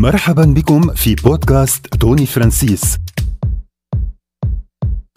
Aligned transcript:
مرحبا 0.00 0.44
بكم 0.44 0.94
في 0.94 1.14
بودكاست 1.14 1.86
توني 1.86 2.26
فرانسيس. 2.26 2.96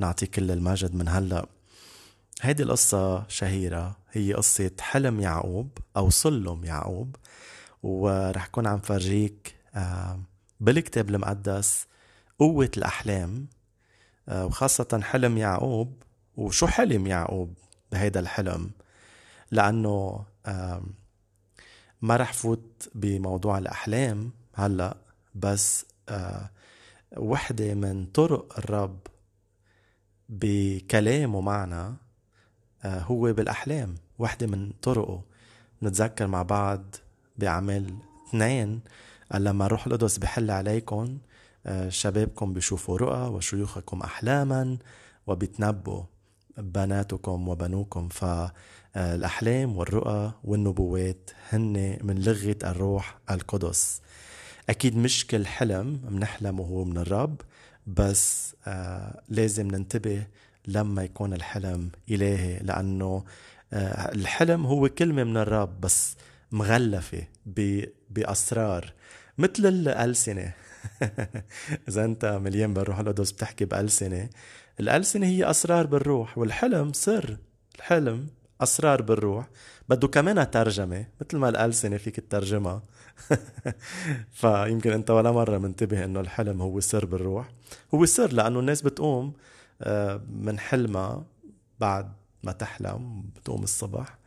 نعطيه 0.01 0.27
كل 0.27 0.51
المجد 0.51 0.95
من 0.95 1.09
هلأ. 1.09 1.47
هيدي 2.43 2.63
القصة 2.63 3.29
شهيرة 3.29 3.97
هي 4.11 4.33
قصة 4.33 4.71
حلم 4.81 5.21
يعقوب 5.21 5.79
أو 5.97 6.11
سلم 6.11 6.65
يعقوب 6.65 7.17
ورح 7.83 8.47
كون 8.47 8.67
عم 8.67 8.81
فرجيك 8.81 9.55
آه، 9.75 10.21
بالكتاب 10.61 11.09
المقدس 11.11 11.87
قوة 12.39 12.71
الأحلام 12.77 13.47
آه، 14.29 14.47
وخاصة 14.47 15.01
حلم 15.03 15.39
يعقوب. 15.39 16.03
وشو 16.37 16.67
حلم 16.67 17.07
يعقوب 17.07 17.55
بهيدا 17.93 18.21
الحلم؟ 18.21 18.71
لأنه 19.51 20.25
ما 22.03 22.17
رح 22.17 22.33
فوت 22.33 22.89
بموضوع 22.95 23.59
الأحلام 23.59 24.31
هلأ 24.55 24.97
بس 25.35 25.87
آه، 26.09 26.51
وحدة 27.17 27.75
من 27.75 28.07
طرق 28.07 28.59
الرب 28.59 28.99
بكلامه 30.29 31.41
معنا 31.41 31.87
آه، 31.89 32.08
هو 32.85 33.33
بالأحلام 33.33 33.95
وحدة 34.19 34.47
من 34.47 34.71
طرقه. 34.83 35.23
نتذكر 35.83 36.27
مع 36.27 36.43
بعض 36.43 36.83
بعمل 37.39 37.95
اثنين. 38.29 38.81
قال 39.33 39.45
لما 39.45 39.67
روح 39.67 39.87
القدس 39.87 40.19
بحل 40.19 40.51
عليكم 40.51 41.19
آه، 41.67 41.89
شبابكم 41.89 42.53
بيشوفوا 42.53 42.99
رؤى 42.99 43.29
وشيوخكم 43.29 44.01
أحلاما 44.01 44.79
وبيتنبوا 45.27 46.03
بناتكم 46.59 47.49
وبنوكم. 47.49 48.09
فالأحلام 48.09 49.77
والرؤى 49.77 50.33
والنبوات 50.45 51.31
هن 51.51 51.99
من 52.03 52.23
لغة 52.23 52.57
الروح 52.65 53.19
القدس. 53.31 54.01
أكيد 54.69 54.97
مش 54.97 55.27
كل 55.27 55.47
حلم 55.47 56.01
منحلمه 56.11 56.65
هو 56.65 56.85
من 56.85 56.99
الرب 56.99 57.41
بس 57.87 58.55
آه 58.67 59.23
لازم 59.29 59.67
ننتبه 59.69 60.27
لما 60.69 61.05
يكون 61.05 61.33
الحلم 61.33 61.91
إلهي 62.11 62.59
لأنه 62.59 63.25
آه 63.73 64.13
الحلم 64.15 64.67
هو 64.67 64.89
كلمة 64.89 65.25
من 65.25 65.37
الرب 65.37 65.81
بس 65.81 66.17
مغلفة 66.53 67.23
بأسرار 68.11 68.93
مثل 69.39 69.67
الألسنة. 69.67 70.53
إذا 71.89 72.05
أنت 72.05 72.25
مليان 72.25 72.75
بالروح 72.75 72.99
القدس 72.99 73.33
بتحكي 73.33 73.65
بألسنة 73.65 74.29
الألسنة 74.81 75.27
هي 75.27 75.51
أسرار 75.51 75.87
بالروح 75.87 76.39
والحلم 76.39 76.93
سر. 76.93 77.37
الحلم 77.77 78.27
أسرار 78.61 79.03
بالروح. 79.03 79.49
بده 79.89 80.09
كمان 80.09 80.51
ترجمة 80.51 81.07
مثل 81.21 81.37
ما 81.37 81.49
الألسنة 81.49 81.97
فيك 81.97 82.17
تترجمها. 82.21 82.83
فيمكن 84.41 84.93
أنت 84.93 85.11
ولا 85.11 85.33
مرة 85.33 85.59
منتبه 85.59 86.05
إنه 86.05 86.21
الحلم 86.21 86.63
هو 86.63 86.81
سر 86.81 87.07
بالروح. 87.07 87.49
هو 87.95 88.07
سر 88.07 88.33
لأنه 88.33 88.61
الناس 88.61 88.83
بتقوم 88.83 89.33
من 90.31 90.59
حلمها 90.59 91.25
بعد 91.81 92.13
ما 92.43 92.53
تحلم 92.53 93.25
بتقوم 93.37 93.63
الصبح. 93.63 94.19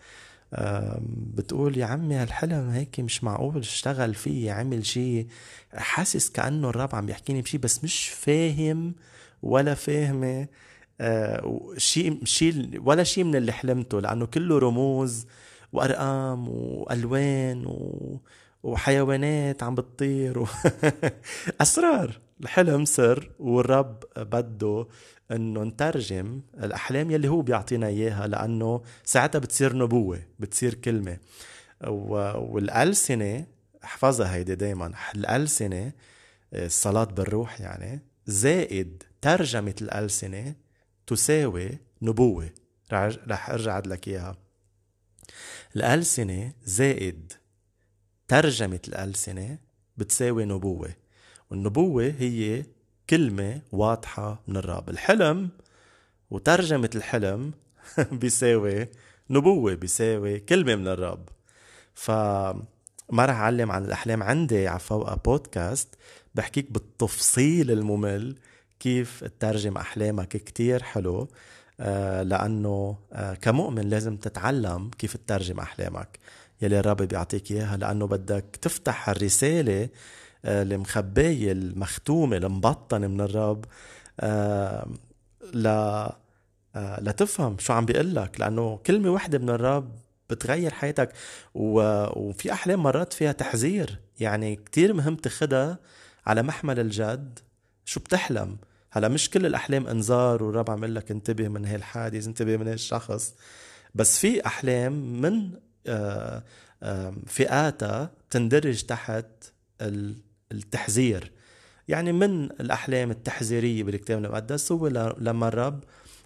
بتقول 1.08 1.78
يا 1.78 1.86
عمي 1.86 2.16
هالحلم 2.16 2.70
هيك 2.70 3.00
مش 3.00 3.24
معقول 3.24 3.58
اشتغل 3.58 4.14
فيه 4.14 4.52
عمل 4.52 4.86
شيء 4.86 5.28
حاسس 5.74 6.30
كأنه 6.30 6.70
الرب 6.70 6.96
عم 6.96 7.06
بيحكيني 7.06 7.42
بشيء 7.42 7.60
بس 7.60 7.84
مش 7.84 8.10
فاهم 8.10 8.96
ولا 9.44 9.74
فاهمة 9.74 10.48
آه، 11.02 11.74
شيء 11.78 12.26
شيء 12.26 12.82
ولا 12.86 13.04
شيء 13.04 13.24
من 13.24 13.36
اللي 13.36 13.52
حلمته. 13.52 14.00
لأنه 14.00 14.26
كله 14.26 14.58
رموز 14.60 15.26
وأرقام 15.74 16.50
وألوان 16.50 17.66
و 17.66 18.20
وحيوانات 18.64 19.64
عم 19.64 19.76
بتطير 19.76 20.40
و... 20.40 20.48
أسرار. 21.62 22.20
الحلم 22.42 22.86
سر 22.86 23.32
والرب 23.40 24.04
بده 24.18 24.88
إنه 25.32 25.64
نترجم 25.64 26.42
الأحلام 26.64 27.12
يلي 27.12 27.28
هو 27.28 27.42
بيعطينا 27.42 27.88
إياها 27.88 28.28
لأنه 28.28 28.82
ساعتها 29.04 29.40
بتصير 29.40 29.76
نبوة 29.76 30.22
بتصير 30.40 30.74
كلمة. 30.74 31.18
والألسنة 32.36 33.46
احفظها 33.84 34.36
هيدي 34.36 34.56
دايما 34.56 34.94
الألسنة 35.16 35.92
الصلاة 36.54 37.04
بالروح 37.04 37.62
يعني 37.62 38.00
زائد 38.26 39.04
ترجمة 39.22 39.76
الألسنة 39.82 40.56
تساوي 41.08 41.78
نبوة. 42.02 42.50
رح 43.28 43.50
أرجع 43.50 43.80
لك 43.80 44.08
إياها. 44.08 44.38
الألسنة 45.76 46.54
زائد 46.66 47.34
ترجمة 48.28 48.80
الألسنة 48.88 49.58
بتساوي 49.98 50.46
نبوة. 50.46 50.90
والنبوة 51.52 52.14
هي 52.20 52.66
كلمة 53.10 53.62
واضحة 53.72 54.42
من 54.48 54.58
الرب 54.58 54.90
الحلم 54.90 55.50
وترجمة 56.32 56.90
الحلم 56.96 57.52
بيساوي 58.12 58.88
نبوة 59.30 59.74
بيساوي 59.74 60.40
كلمة 60.40 60.76
من 60.76 60.88
الرب 60.88 61.30
ف 61.94 62.12
ما 63.12 63.26
رح 63.26 63.36
أعلم 63.36 63.72
عن 63.72 63.86
الأحلام 63.86 64.24
عندي 64.24 64.68
على 64.68 64.80
فوقها 64.80 65.16
بودكاست. 65.16 65.96
بحكيك 66.36 66.72
بالتفصيل 66.72 67.72
الممل 67.72 68.36
كيف 68.80 69.24
تترجم 69.24 69.78
أحلامك 69.78 70.28
كتير 70.28 70.84
حلو 70.84 71.28
آه 71.80 72.24
لأنه 72.24 72.98
آه 73.14 73.34
كمؤمن 73.34 73.90
لازم 73.90 74.18
تتعلم 74.18 74.92
كيف 74.98 75.18
تترجم 75.18 75.60
أحلامك. 75.60 76.20
يلي 76.62 76.80
الرب 76.80 76.98
بيعطيك 77.02 77.52
إياها 77.52 77.78
لأنه 77.78 78.08
بدك 78.08 78.46
تفتح 78.62 79.10
الرسالة 79.10 79.90
آه، 80.46 80.64
المخبايه 80.64 81.52
المختومه 81.52 82.38
المبطنه 82.38 83.08
من 83.08 83.22
الرب. 83.22 83.66
آه، 84.20 84.88
ل 85.54 85.68
آه، 86.76 87.00
لتفهم 87.02 87.58
شو 87.60 87.74
عم 87.74 87.86
بيقول 87.86 88.16
لك 88.16 88.40
لأنه 88.40 88.78
كلمة 88.78 89.10
واحدة 89.10 89.40
من 89.40 89.50
الرب 89.50 89.96
بتغير 90.30 90.72
حياتك. 90.72 91.14
وفي 91.56 92.52
أحلام 92.54 92.84
مرات 92.84 93.14
فيها 93.14 93.32
تحذير. 93.32 94.00
يعني 94.20 94.56
كتير 94.56 94.94
مهم 94.94 95.16
تاخدها 95.16 95.80
على 96.26 96.44
محمل 96.44 96.80
الجد. 96.80 97.40
شو 97.86 98.00
بتحلم؟ 98.00 98.58
هلا 98.92 99.08
مش 99.08 99.30
كل 99.30 99.46
الأحلام 99.46 99.88
إنذار 99.88 100.44
والرب 100.44 100.70
عم 100.70 100.78
يقول 100.78 100.96
لك 100.96 101.12
انتبه 101.12 101.48
من 101.48 101.66
هالحادث 101.66 102.28
انتبه 102.28 102.58
من 102.58 102.68
هالشخص. 102.68 103.34
بس 103.96 104.20
في 104.20 104.46
أحلام 104.46 105.22
من 105.22 105.52
آه، 105.88 106.44
فئاتها 107.28 108.12
تندرج 108.30 108.84
تحت 108.84 109.26
التحذير. 110.52 111.32
يعني 111.88 112.12
من 112.12 112.44
الأحلام 112.44 113.12
التحذيرية 113.12 113.84
بالكتاب 113.84 114.26
المقدس؟ 114.26 114.72
هو 114.72 114.88
لما 115.18 115.48
الرب 115.48 115.84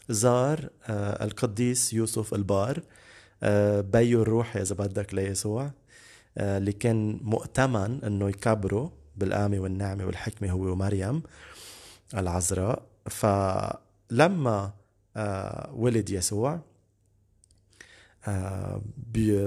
زار 0.09 0.69
آه، 0.83 1.23
القديس 1.23 1.93
يوسف 1.93 2.33
البار 2.33 2.81
آه، 3.43 3.81
بيو 3.81 4.21
الروحي 4.21 4.61
إذا 4.61 4.75
بدك 4.75 5.13
ليسوع 5.13 5.71
اللي 6.37 6.71
كان 6.71 7.19
مؤتمن 7.21 8.03
إنه 8.03 8.29
يكبره 8.29 8.91
بالآمة 9.17 9.59
والنعمة 9.59 10.05
والحكمة 10.05 10.51
هو 10.51 10.71
ومريم 10.71 11.23
العذراء. 12.13 12.83
فلما 13.09 14.71
ولد 15.73 16.09
يسوع 16.09 16.59
آه، 18.27 18.81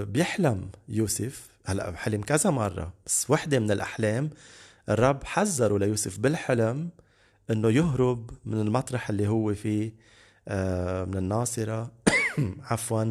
بيحلم 0.04 0.70
يوسف 0.88 1.48
هلأ 1.66 1.96
حلم 1.96 2.20
كذا 2.20 2.50
مرة 2.50 2.92
بس 3.06 3.30
وحدة 3.30 3.58
من 3.58 3.70
الأحلام 3.70 4.30
الرب 4.88 5.24
حذره 5.24 5.78
ليوسف 5.78 6.18
بالحلم 6.18 6.90
إنه 7.50 7.70
يهرب 7.70 8.30
من 8.44 8.60
المطرح 8.60 9.10
اللي 9.10 9.28
هو 9.28 9.54
فيه 9.54 9.92
آه، 10.48 11.04
من 11.04 11.16
الناصرة. 11.16 11.90
عفوا 12.70 13.02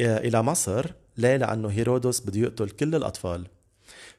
آه، 0.00 0.18
إلى 0.18 0.42
مصر 0.42 0.90
ليه؟ 1.16 1.36
لأنه 1.36 1.68
هيرودس 1.68 2.20
بده 2.20 2.40
يقتل 2.40 2.70
كل 2.70 2.94
الأطفال. 2.94 3.46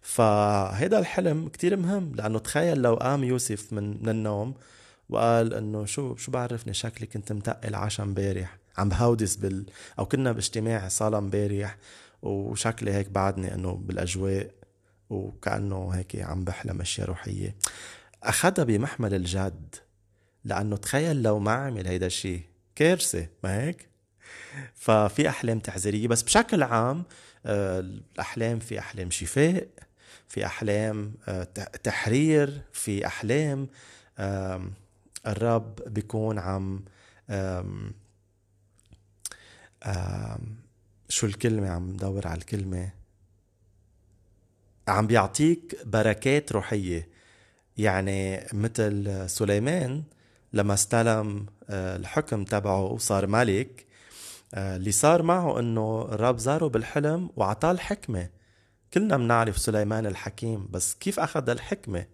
فهذا 0.01 0.99
الحلم 0.99 1.47
كتير 1.47 1.77
مهم 1.77 2.15
لأنه 2.15 2.39
تخيل 2.39 2.81
لو 2.81 2.95
قام 2.95 3.23
يوسف 3.23 3.73
من, 3.73 4.03
من 4.03 4.09
النوم 4.09 4.53
وقال 5.09 5.53
إنه 5.53 5.85
شو 5.85 6.15
شو 6.15 6.31
بعرفني؟ 6.31 6.73
شكلي 6.73 7.07
كنت 7.07 7.31
متقل 7.31 7.75
عشاء 7.75 8.05
امبارح 8.05 8.57
عم 8.77 8.89
بهودس 8.89 9.35
بال 9.35 9.65
أو 9.99 10.05
كنا 10.05 10.31
باجتماع 10.31 10.87
صالة 10.87 11.17
امبارح 11.17 11.77
وشكلي 12.21 12.93
هيك 12.93 13.09
بعدني 13.09 13.53
إنه 13.53 13.71
بالأجواء. 13.73 14.51
وكأنه 15.09 15.89
هيك 15.89 16.15
عم 16.15 16.43
بحلم 16.43 16.81
أشياء 16.81 17.07
روحية. 17.07 17.55
أخذها 18.23 18.63
بمحمل 18.63 19.13
الجد 19.13 19.75
لأنه 20.43 20.77
تخيل 20.77 21.23
لو 21.23 21.39
ما 21.39 21.51
عمل 21.51 21.87
هيدا 21.87 22.05
الشيء. 22.05 22.41
كارثة 22.75 23.27
ما 23.43 23.61
هيك؟ 23.61 23.89
ففي 24.75 25.29
أحلام 25.29 25.59
تحذيريه 25.59 26.07
بس 26.07 26.23
بشكل 26.23 26.63
عام 26.63 27.03
آه، 27.45 27.79
الأحلام 27.79 28.59
في 28.59 28.79
أحلام 28.79 29.11
شفاء 29.11 29.67
في 30.27 30.45
أحلام 30.45 31.13
آه، 31.27 31.43
تحرير 31.83 32.61
في 32.73 33.07
أحلام 33.07 33.67
الرب 35.27 35.75
بيكون 35.87 36.39
عم 36.39 36.85
شو 41.09 41.27
الكلمة 41.27 41.69
عم 41.69 41.97
دور 41.97 42.27
على 42.27 42.37
الكلمة؟ 42.37 42.89
عم 44.87 45.07
بيعطيك 45.07 45.77
بركات 45.85 46.51
روحية. 46.51 47.09
يعني 47.77 48.47
مثل 48.53 49.23
سليمان 49.29 50.03
لما 50.53 50.73
استلم 50.73 51.45
آه، 51.69 51.95
الحكم 51.95 52.43
تبعه 52.43 52.81
وصار 52.81 53.27
ملك 53.27 53.85
آه، 54.53 54.75
اللي 54.75 54.91
صار 54.91 55.21
معه 55.23 55.59
إنه 55.59 56.01
الرب 56.11 56.37
زاره 56.37 56.67
بالحلم 56.67 57.29
وعطاه 57.35 57.71
الحكمة. 57.71 58.29
كلنا 58.93 59.17
بنعرف 59.17 59.57
سليمان 59.57 60.05
الحكيم 60.05 60.67
بس 60.71 60.93
كيف 60.93 61.19
أخذ 61.19 61.49
الحكمة؟ 61.49 62.05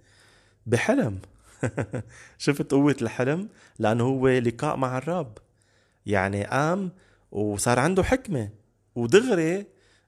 بحلم. 0.66 1.20
شفت 2.38 2.72
قوة 2.72 2.96
الحلم؟ 3.02 3.50
لأنه 3.80 4.04
هو 4.04 4.28
لقاء 4.28 4.76
مع 4.78 4.98
الرب. 4.98 5.38
يعني 6.06 6.44
قام 6.46 6.92
وصار 7.32 7.80
عنده 7.80 8.04
حكمة 8.04 8.50
ودغري 8.96 9.66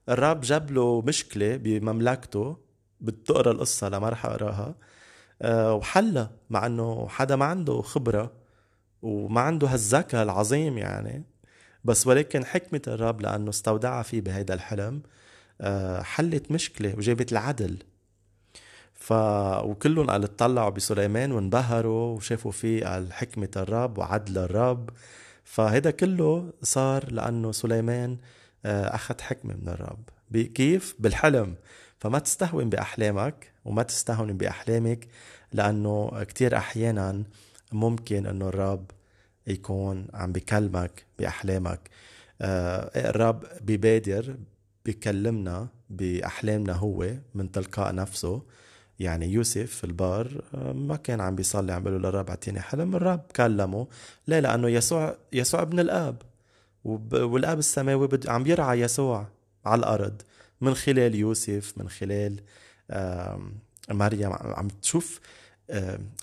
الرب 0.09 0.41
جاب 0.41 0.71
له 0.71 1.01
مشكلة 1.01 1.57
بمملكته 1.57 2.57
بتقرأ 3.01 3.51
القصة 3.51 3.89
لما 3.89 4.09
رح 4.09 4.25
أقراها. 4.25 4.75
أه 5.41 5.73
وحلها 5.73 6.31
مع 6.49 6.65
إنه 6.65 7.07
حدا 7.07 7.35
ما 7.35 7.45
عنده 7.45 7.81
خبرة 7.81 8.31
وما 9.01 9.41
عنده 9.41 9.67
هالذكاء 9.67 10.23
العظيم 10.23 10.77
يعني. 10.77 11.23
بس 11.83 12.07
ولكن 12.07 12.45
حكمة 12.45 12.81
الرب 12.87 13.21
لأنه 13.21 13.49
استودعها 13.49 14.03
فيه 14.03 14.21
بهيدا 14.21 14.53
الحلم 14.53 15.01
أه 15.61 16.01
حلت 16.01 16.51
مشكلة 16.51 16.95
وجابت 16.97 17.31
العدل. 17.31 17.77
ف 18.93 19.13
وكلهم 19.63 20.09
قال 20.09 20.23
اطلعوا 20.23 20.69
بسليمان 20.69 21.31
وانبهروا 21.31 22.15
وشافوا 22.15 22.51
فيه 22.51 22.85
قال 22.85 23.13
حكمة 23.13 23.49
الرب 23.57 23.97
وعدل 23.97 24.37
الرب 24.37 24.89
فهذا 25.43 25.91
كله 25.91 26.53
صار 26.61 27.11
لأنه 27.11 27.51
سليمان 27.51 28.11
آه، 28.11 28.17
أخذ 28.65 29.21
حكمة 29.21 29.53
من 29.53 29.67
الرب. 29.69 30.03
كيف؟ 30.55 30.95
بالحلم. 30.99 31.55
فما 31.99 32.19
تستهون 32.19 32.69
بأحلامك 32.69 33.51
وما 33.65 33.83
تستهون 33.83 34.37
بأحلامك 34.37 35.07
لأنه 35.53 36.23
كتير 36.23 36.57
أحيانا 36.57 37.23
ممكن 37.71 38.25
أنه 38.25 38.47
الرب 38.47 38.91
يكون 39.47 40.07
عم 40.13 40.31
بكلمك 40.31 41.05
بأحلامك. 41.19 41.89
آه، 42.41 43.09
الرب 43.09 43.43
ببادر 43.61 44.35
بكلمنا 44.85 45.67
بأحلامنا 45.89 46.73
هو 46.73 47.13
من 47.35 47.51
تلقاء 47.51 47.95
نفسه. 47.95 48.41
يعني 48.99 49.31
يوسف 49.31 49.71
في 49.75 49.83
البار 49.83 50.43
آه، 50.55 50.73
ما 50.73 50.95
كان 50.95 51.21
عم 51.21 51.35
بيصلي 51.35 51.73
عم 51.73 51.83
بيقول 51.83 52.03
للرب 52.03 52.29
أعطيني 52.29 52.61
حلم. 52.61 52.95
الرب 52.95 53.21
كلمه 53.35 53.87
ليه؟ 54.27 54.39
لأنه 54.39 54.69
يسوع 54.69 55.17
يسوع 55.33 55.61
ابن 55.61 55.79
الآب. 55.79 56.21
والآب 56.85 57.59
السماوي 57.59 58.09
عم 58.27 58.47
يرعى 58.47 58.79
يسوع 58.79 59.27
على 59.65 59.79
الأرض 59.79 60.21
من 60.61 60.73
خلال 60.73 61.15
يوسف 61.15 61.73
من 61.77 61.89
خلال 61.89 62.39
مريم. 63.89 64.33
عم 64.33 64.67
تشوف 64.67 65.19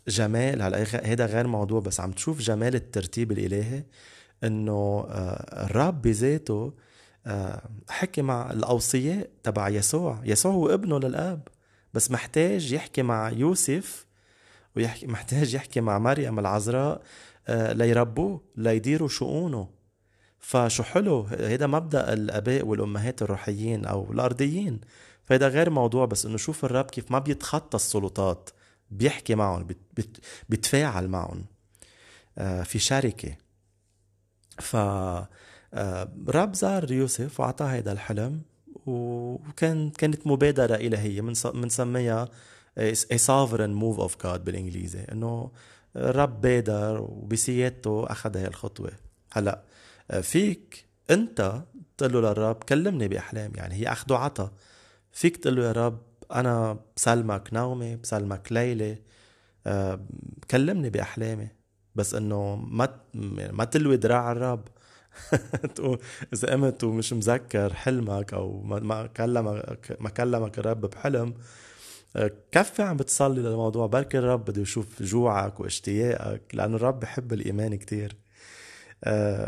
جمال. 0.08 0.62
هلا 0.62 1.06
هذا 1.12 1.26
غير 1.26 1.46
موضوع 1.46 1.80
بس 1.80 2.00
عم 2.00 2.12
تشوف 2.12 2.40
جمال 2.40 2.74
الترتيب 2.74 3.32
الإلهي 3.32 3.84
إنه 4.44 5.06
الرب 5.52 6.02
بذاته 6.02 6.72
حكي 7.88 8.22
مع 8.22 8.50
الأوصياء 8.50 9.28
تبع 9.42 9.68
يسوع. 9.68 10.20
يسوع 10.24 10.52
هو 10.52 10.74
ابنه 10.74 10.98
للآب 10.98 11.48
بس 11.94 12.10
محتاج 12.10 12.72
يحكي 12.72 13.02
مع 13.02 13.30
يوسف 13.30 14.06
ويحكي 14.76 15.06
محتاج 15.06 15.54
يحكي 15.54 15.80
مع 15.80 15.98
مريم 15.98 16.38
العذراء 16.38 17.02
ليربوه 17.48 18.40
ليديروا 18.56 19.08
شؤونه. 19.08 19.79
فشو 20.40 20.82
حلو؟ 20.82 21.22
هيدا 21.22 21.66
مبدأ 21.66 22.12
الآباء 22.12 22.66
والأمهات 22.66 23.22
الروحيين 23.22 23.84
أو 23.84 24.12
الأرضيين. 24.12 24.80
فهيدا 25.24 25.48
غير 25.48 25.70
موضوع 25.70 26.04
بس 26.04 26.26
إنه 26.26 26.36
شوف 26.36 26.64
الرب 26.64 26.84
كيف 26.84 27.10
ما 27.10 27.18
بيتخطى 27.18 27.76
السلطات 27.76 28.50
بيحكي 28.90 29.34
معهم 29.34 29.66
بيتفاعل 30.48 31.08
معهم. 31.08 31.44
آه، 32.38 32.62
في 32.62 32.78
شركة. 32.78 33.36
ف 34.58 34.76
آه، 35.74 36.12
رب 36.28 36.54
زار 36.54 36.92
يوسف 36.92 37.40
وأعطاه 37.40 37.66
هيدا 37.66 37.92
الحلم 37.92 38.42
وكان 38.86 39.90
كانت 39.90 40.26
مبادرة 40.26 40.74
إلهية 40.74 41.20
بنسميها 41.20 42.28
a 42.78 43.18
sovereign 43.18 43.74
move 43.82 44.00
of 44.00 44.12
God 44.22 44.38
بالإنجليزي. 44.38 45.00
إنه 45.12 45.50
الرب 45.96 46.40
بادر 46.40 47.00
وبسيادته 47.00 48.06
أخذ 48.06 48.36
هاي 48.36 48.46
الخطوة. 48.46 48.92
هلأ 49.32 49.62
فيك 50.22 50.86
انت 51.10 51.62
تقول 51.98 52.12
له 52.12 52.20
للرب 52.20 52.56
كلمني 52.56 53.08
بأحلام 53.08 53.52
يعني 53.54 53.74
هي 53.74 53.92
أخذ 53.92 54.12
وعطا 54.12 54.52
فيك 55.12 55.36
تقول 55.36 55.56
له 55.56 55.64
يا 55.64 55.72
رب 55.72 56.02
أنا 56.32 56.78
بسلمك 56.96 57.48
نومي 57.52 57.96
بسلمك 57.96 58.52
ليلي 58.52 58.98
أه 59.66 60.00
كلمني 60.50 60.90
بأحلامي. 60.90 61.48
بس 61.94 62.14
إنه 62.14 62.56
ما 62.56 63.00
ما 63.52 63.64
تلوي 63.64 63.96
دراع 63.96 64.32
الرب. 64.32 64.68
إذا 66.34 66.50
قمت 66.52 66.84
ومش 66.84 67.12
مذكر 67.12 67.74
حلمك 67.74 68.34
أو 68.34 68.62
ما 68.62 69.06
كلمك 69.06 69.96
ما 70.00 70.10
كلمك 70.10 70.58
الرب 70.58 70.80
بحلم 70.86 71.34
آه، 72.16 72.32
كفي 72.52 72.82
عم 72.82 72.96
بتصلي 72.96 73.40
للموضوع. 73.42 73.86
بركي 73.86 74.18
الرب 74.18 74.44
بده 74.44 74.62
يشوف 74.62 75.02
جوعك 75.02 75.60
واشتياقك 75.60 76.42
لأنه 76.54 76.76
الرب 76.76 77.00
بحب 77.00 77.32
الإيمان 77.32 77.74
كتير. 77.74 78.12
آه، 78.12 78.29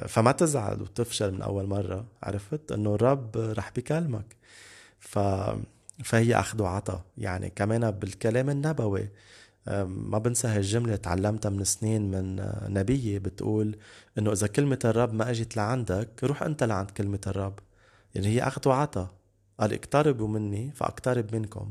فما 0.09 0.33
تزعل 0.33 0.83
وتفشل 0.83 1.33
من 1.33 1.43
أول 1.43 1.67
مرة 1.67 2.07
عرفت؟ 2.23 2.73
إنه 2.73 2.95
الرب 2.95 3.37
رح 3.37 3.71
بيكلمك 3.71 4.37
ف 4.99 5.19
فهي 6.05 6.35
أخذ 6.35 6.63
وعطا 6.63 7.05
يعني 7.19 7.51
كمان 7.51 7.91
بالكلام 7.91 8.51
النبوي 8.51 9.09
ما 9.87 10.19
بنسى 10.19 10.49
هالجملة 10.49 10.97
تعلمتها 10.97 11.51
من 11.51 11.65
سنين 11.65 12.11
من 12.11 12.41
آه، 12.41 12.69
نبية 12.69 13.19
بتقول 13.19 13.77
إنه 14.19 14.33
إذا 14.33 14.47
كلمة 14.47 14.79
الرب 14.85 15.15
ما 15.15 15.31
أجت 15.31 15.57
لعندك 15.57 16.25
روح 16.25 16.43
أنت 16.43 16.65
لعند 16.65 16.91
كلمة 16.91 17.21
الرب. 17.27 17.59
يعني 18.15 18.27
هي 18.27 18.43
أخذ 18.43 18.69
وعطا 18.69 19.15
قال 19.61 19.73
اقتربوا 19.73 20.29
مني 20.29 20.73
فأقترب 20.73 21.35
منكم. 21.35 21.71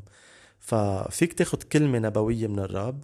ففيك 0.59 1.33
تاخد 1.33 1.63
كلمة 1.63 1.99
نبوية 1.99 2.47
من 2.47 2.59
الرب 2.59 3.03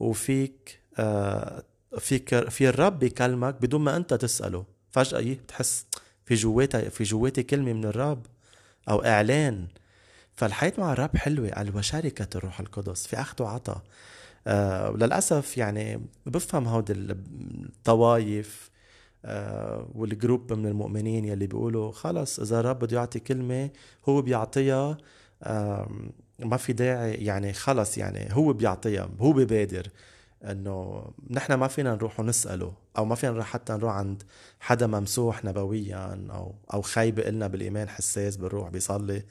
وفيك 0.00 0.80
آه 0.98 1.62
فيك 1.98 2.48
في 2.48 2.68
الرب 2.68 2.98
بيكلمك 2.98 3.54
بدون 3.62 3.80
ما 3.80 3.96
أنت 3.96 4.14
تسأله. 4.14 4.64
فجأة 4.90 5.34
بتحس 5.34 5.86
في 6.24 6.34
جواتي 6.34 6.90
في 6.90 7.04
جواتي 7.04 7.42
كلمة 7.42 7.72
من 7.72 7.84
الرب 7.84 8.26
أو 8.88 9.04
إعلان. 9.04 9.66
فالحياة 10.34 10.72
مع 10.78 10.92
الرب 10.92 11.16
حلوة 11.16 11.50
قال 11.50 11.76
وشركة 11.76 12.36
الروح 12.36 12.60
القدس. 12.60 13.06
في 13.06 13.20
أخذ 13.20 13.42
وعطا 13.42 13.82
آه 14.46 14.90
وللأسف 14.90 15.58
يعني 15.58 16.02
بفهم 16.26 16.68
هودي 16.68 16.92
الطوايف 16.92 18.70
آه 19.24 19.88
والجروب 19.94 20.52
من 20.52 20.66
المؤمنين 20.66 21.24
يلي 21.24 21.46
بيقولوا 21.46 21.92
خلص 21.92 22.40
إذا 22.40 22.60
الرب 22.60 22.78
بده 22.78 22.96
يعطي 22.96 23.18
كلمة 23.20 23.70
هو 24.08 24.22
بيعطيها. 24.22 24.98
آه 25.42 25.90
ما 26.38 26.56
في 26.56 26.72
داعي 26.72 27.12
يعني 27.14 27.52
خلص 27.52 27.98
يعني 27.98 28.28
هو 28.32 28.52
بيعطيها 28.52 29.08
هو 29.20 29.32
ببادر. 29.32 29.88
إنه 30.44 31.04
نحن 31.30 31.54
ما 31.54 31.68
فينا 31.68 31.94
نروح 31.94 32.20
ونسأله 32.20 32.72
أو 32.98 33.04
ما 33.04 33.14
فينا 33.14 33.44
حتى 33.44 33.72
نروح 33.72 33.92
عند 33.92 34.22
حدا 34.60 34.86
ممسوح 34.86 35.44
نبويا 35.44 36.26
أو 36.30 36.54
أو 36.74 36.82
خيب 36.82 37.20
لنا 37.20 37.46
بالإيمان 37.46 37.88
حساس 37.88 38.36
بالروح 38.36 38.68
بيصلي. 38.68 39.22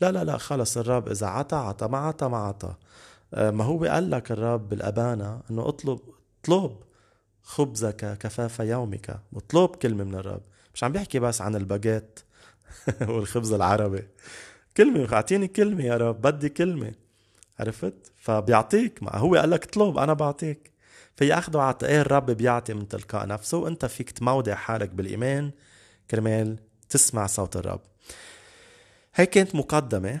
لا 0.00 0.12
لا 0.12 0.24
لا 0.24 0.36
خلص 0.38 0.76
الرب 0.76 1.08
إذا 1.08 1.26
عطى 1.26 1.56
عطى 1.56 1.86
ما 1.88 1.98
عطى 1.98 2.28
ما 2.28 2.36
عطى. 2.36 2.74
آه، 3.34 3.50
ما 3.50 3.64
هو 3.64 3.84
قال 3.84 4.10
لك 4.10 4.32
الرب 4.32 4.68
بالابانا 4.68 5.42
إنه 5.50 5.68
اطلب 5.68 6.00
اطلب 6.42 6.76
خبزك 7.42 8.18
كفاف 8.18 8.58
يومك 8.60 9.20
اطلب 9.36 9.70
كلمة 9.70 10.04
من 10.04 10.14
الرب. 10.14 10.42
مش 10.74 10.84
عم 10.84 10.92
بيحكي 10.92 11.18
بس 11.18 11.40
عن 11.40 11.56
الباجيت 11.56 12.20
والخبز 13.08 13.52
العربي. 13.52 14.08
كلمة 14.76 15.12
أعطيني 15.14 15.48
كلمة 15.48 15.84
يا 15.84 15.96
رب 15.96 16.20
بدي 16.22 16.48
كلمة. 16.48 16.92
عرفت؟ 17.60 18.07
فبيعطيك. 18.18 19.02
ما 19.02 19.16
هو 19.16 19.34
قال 19.34 19.50
لك 19.50 19.64
اطلب 19.64 19.98
أنا 19.98 20.12
بعطيك. 20.12 20.72
في 21.16 21.34
أخذ 21.34 21.56
وعطاء 21.56 21.90
إيه 21.90 22.00
الرب 22.00 22.30
بيعطي 22.30 22.74
من 22.74 22.88
تلقاء 22.88 23.26
نفسه؟ 23.26 23.58
وانت 23.58 23.84
فيك 23.84 24.10
تمودع 24.10 24.54
حالك 24.54 24.90
بالإيمان. 24.90 25.50
كرمال 26.10 26.58
تسمع 26.88 27.26
صوت 27.26 27.56
الرب. 27.56 27.80
هي 29.14 29.26
كانت 29.26 29.54
مقدمة. 29.54 30.20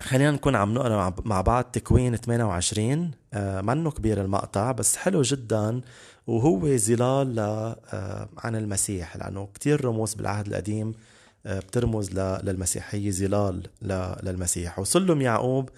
خلينا 0.00 0.30
نكون 0.30 0.56
عم 0.56 0.74
نقرأ 0.74 1.14
مع 1.24 1.40
بعض 1.40 1.64
تكوين 1.64 2.16
28 2.16 3.10
آه 3.34 3.60
منه 3.60 3.90
كبير 3.90 4.20
المقطع 4.20 4.72
بس 4.72 4.96
حلو 4.96 5.22
جدا. 5.22 5.80
وهو 6.26 6.76
ظلال 6.76 7.38
آه 7.38 8.28
عن 8.38 8.56
المسيح 8.56 9.16
لأنه 9.16 9.48
كتير 9.54 9.84
رموز 9.84 10.14
بالعهد 10.14 10.46
القديم 10.46 10.94
آه 11.46 11.58
بترمز 11.58 12.10
للمسيحية 12.20 13.10
ظلال 13.10 13.62
للمسيح. 14.22 14.78
وسلم 14.78 15.20
يعقوب 15.20 15.70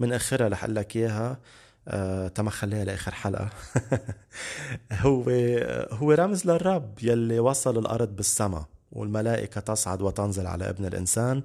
من 0.00 0.12
آخرها 0.12 0.48
رح 0.48 0.64
لك 0.64 0.96
إياها. 0.96 1.38
آه 1.88 2.28
تما 2.28 2.50
خليها 2.50 2.84
لآخر 2.84 3.14
حلقة. 3.14 3.50
هو 4.92 5.24
هو 5.90 6.12
رمز 6.12 6.46
للرب 6.46 6.98
يلي 7.02 7.38
وصل 7.38 7.78
الأرض 7.78 8.16
بالسما 8.16 8.64
والملائكة 8.92 9.60
تصعد 9.60 10.02
وتنزل 10.02 10.46
على 10.46 10.68
ابن 10.68 10.84
الإنسان. 10.84 11.42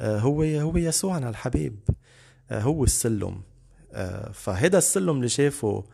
آه 0.00 0.18
هو 0.18 0.42
هو 0.42 0.76
يسوعنا 0.76 1.28
الحبيب. 1.28 1.76
آه 2.50 2.60
هو 2.60 2.84
السلم. 2.84 3.42
آه 3.92 4.32
فهذا 4.32 4.78
السلم 4.78 5.16
اللي 5.16 5.28
شافه 5.28 5.84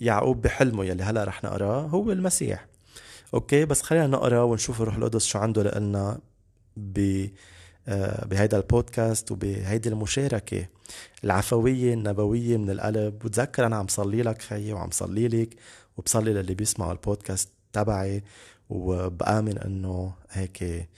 يعقوب 0.00 0.42
بحلمه 0.42 0.84
يلي 0.84 1.02
هلأ 1.02 1.24
رح 1.24 1.44
نقراه 1.44 1.80
هو 1.80 2.12
المسيح. 2.12 2.66
أوكي 3.34 3.64
بس 3.64 3.82
خلينا 3.82 4.06
نقرا 4.06 4.42
ونشوف 4.42 4.82
الروح 4.82 4.96
القدس 4.96 5.24
شو 5.26 5.38
عنده 5.38 5.62
لنا 5.62 6.18
ب 6.76 7.26
آه، 7.88 8.24
بهيدا 8.26 8.56
البودكاست 8.56 9.32
وبهيدي 9.32 9.88
المشاركة. 9.88 10.66
العفوية 11.24 11.94
النبوية 11.94 12.56
من 12.56 12.70
القلب 12.70 13.24
وتذكر 13.24 13.66
أنا 13.66 13.76
عم 13.76 13.88
صلي 13.88 14.22
لك 14.22 14.42
خيي 14.42 14.72
وعم 14.72 14.90
صلي 14.90 15.28
لك 15.28 15.56
وبصلي 15.96 16.32
للي 16.32 16.54
بيسمعوا 16.54 16.92
البودكاست 16.92 17.48
تبعي 17.72 18.22
وبآمن 18.70 19.58
أنه 19.58 20.12
هيك 20.30 20.88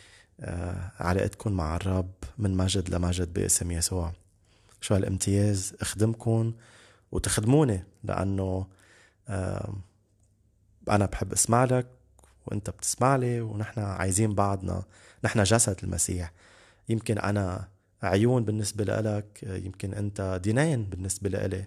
آه، 0.41 0.93
علاقتكم 1.01 1.53
مع 1.53 1.77
الرب 1.77 2.11
من 2.39 2.57
مجد 2.57 2.95
لمجد 2.95 3.33
باسم 3.33 3.71
يسوع. 3.71 4.13
شو 4.81 4.95
هالامتياز؟ 4.95 5.75
اخدمكم 5.81 6.53
وتخدموني 7.13 7.85
لأنه 8.05 8.67
أنا 10.89 11.07
بحب 11.07 11.33
أسمع 11.33 11.65
لك 11.65 11.87
وأنت 12.47 12.71
بتسمع 12.71 13.17
لي 13.17 13.41
ونحن 13.41 13.81
عايزين 13.81 14.35
بعضنا 14.35 14.83
نحن 15.25 15.43
جسد 15.43 15.77
المسيح. 15.83 16.33
يمكن 16.89 17.19
أنا 17.19 17.69
عيون 18.03 18.45
بالنسبة 18.45 18.85
لك 18.85 19.43
يمكن 19.65 19.95
أنت 19.95 20.41
دينين 20.43 20.85
بالنسبة 20.85 21.31
لإلي. 21.31 21.65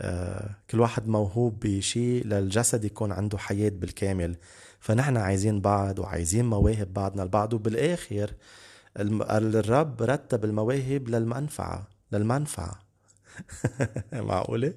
آه، 0.00 0.50
كل 0.70 0.80
واحد 0.80 1.08
موهوب 1.08 1.60
بشيء 1.60 2.26
للجسد 2.26 2.84
يكون 2.84 3.12
عنده 3.12 3.38
حياة 3.38 3.68
بالكامل. 3.70 4.36
فنحن 4.80 5.16
عايزين 5.16 5.60
بعض 5.60 5.98
وعايزين 5.98 6.44
مواهب 6.44 6.94
بعضنا 6.94 7.22
البعض 7.22 7.52
وبالآخر 7.54 8.30
الرب 8.96 10.02
رتب 10.02 10.44
المواهب 10.44 11.08
للمنفعة 11.08 11.88
للمنفعة. 12.12 12.78
معقولة؟ 14.12 14.74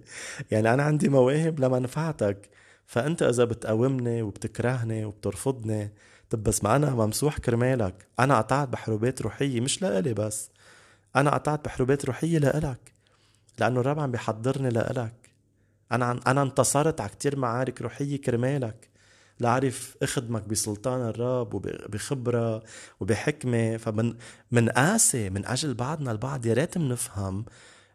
يعني 0.52 0.74
أنا 0.74 0.84
عندي 0.84 1.10
مواهب 1.10 1.60
لمنفعتك 1.60 2.50
فأنت 2.86 3.24
إذا 3.24 3.44
بتقاومني 3.46 4.22
وبتكرهني 4.22 5.06
وبترفضني 5.06 5.94
طب 6.30 6.44
بس 6.44 6.64
ما 6.64 6.76
أنا 6.76 6.90
ممسوح 6.96 7.38
كرمالك. 7.38 8.08
أنا 8.20 8.38
قطعت 8.38 8.68
بحروبات 8.70 9.22
روحية 9.22 9.62
مش 9.62 9.82
لإلي 9.82 10.14
بس. 10.14 10.52
أنا 11.16 11.30
قطعت 11.32 11.66
بحروبات 11.66 12.06
روحية 12.06 12.38
لإلك 12.38 12.94
لأنه 13.60 13.80
الرب 13.80 14.00
عم 14.00 14.12
بيحضرني 14.12 14.70
لإلك. 14.70 15.14
أنا 15.92 16.20
أنا 16.28 16.42
انتصرت 16.42 17.02
على 17.02 17.10
كتير 17.10 17.40
معارك 17.40 17.82
روحية 17.82 18.22
كرمالك 18.22 18.90
لأعرف 19.40 19.98
أخدمك 20.04 20.48
بسلطان 20.48 21.02
الرب 21.10 21.54
وبخبرة 21.54 22.64
وبحكمة. 23.00 23.78
فمن 23.78 24.16
من 24.52 24.70
قاسي 24.70 25.30
من 25.30 25.46
أجل 25.46 25.74
بعضنا 25.74 26.12
البعض 26.12 26.46
يا 26.46 26.54
ريت 26.54 26.78
بنفهم 26.78 27.46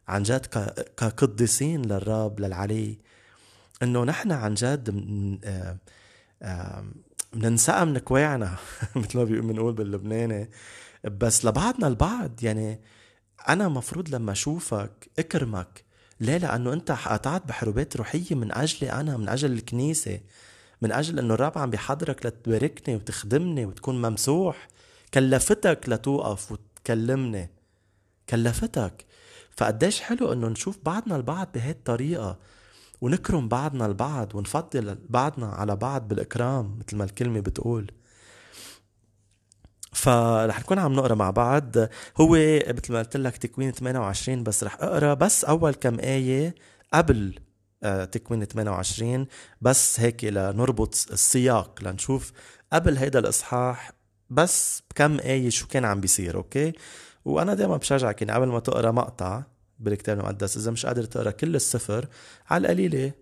عن 0.08 0.22
جد 0.22 0.46
كقديسين 0.96 1.82
للرب 1.82 2.40
للعلي. 2.40 2.98
إنه 3.82 4.04
نحن 4.04 4.32
عن 4.32 4.54
جد 4.54 4.90
من 4.90 5.38
بننسقى 7.32 7.86
من 7.86 7.98
كواعنا 7.98 8.56
مثل 8.96 9.18
ما 9.18 9.24
بنقول 9.24 9.72
باللبناني. 9.72 10.50
بس 11.04 11.44
لبعضنا 11.44 11.86
البعض 11.86 12.30
يعني 12.42 12.80
أنا 13.48 13.68
مفروض 13.68 14.14
لما 14.14 14.32
أشوفك 14.32 15.10
إكرمك 15.18 15.84
ليه؟ 16.20 16.36
لأنه 16.38 16.72
أنت 16.72 16.90
قطعت 16.92 17.46
بحروبات 17.46 17.96
روحية 17.96 18.34
من 18.34 18.52
اجلي 18.52 18.92
أنا 18.92 19.16
من 19.16 19.28
أجل 19.28 19.52
الكنيسة 19.52 20.20
من 20.82 20.92
أجل 20.92 21.18
إنه 21.18 21.34
الرب 21.34 21.58
عم 21.58 21.70
بيحضرك 21.70 22.26
لتباركني 22.26 22.96
وتخدمني 22.96 23.66
وتكون 23.66 24.02
ممسوح. 24.02 24.68
كلفتك 25.14 25.80
لتوقف 25.88 26.52
وتكلمني. 26.52 27.50
كلفتك. 28.28 29.04
فقديش 29.56 30.00
حلو 30.00 30.32
إنه 30.32 30.48
نشوف 30.48 30.78
بعضنا 30.84 31.16
البعض 31.16 31.48
بهي 31.54 31.70
الطريقة 31.70 32.38
ونكرم 33.00 33.48
بعضنا 33.48 33.86
البعض 33.86 34.34
ونفضل 34.34 34.98
بعضنا 35.08 35.46
على 35.46 35.76
بعض 35.76 36.08
بالإكرام 36.08 36.78
مثل 36.78 36.96
ما 36.96 37.04
الكلمة 37.04 37.40
بتقول. 37.40 37.90
فرح 39.92 40.60
نكون 40.60 40.78
عم 40.78 40.92
نقرا 40.92 41.14
مع 41.14 41.30
بعض. 41.30 41.76
هو 42.20 42.36
مثل 42.68 42.92
ما 42.92 42.98
قلت 42.98 43.16
لك 43.16 43.36
تكوين 43.36 43.70
28 43.70 44.42
بس 44.42 44.64
رح 44.64 44.74
أقرا. 44.80 45.14
بس 45.14 45.44
أول 45.44 45.74
كم 45.74 45.98
آية 46.00 46.54
قبل 46.94 47.34
آه، 47.82 48.04
تكوين 48.04 48.44
28 48.44 49.26
بس 49.60 50.00
هيك 50.00 50.24
لنربط 50.24 50.94
السياق 51.12 51.82
لنشوف 51.82 52.32
قبل 52.72 52.96
هيدا 52.96 53.18
الإصحاح 53.18 53.92
بس 54.30 54.82
بكم 54.90 55.18
آية 55.18 55.50
شو 55.50 55.66
كان 55.66 55.84
عم 55.84 56.00
بيصير 56.00 56.36
أوكي؟ 56.36 56.72
وأنا 57.24 57.54
دائما 57.54 57.76
بشجعك 57.76 58.22
يعني 58.22 58.32
قبل 58.32 58.48
ما 58.48 58.60
تقرا 58.60 58.90
مقطع 58.90 59.42
بالكتاب 59.78 60.18
المقدس 60.18 60.56
إذا 60.56 60.70
مش 60.70 60.86
قادر 60.86 61.04
تقرا 61.04 61.30
كل 61.30 61.56
السفر 61.56 62.06
على 62.50 62.60
القليلة 62.62 63.12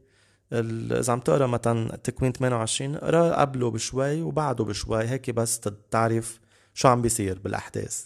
إذا 0.52 1.12
عم 1.12 1.20
تقرا 1.20 1.46
مثلا 1.46 1.96
تكوين 1.96 2.32
28 2.32 2.94
اقرا 2.94 3.40
قبله 3.40 3.70
بشوي 3.70 4.22
وبعده 4.22 4.64
بشوي 4.64 5.04
هيك 5.04 5.30
بس 5.30 5.60
تعرف 5.90 6.40
شو 6.78 6.88
عم 6.88 7.02
بيصير 7.02 7.38
بالأحداث؟ 7.38 8.04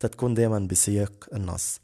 تتكون 0.00 0.34
دائما 0.34 0.58
بسياق 0.58 1.28
النص. 1.32 1.80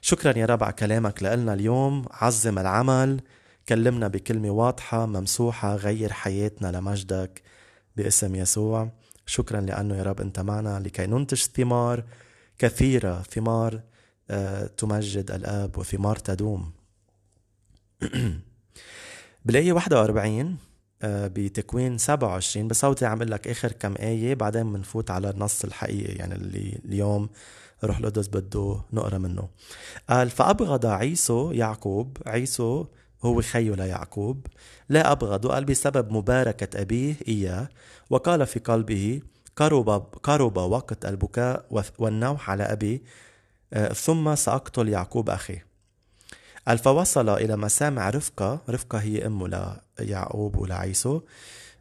شكرا 0.00 0.38
يا 0.38 0.46
رب 0.46 0.64
على 0.64 0.72
كلامك 0.72 1.22
لنا 1.22 1.54
اليوم. 1.54 2.06
عظم 2.10 2.58
العمل. 2.58 3.20
كلمنا 3.68 4.08
بكلمة 4.08 4.50
واضحة 4.50 5.06
ممسوحة 5.06 5.76
غير 5.76 6.12
حياتنا 6.12 6.72
لمجدك 6.76 7.42
باسم 7.96 8.34
يسوع. 8.34 8.90
شكرا 9.26 9.60
لأنه 9.60 9.96
يا 9.96 10.02
رب 10.02 10.20
أنت 10.20 10.40
معنا 10.40 10.80
لكي 10.80 11.06
ننتج 11.06 11.42
ثمار 11.42 12.04
كثيرة 12.58 13.22
ثمار 13.22 13.80
آه، 14.30 14.66
تمجد 14.66 15.30
الآب 15.30 15.78
وثمار 15.78 16.16
تدوم. 16.16 16.72
بالآية 19.44 19.72
41 19.72 20.46
آه، 20.46 20.71
بتكوين 21.04 21.98
27 21.98 22.68
بس 22.68 22.84
هودي 22.84 23.06
عم 23.06 23.22
لك 23.22 23.48
آخر 23.48 23.72
كم 23.72 23.94
آية 24.00 24.34
بعدين 24.34 24.72
بنفوت 24.72 25.10
على 25.10 25.30
النص 25.30 25.64
الحقيقي 25.64 26.12
يعني 26.12 26.34
اللي 26.34 26.80
اليوم 26.84 27.28
روح 27.84 27.98
القدس 27.98 28.28
بده 28.28 28.80
نقرأ 28.92 29.18
منه. 29.18 29.48
قال 30.08 30.30
فأبغض 30.30 30.86
عيسو 30.86 31.52
يعقوب 31.52 32.16
عيسو 32.26 32.86
هو 33.24 33.42
خيه 33.42 33.70
ليعقوب 33.70 34.46
لا 34.88 35.12
أبغض. 35.12 35.46
قال 35.46 35.64
بسبب 35.64 36.12
مباركة 36.12 36.80
أبيه 36.80 37.14
إياه 37.28 37.68
وقال 38.10 38.46
في 38.46 38.58
قلبه 38.58 39.22
قرب, 39.56 39.88
قرب 40.22 40.56
وقت 40.56 41.04
البكاء 41.04 41.84
والنوح 41.98 42.50
على 42.50 42.62
أبي 42.62 43.02
آه، 43.72 43.92
ثم 43.92 44.34
سأقتل 44.34 44.88
يعقوب 44.88 45.30
أخي. 45.30 45.58
قال 46.68 46.78
فوصل 46.78 47.28
إلى 47.28 47.56
مسامع 47.56 48.10
رفقة. 48.10 48.60
رفقة 48.70 48.98
هي 48.98 49.26
أمه 49.26 49.78
ليعقوب 50.00 50.56
ولعيسو 50.56 51.20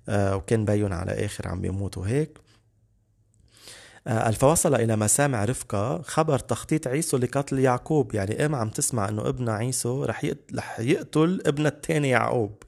آه، 0.09 0.35
وكان 0.35 0.65
بيون 0.65 0.93
على 0.93 1.11
آخر 1.25 1.47
عم 1.47 1.61
بيموتوا 1.61 2.07
هيك. 2.07 2.37
آه، 4.07 4.19
قال 4.23 4.33
فوصل 4.33 4.75
إلى 4.75 4.95
مسامع 4.95 5.45
رفقة. 5.45 6.01
خبر 6.01 6.39
تخطيط 6.39 6.87
عيسو 6.87 7.17
لقتل 7.17 7.59
يعقوب. 7.59 8.15
يعني 8.15 8.45
إم 8.45 8.55
عم 8.55 8.69
تسمع 8.69 9.09
إنه 9.09 9.29
ابن 9.29 9.49
عيسو 9.49 10.03
رح 10.05 10.23
يقتل 10.79 11.41
ابن 11.45 11.65
الثاني 11.65 12.09
يعقوب. 12.09 12.63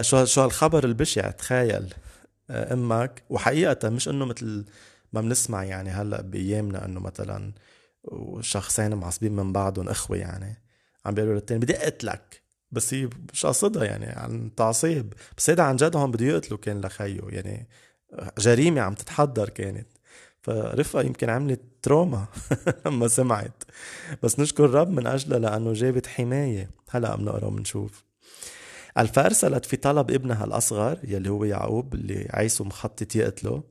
شو 0.00 0.24
شو 0.24 0.40
هالخبر 0.40 0.84
البشع؟ 0.84 1.30
تخيل. 1.30 1.94
أمك. 2.50 3.22
وحقيقة 3.30 3.88
مش 3.88 4.08
إنه 4.08 4.24
مثل 4.24 4.64
ما 5.12 5.20
بنسمع 5.20 5.64
يعني 5.64 5.90
هلأ 5.90 6.22
بأيامنا 6.22 6.84
إنه 6.84 7.00
مثلا 7.00 7.52
وشخصين 8.04 8.94
معصبين 8.94 9.32
من 9.36 9.52
بعضهم 9.52 9.88
إخوة 9.88 10.16
يعني. 10.16 10.69
عم 11.06 11.14
بيقولوا 11.14 11.34
للتاني. 11.34 11.60
بدي 11.60 11.76
أقتلك 11.76 12.42
بس 12.70 12.94
هي 12.94 13.08
مش 13.32 13.46
قصدها 13.46 13.84
يعني 13.84 14.06
عن 14.06 14.54
تعصيب. 14.56 15.12
بس 15.36 15.50
هيدا 15.50 15.62
عن 15.62 15.76
جد 15.76 15.96
هون 15.96 16.10
بده 16.10 16.26
يقتله 16.26 16.56
كان 16.58 16.80
لخيه 16.80 17.20
يعني 17.28 17.68
جريمة 18.38 18.80
عم 18.80 18.94
تتحضر 18.94 19.48
كانت. 19.48 19.88
فرفقة 20.42 21.02
يمكن 21.02 21.30
عملت 21.30 21.60
تروما 21.82 22.26
لما 22.86 23.08
سمعت. 23.08 23.62
بس 24.22 24.40
نشكر 24.40 24.64
الرب 24.64 24.90
من 24.90 25.06
أجلها 25.06 25.38
لأنه 25.38 25.72
جابت 25.72 26.06
حماية. 26.06 26.70
هلأ 26.90 27.16
بنقرا 27.16 27.44
وبنشوف 27.44 28.04
فأرسلت 29.12 29.64
في 29.64 29.76
طلب 29.76 30.10
ابنها 30.10 30.44
الأصغر 30.44 30.98
يلي 31.04 31.28
هو 31.28 31.44
يعقوب 31.44 31.94
اللي 31.94 32.28
عيسو 32.30 32.64
مخطط 32.64 33.16
يقتله. 33.16 33.62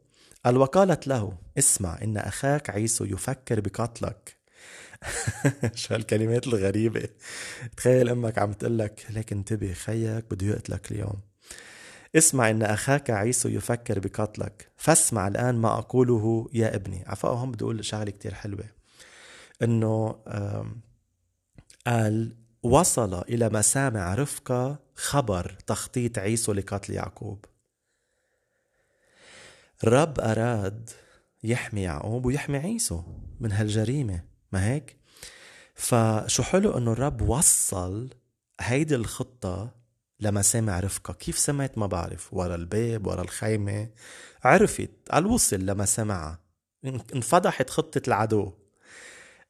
قال 0.45 0.57
وقالت 0.57 1.07
له 1.07 1.38
اسمع 1.57 2.01
إن 2.01 2.17
أخاك 2.17 2.69
عيسو 2.69 3.05
يفكر 3.05 3.59
بقتلك. 3.59 4.38
شو 5.75 5.94
هالكلمات 5.94 6.48
الغريبة؟ 6.48 7.10
تخيل 7.77 8.10
أمك 8.10 8.38
عم 8.38 8.53
تقلك 8.53 9.06
لك 9.10 9.32
انتبه 9.32 9.74
خيك 9.74 10.25
بده 10.32 10.48
يقتلك 10.48 10.91
اليوم. 10.91 11.22
اسمع 12.15 12.50
إن 12.50 12.63
أخاك 12.63 13.10
عيسو 13.10 13.50
يفكر 13.50 14.00
بقتلك. 14.00 14.72
فاسمع 14.77 15.27
الآن 15.27 15.56
ما 15.56 15.77
أقوله 15.77 16.50
يا 16.53 16.75
ابني. 16.75 17.03
عفوا 17.08 17.29
هم 17.29 17.51
بدي 17.51 17.63
أقول 17.63 17.86
شغلة 17.86 18.12
كتير 18.12 18.34
حلوة. 18.34 18.65
إنه 19.62 20.15
قال 21.88 22.36
وصل 22.63 23.22
إلى 23.22 23.50
مسامع 23.50 24.15
رفقة 24.15 24.79
خبر 24.96 25.58
تخطيط 25.68 26.20
عيسو 26.20 26.53
لقتل 26.53 26.94
يعقوب. 26.94 27.46
الرب 29.84 30.20
أراد 30.20 30.89
يحمي 31.44 31.82
يعقوب 31.82 32.25
ويحمي 32.25 32.58
عيسو 32.58 33.03
من 33.39 33.51
هالجريمة. 33.51 34.28
ما 34.51 34.65
هيك؟ 34.65 34.98
فشو 35.75 36.44
حلو 36.44 36.77
إنه 36.77 36.91
الرب 36.91 37.22
وصل 37.22 38.10
هيدي 38.62 38.96
الخطة 38.96 39.72
لمسامع 40.20 40.79
رفقة. 40.79 41.13
كيف 41.13 41.38
سمعت؟ 41.38 41.77
ما 41.77 41.88
بعرف. 41.88 42.34
ورا 42.34 42.56
الباب 42.56 43.08
ورا 43.08 43.22
الخيمة. 43.22 43.89
عرفت. 44.44 44.89
قال 45.12 45.25
وصل 45.25 45.60
لمسامعها 45.60 46.39
انفضحت 47.15 47.70
خطة 47.70 48.01
العدو. 48.08 48.53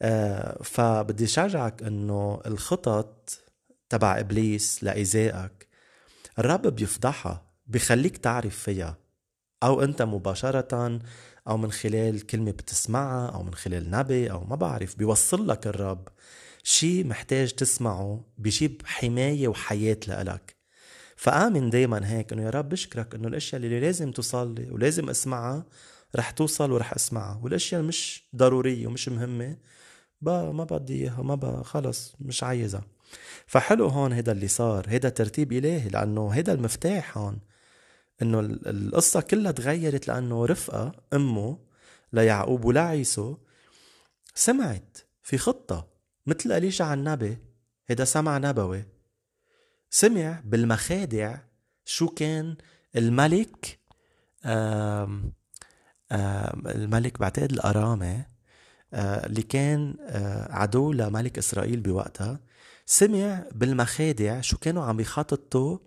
آه 0.02 0.64
فبدي 0.64 1.28
شجعك 1.28 1.84
إنه 1.84 2.42
الخطط 2.46 3.40
تبع 3.90 4.20
إبليس 4.20 4.84
لإيذائك 4.84 5.68
الرب 6.40 6.68
بيفضحها 6.68 7.46
بخليك 7.68 8.18
تعرف 8.18 8.58
فيها. 8.60 8.98
أو 9.64 9.82
أنت 9.82 10.02
مباشرة 10.02 11.00
أو 11.48 11.58
من 11.58 11.72
خلال 11.72 12.26
كلمة 12.26 12.52
بتسمعها 12.52 13.30
أو 13.30 13.44
من 13.44 13.54
خلال 13.54 13.92
نبي 13.92 14.32
أو 14.32 14.44
ما 14.44 14.56
بعرف 14.56 14.98
بيوصل 14.98 15.48
لك 15.48 15.68
الرب 15.68 16.08
شي 16.64 17.04
محتاج 17.04 17.52
تسمعه 17.52 18.26
بجيب 18.38 18.82
حماية 18.86 19.48
وحياة 19.48 19.98
لإلك. 20.08 20.56
فآمن 21.16 21.70
دايما 21.70 22.10
هيك 22.12 22.34
إنه 22.34 22.44
يا 22.44 22.50
رب 22.50 22.70
بشكرك 22.70 23.16
إنه 23.16 23.28
الأشياء 23.28 23.62
اللي 23.62 23.80
لازم 23.80 24.12
توصل 24.12 24.68
ولازم 24.72 25.10
أسمعها 25.10 25.66
رح 26.16 26.32
توصل 26.32 26.72
ورح 26.72 26.94
أسمعها. 26.94 27.40
والأشياء 27.44 27.82
مش 27.82 28.30
ضرورية 28.36 28.88
ومش 28.88 29.10
مهمة 29.10 29.58
با 30.22 30.52
ما 30.52 30.64
بدي 30.64 30.94
إياها 30.94 31.22
ما 31.22 31.36
با 31.36 31.64
خلص 31.64 32.16
مش 32.20 32.44
عايزها. 32.44 32.84
فحلو 33.48 33.88
هون 33.88 34.14
هيدا 34.14 34.32
اللي 34.32 34.48
صار 34.48 34.86
هيدا 34.88 35.10
ترتيب 35.10 35.54
إلهي 35.54 35.90
لأنه 35.90 36.30
هيدا 36.30 36.54
المفتاح 36.54 37.18
هون. 37.18 37.40
إنه 38.22 38.40
القصة 38.40 39.22
كلها 39.22 39.52
تغيرت 39.52 40.08
لأنه 40.08 40.46
رفقة 40.46 40.92
أمه 41.14 41.60
ليعقوب 42.14 42.66
ولعيسو 42.66 43.38
سمعت 44.36 44.98
في 45.24 45.38
خطة 45.38 45.88
مثل 46.26 46.52
أليشع 46.52 46.94
النبي 46.94 47.38
هيدا 47.88 48.06
سمع 48.06 48.38
نبوي 48.38 48.86
سمع 49.90 50.42
بالمخادع 50.46 51.38
شو 51.86 52.08
كان 52.08 52.58
الملك 52.96 53.80
آم 54.46 55.34
آم 56.12 56.68
الملك 56.68 57.20
بعتقد 57.20 57.52
الأرامة 57.52 58.26
اللي 58.94 59.42
كان 59.42 59.96
عدو 60.50 60.92
لملك 60.94 61.38
إسرائيل 61.38 61.80
بوقتها. 61.80 62.40
سمع 62.86 63.46
بالمخادع 63.52 64.42
شو 64.42 64.58
كانوا 64.58 64.84
عم 64.84 65.00
يخططوا 65.00 65.78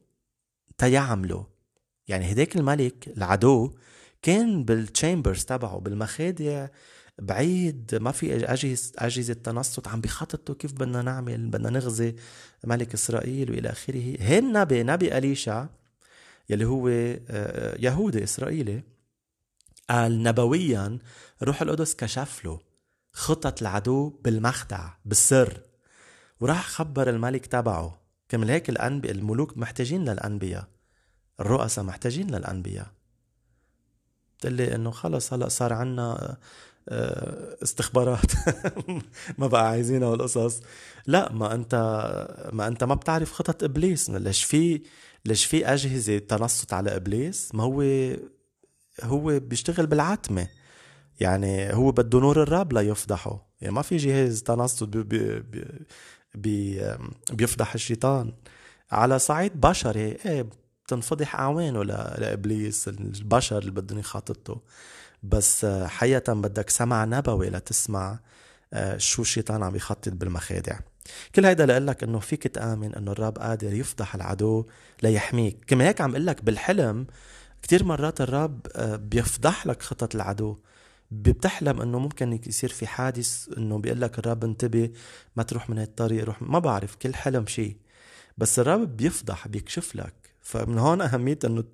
تيعملوا 0.79 1.45
يعني 2.13 2.33
هداك 2.33 2.57
الملك 2.57 3.09
العدو 3.17 3.75
كان 4.23 4.65
بالتشامبرز 4.65 5.45
تبعه 5.45 5.79
بالمخادع 5.79 6.69
بعيد 7.19 7.95
ما 7.95 8.13
في 8.13 8.53
أجهزة 8.53 8.93
أجهزة 8.99 9.35
تنصت 9.35 9.89
عم 9.89 10.01
بيخططوا 10.01 10.55
كيف 10.55 10.73
بدنا 10.73 11.03
نعمل 11.03 11.47
بدنا 11.47 11.71
نغزي 11.71 12.15
ملك 12.65 12.95
إسرائيل 12.95 13.51
وإلى 13.51 13.71
آخره. 13.71 14.17
هين 14.21 14.53
نبي 14.53 14.83
نبي 14.83 15.19
أليشع 15.19 15.67
يلي 16.51 16.65
هو 16.65 16.89
آه، 16.89 17.77
يهودي 17.81 18.25
إسرائيلي 18.25 18.83
قال 19.91 20.23
نبويا 20.23 20.99
روح 21.43 21.63
القدس 21.63 21.95
كشف 21.95 22.45
له 22.45 22.61
خطط 23.13 23.61
العدو 23.61 24.09
بالمخدع 24.09 24.89
بالسر. 25.05 25.61
وراح 26.41 26.69
خبر 26.69 27.11
الملك 27.11 27.47
تبعه 27.47 28.03
كمل 28.29 28.51
هيك 28.51 28.71
الأنبياء 28.71 29.15
الملوك 29.15 29.59
محتاجين 29.59 30.09
للأنبياء. 30.09 30.69
الرؤساء 31.41 31.85
محتاجين 31.85 32.31
للأنبياء. 32.31 32.87
بتقلي 34.39 34.75
إنه 34.75 34.91
خلص 34.91 35.33
هلا 35.33 35.49
صار 35.49 35.73
عنا 35.73 36.37
آه، 36.89 37.57
استخبارات. 37.63 38.33
ما 39.39 39.47
بقى 39.47 39.69
عايزينها 39.69 40.09
والقصص 40.09 40.61
لا 41.07 41.33
ما 41.33 41.55
أنت 41.55 41.75
ما 42.53 42.69
أنت 42.69 42.85
ما 42.85 42.95
بتعرف 42.95 43.33
خطط 43.33 43.65
إبليس. 43.65 44.11
ليش 44.11 44.45
في 44.45 44.83
ليش 45.25 45.45
في 45.45 45.67
أجهزة 45.67 46.19
تنصت 46.19 46.73
على 46.73 46.97
إبليس؟ 46.97 47.55
ما 47.55 47.63
هو 47.65 47.83
هو 49.03 49.41
بيشتغل 49.41 49.87
بالعتمة. 49.87 50.49
يعني 51.21 51.75
هو 51.75 51.93
بده 51.93 52.21
نور 52.21 52.43
الرب 52.43 52.73
ليفضحه. 52.73 53.47
يعني 53.61 53.75
ما 53.75 53.83
في 53.83 53.97
جهاز 53.97 54.43
تنصت 54.43 54.85
بي 54.85 55.03
بي 55.41 55.65
بي 56.35 56.83
بيفضح 57.33 57.75
الشيطان. 57.75 58.33
على 58.93 59.19
صعيد 59.19 59.61
بشري 59.61 60.13
إيه 60.27 60.47
بتنفضح 60.87 61.37
اعوانه 61.37 61.83
لابليس 61.85 62.89
البشر 62.89 63.59
اللي 63.59 63.71
بدهم 63.71 63.99
يخاططوا. 63.99 64.57
بس 65.23 65.65
حقيقة 65.67 66.33
بدك 66.33 66.71
سمع 66.71 67.05
نبوي 67.05 67.51
لتسمع 67.51 68.19
آه، 68.73 68.97
شو 68.97 69.23
الشيطان 69.23 69.63
عم 69.63 69.77
يخطط 69.77 70.09
بالمخادع. 70.13 70.79
كل 71.35 71.47
هيدا 71.47 71.67
لقلك 71.67 72.03
إنه 72.03 72.19
فيك 72.19 72.47
تآمن 72.47 72.95
إنه 72.95 73.13
الرب 73.13 73.39
قادر 73.39 73.73
يفضح 73.73 74.15
العدو 74.15 74.67
ليحميك. 75.03 75.65
كما 75.67 75.85
هيك 75.89 76.01
عم 76.01 76.17
لك 76.17 76.45
بالحلم 76.45 77.07
كتير 77.63 77.85
مرات 77.85 78.21
الرب 78.21 78.67
آه، 78.77 78.97
بيفضح 78.97 79.67
لك 79.67 79.83
خطط 79.83 80.15
العدو. 80.15 80.59
بتحلم 81.11 81.81
إنه 81.81 81.99
ممكن 81.99 82.41
يصير 82.47 82.71
في 82.71 82.87
حادث 82.87 83.49
إنه 83.59 83.79
بيقول 83.79 84.01
لك 84.01 84.19
الرب 84.19 84.45
انتبه 84.45 84.91
ما 85.37 85.43
تروح 85.43 85.71
من 85.71 85.79
هالطريق 85.79 86.25
روح 86.25 86.43
ما 86.43 86.59
بعرف 86.59 86.97
كل 86.97 87.15
حلم 87.15 87.47
شيء. 87.47 87.77
بس 88.39 88.59
الرب 88.59 88.97
بيفضح 88.97 89.49
بيكشف 89.49 89.97
لك. 89.97 90.32
فمن 90.43 90.79
هون 90.79 91.01
أهمية 91.01 91.39
إنه 91.45 91.65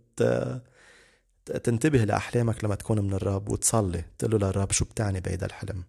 تنتبه 1.44 2.04
لأحلامك 2.04 2.64
لما 2.64 2.74
تكون 2.74 3.00
من 3.00 3.12
الرب 3.12 3.48
وتصلي 3.48 4.04
تقول 4.18 4.31
له 4.31 4.38
للرب 4.38 4.72
شو 4.72 4.85
بتعني 4.85 5.20
بهيدا 5.20 5.46
الحلم. 5.46 5.85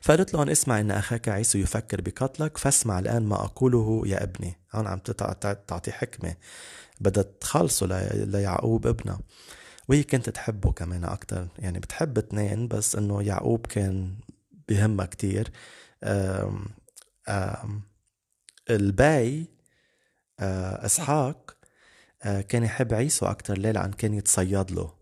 فقلت 0.00 0.34
لهم 0.34 0.48
اسمع 0.48 0.80
إن 0.80 0.90
أخاك 0.90 1.28
عيسو 1.28 1.58
يفكر 1.58 2.00
بقتلك 2.00 2.58
فاسمع 2.58 2.98
الآن 2.98 3.22
ما 3.22 3.44
أقوله 3.44 4.02
يا 4.06 4.22
ابني. 4.22 4.56
هون 4.74 4.86
عم 4.86 4.98
تعطي 4.98 5.92
حكمة. 5.92 6.36
بدها 7.00 7.24
تخلصه 7.40 7.86
ليعقوب 8.12 8.86
ابنها. 8.86 9.20
وهي 9.88 10.02
كنت 10.02 10.30
تحبه 10.30 10.72
كمان 10.72 11.04
أكتر. 11.04 11.48
يعني 11.58 11.78
بتحب 11.78 12.18
اثنين 12.18 12.68
بس 12.68 12.96
إنه 12.96 13.22
يعقوب 13.22 13.66
كان 13.66 14.14
بهمها 14.68 15.06
كتير. 15.06 15.50
آم 16.04 16.64
آم 17.28 17.82
الباي 18.70 19.46
آه، 20.40 20.86
إسحاق 20.86 21.56
آه، 22.22 22.40
كان 22.40 22.64
يحب 22.64 22.94
عيسو 22.94 23.26
أكتر 23.26 23.58
ليه 23.58 23.70
لأن 23.70 23.92
كان 23.92 24.14
يتصيد 24.14 24.70
له 24.70 24.94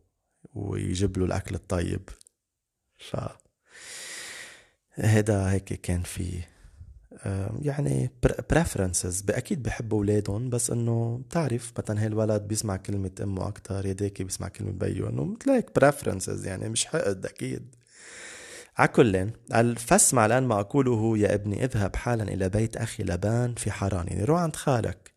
ويجيب 0.54 1.18
له 1.18 1.24
الأكل 1.24 1.54
الطيب. 1.54 2.08
ف 2.98 3.16
هيدا 4.94 5.52
هيك 5.52 5.64
كان 5.64 6.02
في 6.02 6.42
يعني 7.62 8.10
preferences 8.50 9.24
أكيد 9.30 9.62
بحب 9.62 9.94
أولادهم 9.94 10.50
بس 10.50 10.70
إنه 10.70 11.20
بتعرف 11.28 11.72
مثلا 11.78 12.04
هالولد 12.04 12.42
بيسمع 12.42 12.76
كلمة 12.76 13.10
أمه 13.22 13.48
أكثر 13.48 13.86
يديكي 13.86 14.24
بيسمع 14.24 14.48
كلمة 14.48 14.72
بيو 14.72 15.08
إنه 15.08 15.24
مثل 15.24 15.50
هيك 15.50 15.80
preferences 15.80 16.46
يعني 16.46 16.68
مش 16.68 16.86
حقد 16.86 17.26
أكيد. 17.26 17.74
عكل 18.78 19.30
حال 19.52 19.76
فاسمع 19.76 20.26
الآن 20.26 20.42
ما 20.42 20.60
أقوله 20.60 21.18
يا 21.18 21.34
ابني 21.34 21.64
اذهب 21.64 21.96
حالا 21.96 22.22
إلى 22.22 22.48
بيت 22.48 22.76
أخي 22.76 23.02
لبان 23.02 23.54
في 23.54 23.70
حران 23.70 24.08
يعني 24.08 24.24
روح 24.24 24.40
عند 24.40 24.56
خالك. 24.56 25.07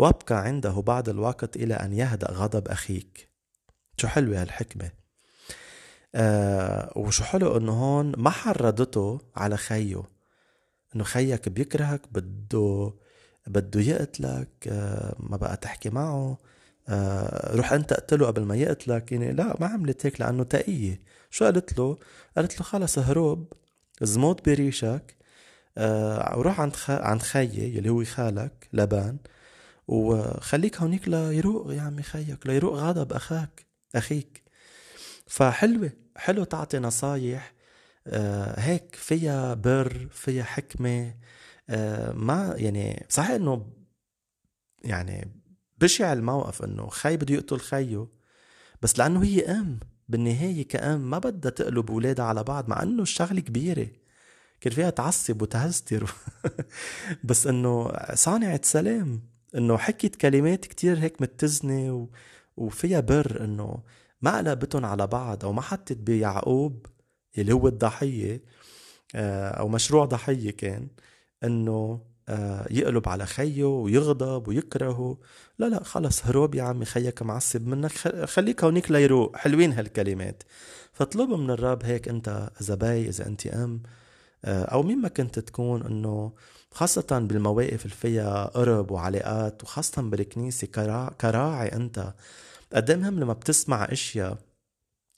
وابقى 0.00 0.44
عنده 0.44 0.70
بعض 0.70 1.08
الوقت 1.08 1.56
إلى 1.56 1.74
أن 1.74 1.92
يهدأ 1.92 2.30
غضب 2.32 2.68
أخيك. 2.68 3.28
شو 3.96 4.08
حلوة 4.08 4.42
هالحكمة. 4.42 4.90
آه 6.14 6.92
وشو 6.96 7.24
حلو 7.24 7.56
إنه 7.56 7.72
هون 7.72 8.12
ما 8.18 8.30
حرضته 8.30 9.20
على 9.36 9.56
خيه. 9.56 10.02
إنه 10.96 11.04
خيك 11.04 11.48
بيكرهك 11.48 12.02
بده 12.12 12.94
بده 13.46 13.80
يقتلك 13.80 14.68
آه، 14.68 15.16
ما 15.18 15.36
بقى 15.36 15.56
تحكي 15.56 15.90
معه. 15.90 16.38
آه، 16.88 17.56
روح 17.56 17.72
أنت 17.72 17.92
اقتله 17.92 18.26
قبل 18.26 18.42
ما 18.42 18.56
يقتلك. 18.56 19.12
يعني 19.12 19.32
لا 19.32 19.56
ما 19.60 19.66
عملت 19.66 20.06
هيك 20.06 20.20
لأنه 20.20 20.44
تقية. 20.44 21.00
شو 21.30 21.44
قالت 21.44 21.78
له؟ 21.78 21.98
قالت 22.36 22.58
له 22.60 22.62
خلص 22.62 22.98
هروب 22.98 23.52
زموت 24.02 24.44
بريشك. 24.48 25.16
آه، 25.78 26.38
وروح 26.38 26.60
عند 26.60 26.76
خ... 26.76 26.90
عند 26.90 27.22
خيي 27.22 27.76
يلي 27.76 27.88
هو 27.88 28.04
خالك 28.04 28.68
لبان. 28.72 29.18
وخليك 29.90 30.76
هونيك 30.76 31.08
ليروق 31.08 31.74
يا 31.74 31.80
عمي 31.82 32.02
خيك 32.02 32.46
ليروق 32.46 32.74
غضب 32.74 33.12
أخاك 33.12 33.66
أخيك. 33.94 34.42
فحلوة 35.26 35.90
حلو 36.16 36.44
تعطي 36.44 36.78
نصايح. 36.78 37.52
آه 38.06 38.60
هيك 38.60 38.94
فيها 38.94 39.54
بر 39.54 40.08
فيها 40.12 40.44
حكمة. 40.44 41.14
آه 41.70 42.12
ما 42.12 42.54
يعني 42.58 43.06
صحيح 43.08 43.30
إنه 43.30 43.66
يعني 44.84 45.32
بشع 45.80 46.12
الموقف 46.12 46.64
إنه 46.64 46.88
خي 46.88 47.16
بده 47.16 47.34
يقتل 47.34 47.60
خيه 47.60 48.06
بس 48.82 48.98
لأنه 48.98 49.24
هي 49.24 49.40
أم. 49.40 49.80
بالنهاية 50.08 50.68
كأم 50.68 51.10
ما 51.10 51.18
بدها 51.18 51.50
تقلب 51.50 51.90
أولادها 51.90 52.24
على 52.24 52.44
بعض 52.44 52.68
مع 52.68 52.82
إنه 52.82 53.02
الشغلة 53.02 53.40
كبيرة. 53.40 53.88
كان 54.60 54.72
فيها 54.72 54.90
تعصب 54.90 55.42
وتهستر 55.42 56.14
بس 57.24 57.46
إنه 57.46 57.92
صانعة 58.14 58.60
سلام. 58.64 59.30
إنه 59.56 59.76
حكيت 59.78 60.16
كلمات 60.16 60.66
كتير 60.66 60.98
هيك 60.98 61.22
متزنة 61.22 61.94
و... 61.94 62.06
وفيها 62.56 63.00
بر 63.00 63.44
إنه 63.44 63.82
ما 64.22 64.38
قلبتهم 64.38 64.84
على 64.84 65.06
بعض 65.06 65.44
أو 65.44 65.52
ما 65.52 65.62
حطت 65.62 65.92
بيعقوب 65.96 66.86
اللي 67.38 67.52
هو 67.52 67.68
الضحية 67.68 68.42
آه، 69.14 69.50
أو 69.50 69.68
مشروع 69.68 70.04
ضحية 70.04 70.50
كان 70.50 70.88
إنه 71.44 72.00
آه، 72.28 72.66
يقلب 72.70 73.08
على 73.08 73.26
خيه 73.26 73.64
ويغضب 73.64 74.48
ويكرهه. 74.48 75.18
لا 75.58 75.66
لا 75.66 75.84
خلص 75.84 76.26
هروب 76.26 76.54
يا 76.54 76.62
عمي 76.62 76.84
خيك 76.84 77.22
معصب 77.22 77.66
منك 77.66 77.92
خليك 78.26 78.64
هونيك 78.64 78.90
ليروق. 78.90 79.36
حلوين 79.36 79.72
هالكلمات. 79.72 80.42
فاطلب 80.92 81.30
من 81.30 81.50
الرب 81.50 81.84
هيك 81.84 82.08
أنت 82.08 82.50
اذا 82.60 82.74
باي 82.74 83.08
إذا 83.08 83.26
أنت 83.26 83.46
أم 83.46 83.82
آه، 84.44 84.64
أو 84.64 84.82
مين 84.82 84.98
ما 84.98 85.08
كنت 85.08 85.38
تكون 85.38 85.82
إنه 85.82 86.32
خاصة 86.74 87.18
بالمواقف 87.18 87.84
اللي 87.84 87.96
فيها 87.96 88.44
قرب 88.44 88.90
وعلاقات 88.90 89.62
وخاصة 89.62 90.02
بالكنيسة 90.02 90.66
كراعي 91.20 91.68
أنت. 91.72 92.14
قد 92.72 92.90
إيه 92.90 92.96
مهم 92.96 93.20
لما 93.20 93.32
بتسمع 93.32 93.84
أشياء 93.84 94.38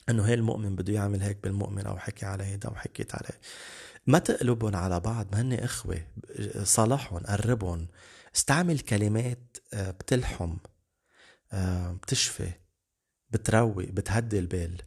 إنه 0.09 0.23
هي 0.23 0.35
المؤمن 0.35 0.77
بده 0.77 0.93
يعمل 0.93 1.23
هيك 1.23 1.39
بالمؤمن 1.43 1.87
أو 1.87 1.99
حكي 1.99 2.27
على 2.27 2.45
هيدا 2.45 2.69
أو 2.69 2.75
حكيت 2.75 3.15
عليه 3.15 3.41
ما 4.07 4.19
تقلبهم 4.19 4.77
على 4.77 5.01
بعض 5.01 5.27
ما 5.33 5.41
هن 5.41 5.53
إخوة. 5.53 6.03
صالحهم 6.63 7.19
قربهم. 7.19 7.87
استعمل 8.37 8.79
كلمات 8.81 9.57
آه، 9.75 9.91
بتلحم 9.91 10.57
آه، 11.53 11.93
بتشفي 11.93 12.51
بتروي 13.31 13.87
بتهدي 13.87 14.39
البال. 14.39 14.83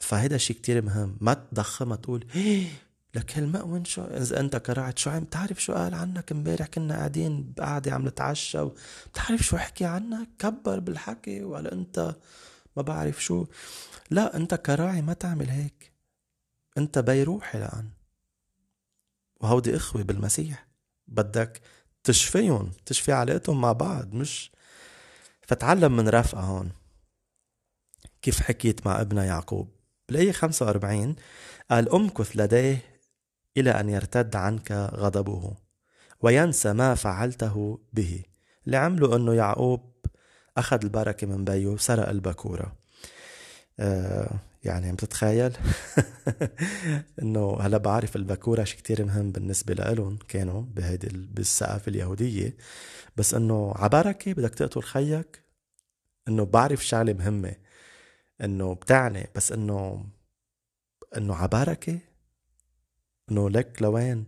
فهيدا 0.00 0.36
شيء 0.36 0.56
كتير 0.56 0.82
مهم. 0.82 1.16
ما 1.20 1.34
تضخمها 1.34 1.96
تقول 1.96 2.26
لك 3.16 3.38
هالمؤمن 3.38 3.84
شو 3.84 4.04
إذا 4.04 4.40
أنت 4.40 4.56
كرعت 4.56 4.98
شو 4.98 5.10
عم 5.10 5.24
بتعرف 5.24 5.62
شو 5.62 5.72
قال 5.74 5.94
عنك 5.94 6.32
امبارح؟ 6.32 6.66
كنا 6.66 6.96
قاعدين 6.96 7.52
بقعده 7.56 7.92
عم 7.92 8.08
نتعشى 8.08 8.64
بتعرف 9.06 9.40
شو 9.40 9.56
حكي 9.56 9.84
عنك؟ 9.84 10.28
كبر 10.38 10.80
بالحكي 10.80 11.42
ولا 11.44 11.72
أنت 11.72 12.16
ما 12.76 12.82
بعرف 12.82 13.24
شو. 13.24 13.46
لا 14.10 14.36
أنت 14.36 14.54
كراعي 14.54 15.02
ما 15.02 15.12
تعمل 15.12 15.50
هيك. 15.50 15.92
أنت 16.78 16.98
بيروحي 16.98 17.58
لأن. 17.58 17.90
وهودي 19.40 19.76
إخوة 19.76 20.02
بالمسيح. 20.02 20.66
بدك 21.08 21.60
تشفيهم 22.04 22.70
تشفي 22.86 23.12
علاقتهم 23.12 23.60
مع 23.60 23.72
بعض 23.72 24.14
مش 24.14 24.50
فتعلم 25.42 25.96
من 25.96 26.08
رفقة 26.08 26.40
هون. 26.40 26.72
كيف 28.22 28.40
حكيت 28.40 28.86
مع 28.86 29.00
ابنها 29.00 29.24
يعقوب؟ 29.24 29.76
بالآية 30.08 30.32
45 30.32 31.16
قال 31.70 31.92
أمكث 31.92 32.36
لديه 32.36 32.95
إلى 33.56 33.70
أن 33.70 33.88
يرتد 33.88 34.36
عنك 34.36 34.72
غضبه 34.72 35.56
وينسى 36.20 36.72
ما 36.72 36.94
فعلته 36.94 37.80
به. 37.92 38.22
اللي 38.66 38.86
أنه 38.86 39.34
يعقوب 39.34 39.96
أخذ 40.56 40.84
البركة 40.84 41.26
من 41.26 41.44
بيه 41.44 41.66
وسرق 41.66 42.08
البكورة 42.08 42.76
آه 43.80 44.30
يعني 44.64 44.88
عم 44.88 44.96
تتخيل؟ 44.96 45.52
إنه 47.22 47.58
هلا 47.60 47.78
بعرف 47.78 48.16
البكوره 48.16 48.64
شيء 48.64 48.78
كتير 48.78 49.04
مهم 49.04 49.32
بالنسبة 49.32 49.74
لهم 49.74 50.18
كانوا 50.28 50.62
بهيدي 50.62 51.08
بالثقافة 51.12 51.88
اليهودية. 51.90 52.56
بس 53.16 53.34
إنه 53.34 53.72
عبركه 53.76 54.32
بدك 54.32 54.54
تقتل 54.54 54.82
خيك 54.82 55.42
إنه 56.28 56.44
بعرف 56.44 56.86
شغلة 56.86 57.12
مهمة 57.12 57.54
إنه 58.40 58.74
بتعني. 58.74 59.26
بس 59.36 59.52
إنه 59.52 60.06
إنه 61.16 61.34
عبركه 61.34 61.98
إنه 63.30 63.50
لك 63.50 63.82
لوين؟ 63.82 64.24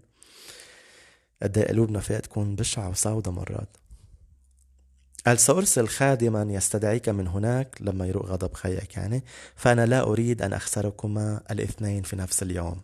قد 1.42 1.58
إيه 1.58 1.68
قلوبنا 1.68 2.00
فيها 2.00 2.20
تكون 2.20 2.56
بشعة 2.56 2.88
وسودة 2.90 3.30
مرات. 3.30 3.76
قال 5.26 5.38
سأرسل 5.38 5.88
خادما 5.88 6.42
يستدعيك 6.42 7.08
من 7.08 7.26
هناك 7.26 7.76
لما 7.80 8.06
يروق 8.06 8.26
غضب 8.26 8.54
خيك 8.54 8.96
يعني 8.96 9.24
فأنا 9.56 9.86
لا 9.86 10.00
أريد 10.00 10.42
أن 10.42 10.52
أخسركما 10.52 11.40
الاثنين 11.50 12.02
في 12.02 12.16
نفس 12.16 12.42
اليوم. 12.42 12.80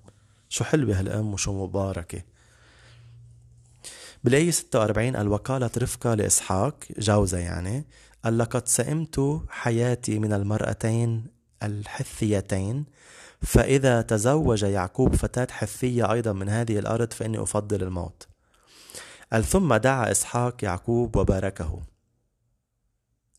شو 0.49 0.65
حلوة 0.65 0.99
هالأم 0.99 1.33
وشو 1.33 1.67
مباركة. 1.67 2.23
بالآية 4.25 4.51
46 4.51 5.17
قال 5.17 5.29
وقالت 5.29 5.79
رفقة 5.79 6.15
لإسحاق 6.15 6.85
جوزة 6.99 7.39
يعني 7.39 7.85
قال 8.25 8.39
لقد 8.39 8.69
سئمت 8.69 9.43
حياتي 9.49 10.19
من 10.19 10.33
المرأتين 10.33 11.27
الحثيتين 11.63 12.85
فإذا 13.45 14.03
تزوج 14.03 14.63
يعقوب 14.63 15.15
فتاة 15.15 15.47
حثية 15.51 16.13
أيضا 16.13 16.33
من 16.33 16.49
هذه 16.49 16.79
الأرض 16.79 17.13
فإني 17.13 17.43
أفضل 17.43 17.83
الموت. 17.83 18.29
قال 19.33 19.45
ثم 19.45 19.75
دعا 19.75 20.11
إسحاق 20.11 20.65
يعقوب 20.65 21.17
وباركه. 21.17 21.83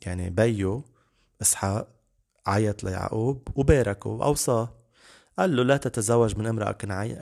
يعني 0.06 0.30
بيو 0.30 0.84
إسحاق 1.42 1.88
عيط 2.48 2.84
ليعقوب 2.84 3.48
وباركه 3.56 4.10
وأوصاه. 4.10 4.86
قال 5.40 5.56
له 5.56 5.64
لا 5.64 5.78
تتزوج 5.78 6.38
من 6.38 6.48
امرأة 6.48 6.72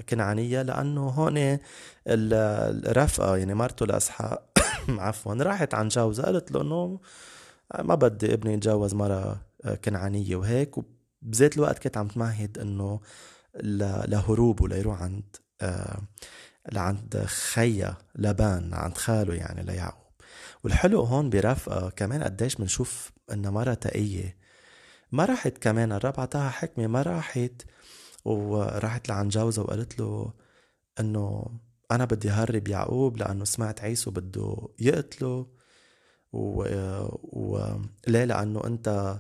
كنعانية 0.10 0.62
لأنه 0.62 1.10
هون 1.10 1.58
الرفقة 2.08 3.38
يعني 3.38 3.54
مرته 3.54 3.86
لإسحاق 3.86 4.50
عفوا 4.90 5.34
راحت 5.34 5.74
عن 5.74 5.88
جوزها 5.88 6.26
قالت 6.26 6.52
له 6.52 6.62
إنه 6.62 7.00
ما 7.80 7.96
بدي 7.96 8.34
ابني 8.34 8.54
يتجوز 8.54 8.94
مرة 8.94 9.42
كنعانية 9.84 10.36
وهيك 10.36 10.76
وبذات 11.26 11.58
الوقت 11.58 11.80
كانت 11.80 11.98
عم 11.98 12.08
تمهد 12.08 12.58
إنه 12.58 13.00
لهروب 14.08 14.62
وليروح 14.62 15.02
عند 15.02 15.36
آه، 15.62 16.02
لعند 16.72 17.24
خيا 17.26 17.98
لبان 18.16 18.74
عند 18.74 18.98
خاله 18.98 19.34
يعني 19.34 19.64
ليعقوب. 19.64 20.04
والحلو 20.64 21.02
هون 21.02 21.30
برفقة 21.30 21.90
كمان 21.90 22.24
قديش 22.24 22.56
بنشوف 22.56 23.12
إنها 23.32 23.52
مرة 23.52 23.74
تقية. 23.74 24.38
ما 25.12 25.26
راحت 25.26 25.58
كمان 25.58 25.92
الرب 25.92 26.20
عطاها 26.20 26.50
حكمة 26.50 26.88
ما 26.88 27.02
راحت 27.02 27.62
وراحت 28.26 29.10
لعن 29.10 29.30
جوزها 29.30 29.64
وقالت 29.64 30.00
له 30.00 30.34
إنه 31.00 31.46
أنا 31.92 32.06
بدي 32.06 32.30
هرب 32.30 32.68
يعقوب 32.68 33.18
لأنه 33.18 33.46
سمعت 33.46 33.82
عيسو 33.82 34.12
بده 34.12 34.70
يقتله 34.80 35.48
و... 36.34 36.64
و... 37.24 37.76
ليه؟ 38.08 38.26
لأنه 38.26 38.62
أنت 38.66 39.20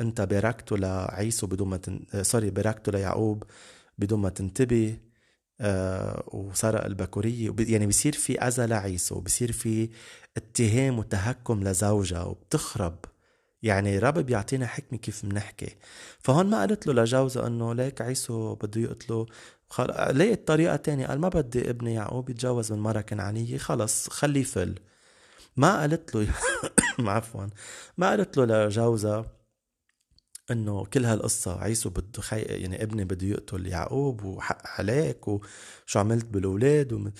أنت 0.00 0.20
باركته 0.20 0.76
لعيسو 0.78 1.46
بدون 1.46 1.68
ما 1.68 1.76
تن... 1.76 2.00
سوري 2.22 2.50
باركته 2.50 2.92
ليعقوب 2.92 3.44
بدون 3.98 4.20
ما 4.20 4.28
تنتبه 4.28 4.96
آه 5.60 6.24
وسرق 6.32 6.84
البكورية 6.84 7.54
يعني 7.58 7.86
بصير 7.86 8.12
في 8.12 8.38
أذى 8.40 8.66
لعيسو 8.66 9.20
بصير 9.20 9.52
في 9.52 9.90
اتهام 10.36 10.98
وتهكم 10.98 11.64
لزوجها 11.64 12.24
وبتخرب. 12.24 12.96
يعني 13.62 13.98
رب 13.98 14.18
بيعطينا 14.18 14.66
حكمة 14.66 14.98
كيف 14.98 15.26
بنحكي. 15.26 15.76
فهون 16.20 16.46
ما 16.46 16.60
قالت 16.60 16.86
له 16.86 16.92
لجوزها 17.02 17.46
إنه 17.46 17.74
ليك 17.74 18.00
عيسو 18.00 18.54
بده 18.54 18.80
يقتله 18.80 19.26
خل... 19.68 19.84
لقيت 20.18 20.48
طريقة 20.48 20.76
تانية؟ 20.76 21.06
قال 21.06 21.20
ما 21.20 21.28
بدي 21.28 21.70
ابني 21.70 21.94
يعقوب 21.94 22.30
يتجوز 22.30 22.72
من 22.72 22.78
مرة 22.78 23.00
كنعانية 23.00 23.58
خلص 23.58 24.08
خليه 24.08 24.42
فل 24.44 24.74
ما 25.56 25.80
قالت 25.80 26.14
له 26.14 26.28
عفوا. 27.16 27.46
ما 27.98 28.08
قالت 28.10 28.36
له 28.36 28.66
لجوزها 28.66 29.35
إنه 30.50 30.84
كل 30.84 31.04
هالقصة 31.04 31.60
عيسو 31.60 31.90
بده 31.90 32.22
خي... 32.22 32.40
يعني 32.40 32.82
ابني 32.82 33.04
بده 33.04 33.26
يقتل 33.26 33.66
يعقوب 33.66 34.24
وحق 34.24 34.62
عليك 34.64 35.28
وشو 35.28 35.98
عملت 35.98 36.24
بالأولاد 36.24 36.92
و... 36.92 37.10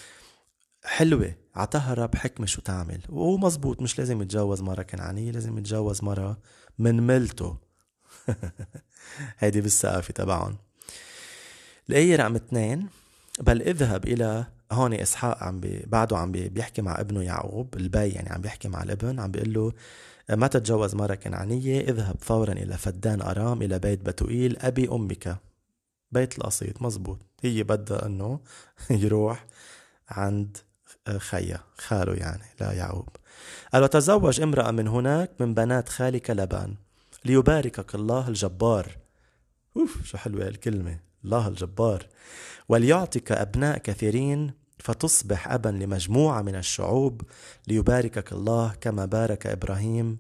حلوة 0.85 1.35
عطاها 1.55 1.95
رب 1.95 2.15
حكمة 2.15 2.47
شو 2.47 2.61
تعمل. 2.62 3.01
ومزبوط 3.09 3.83
مش 3.83 3.99
لازم 3.99 4.23
يتجوز 4.23 4.62
مرة 4.62 4.83
كنعانية 4.83 5.31
لازم 5.31 5.59
يتجوز 5.59 6.05
مرة 6.05 6.39
من 6.79 7.07
ملته. 7.07 7.57
هيدي 9.39 9.61
بالثقافة 9.61 10.12
تبعهم. 10.12 10.57
الآية 11.89 12.17
رقم 12.17 12.35
اثنين 12.35 12.89
بل 13.41 13.62
اذهب 13.62 14.05
إلى 14.05 14.47
هون 14.73 14.95
إسحاق 14.95 15.43
عم 15.43 15.61
بي 15.61 15.85
بعده 15.87 16.19
عم 16.19 16.33
بي 16.33 16.49
بيحكي 16.49 16.83
مع 16.83 17.01
ابنه 17.01 17.23
يعقوب 17.23 17.77
البي 17.77 18.09
يعني 18.09 18.29
عم 18.29 18.41
بيحكي 18.41 18.69
مع 18.69 18.83
الابن 18.83 19.21
عم 19.21 19.31
بيقول 19.31 19.53
له 19.53 19.73
ما 20.31 20.47
تتجوز 20.47 20.95
مرة 20.95 21.15
كنعانية 21.15 21.81
اذهب 21.81 22.17
فورا 22.21 22.53
إلى 22.53 22.79
فدان 22.79 23.23
أرام 23.23 23.62
إلى 23.62 23.79
بيت 23.79 24.07
بتوئيل 24.07 24.57
أبي 24.59 24.89
أمك. 24.89 25.37
بيت 26.12 26.39
القصيد 26.39 26.77
مزبوط. 26.81 27.19
هي 27.43 27.62
بدها 27.62 28.07
أنه 28.07 28.41
يروح 28.91 29.47
عند 30.09 30.57
خيا 31.17 31.61
خاله 31.79 32.15
يعني 32.15 32.43
لا 32.61 32.73
يعقوب 32.73 33.09
قال 33.73 33.83
وتزوج 33.83 34.41
امرأة 34.41 34.71
من 34.71 34.89
هناك 34.89 35.31
من 35.41 35.55
بنات 35.55 35.89
خالك 35.89 36.31
لبان. 36.31 36.75
ليباركك 37.25 37.95
الله 37.95 38.29
الجبار. 38.29 38.97
أوف 39.77 40.05
شو 40.05 40.19
حلوة 40.19 40.49
الكلمة. 40.49 40.99
الله 41.25 41.49
الجبار. 41.49 42.07
وليعطيك 42.69 43.33
أبناء 43.33 43.79
كثيرين 43.79 44.53
فتصبح 44.79 45.49
أبا 45.49 45.69
لمجموعة 45.69 46.43
من 46.43 46.55
الشعوب 46.55 47.23
ليباركك 47.69 48.33
الله 48.33 48.75
كما 48.81 49.05
بارك 49.05 49.47
إبراهيم. 49.47 50.19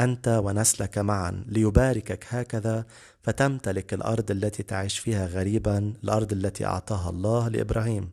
أنت 0.00 0.40
ونسلك 0.44 0.98
معا 0.98 1.44
ليباركك 1.48 2.26
هكذا 2.28 2.84
فتمتلك 3.22 3.94
الأرض 3.94 4.30
التي 4.30 4.62
تعيش 4.62 4.98
فيها 4.98 5.26
غريبا 5.26 5.94
الأرض 6.04 6.32
التي 6.32 6.64
أعطاها 6.64 7.10
الله 7.10 7.48
لإبراهيم. 7.48 8.10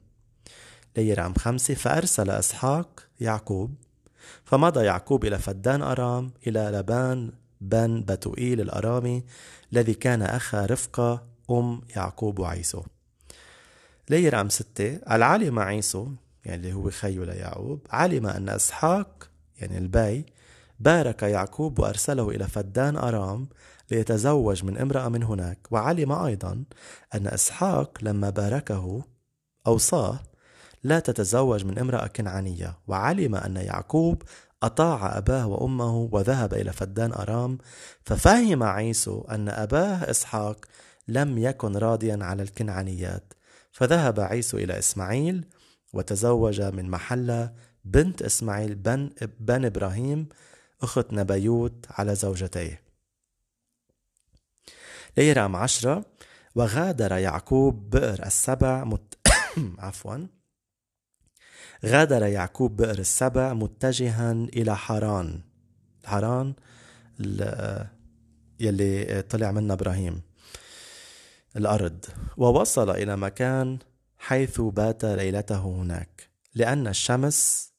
لير 0.97 1.19
عم 1.19 1.33
خمسة 1.33 1.73
فأرسل 1.73 2.29
إسحاق 2.29 3.03
يعقوب. 3.19 3.75
فمضى 4.43 4.85
يعقوب 4.85 5.25
إلى 5.25 5.39
فدان 5.39 5.81
أرام 5.81 6.31
إلى 6.47 6.59
لبان 6.73 7.31
بن 7.61 8.01
بتوئيل 8.01 8.61
الأرامي 8.61 9.23
الذي 9.73 9.93
كان 9.93 10.21
أخا 10.21 10.65
رفقة 10.65 11.23
أم 11.51 11.81
يعقوب 11.95 12.39
وعيسو. 12.39 12.83
لير 14.09 14.35
عم 14.35 14.49
ستة 14.49 14.99
العالم 15.11 15.59
عيسو 15.59 16.07
يعني 16.45 16.57
اللي 16.57 16.73
هو 16.73 16.89
خيو 16.89 17.23
ليعقوب 17.23 17.87
علم 17.89 18.25
أن 18.27 18.49
إسحاق 18.49 19.29
يعني 19.57 19.77
البي 19.77 20.25
بارك 20.79 21.23
يعقوب 21.23 21.79
وأرسله 21.79 22.29
إلى 22.29 22.47
فدان 22.47 22.97
أرام 22.97 23.47
ليتزوج 23.91 24.65
من 24.65 24.77
امرأة 24.77 25.09
من 25.09 25.23
هناك. 25.23 25.67
وعلم 25.71 26.11
أيضا 26.11 26.63
أن 27.15 27.27
إسحاق 27.27 27.97
لما 28.01 28.29
باركه 28.29 29.01
أوصاه 29.67 30.19
لا 30.83 30.99
تتزوج 30.99 31.65
من 31.65 31.79
امرأة 31.79 32.07
كنعانية. 32.07 32.77
وعلم 32.87 33.35
أن 33.35 33.57
يعقوب 33.57 34.23
أطاع 34.63 35.17
أباه 35.17 35.47
وأمه 35.47 36.09
وذهب 36.11 36.53
إلى 36.53 36.73
فدان 36.73 37.13
أرام 37.13 37.57
ففهم 38.03 38.63
عيسو 38.63 39.21
أن 39.21 39.49
أباه 39.49 40.11
إسحاق 40.11 40.65
لم 41.07 41.37
يكن 41.37 41.77
راضيا 41.77 42.19
على 42.21 42.43
الكنعانيات. 42.43 43.33
فذهب 43.77 44.19
عيسو 44.19 44.57
إلى 44.57 44.79
إسماعيل 44.79 45.45
وتزوج 45.93 46.61
من 46.61 46.89
محلة 46.89 47.53
بنت 47.85 48.21
إسماعيل 48.21 48.75
بن, 48.75 49.09
بن 49.39 49.65
إبراهيم 49.65 50.29
أخت 50.81 51.13
نبيوت 51.13 51.85
على 51.89 52.15
زوجتيه. 52.15 52.81
ليرام 55.17 55.55
عشرة 55.55 56.05
وغادر 56.55 57.11
يعقوب 57.11 57.89
بئر 57.89 58.25
السبع 58.25 58.83
مت... 58.83 59.17
عفوا. 59.85 60.27
غادر 61.85 62.25
يعقوب 62.25 62.77
بئر 62.77 62.99
السبع 62.99 63.53
متجها 63.53 64.31
إلى 64.31 64.77
حران 64.77 65.41
حران 66.05 66.53
يلي 68.59 69.21
طلع 69.29 69.51
منها 69.51 69.73
إبراهيم. 69.73 70.26
الأرض. 71.57 72.05
ووصل 72.37 72.89
إلى 72.89 73.17
مكان 73.17 73.79
حيث 74.17 74.61
بات 74.61 75.05
ليلته 75.05 75.59
هناك 75.59 76.29
لأن 76.55 76.87
الشمس 76.87 77.71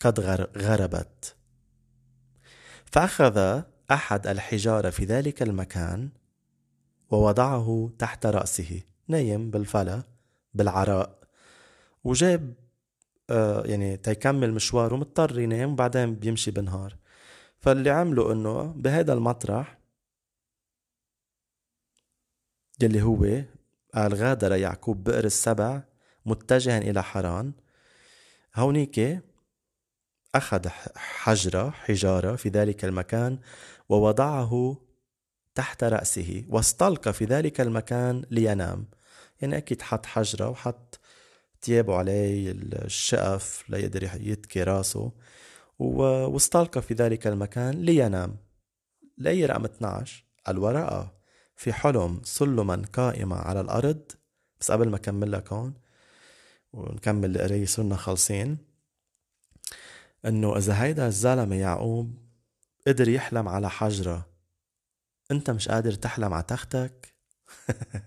قد 0.00 0.20
غربت. 0.56 1.34
فأخذ 2.84 3.62
أحد 3.90 4.26
الحجارة 4.26 4.90
في 4.90 5.04
ذلك 5.04 5.42
المكان 5.42 6.08
ووضعه 7.10 7.90
تحت 7.98 8.26
رأسه 8.26 8.80
نايم 9.08 9.50
بالفلا 9.50 10.02
بالعراء. 10.54 11.18
وجاب 12.04 12.54
آه 13.30 13.62
يعني 13.66 13.96
تيكمل 13.96 14.52
مشواره 14.52 14.96
مضطر 14.96 15.38
ينام 15.38 15.72
وبعدين 15.72 16.14
بيمشي 16.14 16.50
بالنهار 16.50 16.96
فاللي 17.58 17.90
عمله 17.90 18.32
إنه 18.32 18.62
بهذا 18.62 19.12
المطرح 19.12 19.77
يلي 22.80 23.02
هو 23.02 23.42
قال 23.94 24.14
غادر 24.14 24.52
يعقوب 24.52 25.04
بئر 25.04 25.24
السبع 25.24 25.82
متجها 26.26 26.78
إلى 26.78 27.02
حران. 27.02 27.52
هونيك 28.56 29.22
أخذ 30.34 30.68
حجرة 30.96 31.70
حجارة 31.70 32.36
في 32.36 32.48
ذلك 32.48 32.84
المكان 32.84 33.38
ووضعه 33.88 34.76
تحت 35.54 35.84
رأسه 35.84 36.44
واستلقى 36.48 37.12
في 37.12 37.24
ذلك 37.24 37.60
المكان 37.60 38.24
لينام. 38.30 38.86
يعني 39.40 39.56
أكيد 39.56 39.82
حط 39.82 40.06
حجرة 40.06 40.48
وحط 40.48 41.00
تيابه 41.60 41.96
عليه 41.96 42.50
الشقف 42.52 43.64
ليقدر 43.68 44.10
يتكي 44.20 44.62
راسه 44.62 45.12
واستلقى 45.78 46.82
في 46.82 46.94
ذلك 46.94 47.26
المكان 47.26 47.74
لينام. 47.74 48.36
لأي 49.18 49.46
رقم 49.46 49.64
12 49.64 50.24
الورقة 50.48 51.17
في 51.58 51.72
حلم 51.72 52.20
سلما 52.24 52.82
قائمة 52.92 53.36
على 53.36 53.60
الأرض. 53.60 54.12
بس 54.60 54.70
قبل 54.70 54.88
ما 54.88 54.96
أكمل 54.96 55.32
لك 55.32 55.52
هون 55.52 55.74
ونكمل 56.72 57.36
القراية 57.36 57.66
صرنا 57.66 57.96
خالصين 57.96 58.58
إنه 60.26 60.56
إذا 60.56 60.82
هيدا 60.82 61.06
الزلمة 61.06 61.56
يعقوب 61.56 62.18
قدر 62.86 63.08
يحلم 63.08 63.48
على 63.48 63.70
حجرة 63.70 64.28
أنت 65.30 65.50
مش 65.50 65.68
قادر 65.68 65.92
تحلم 65.92 66.34
على 66.34 66.42
تختك؟ 66.42 67.14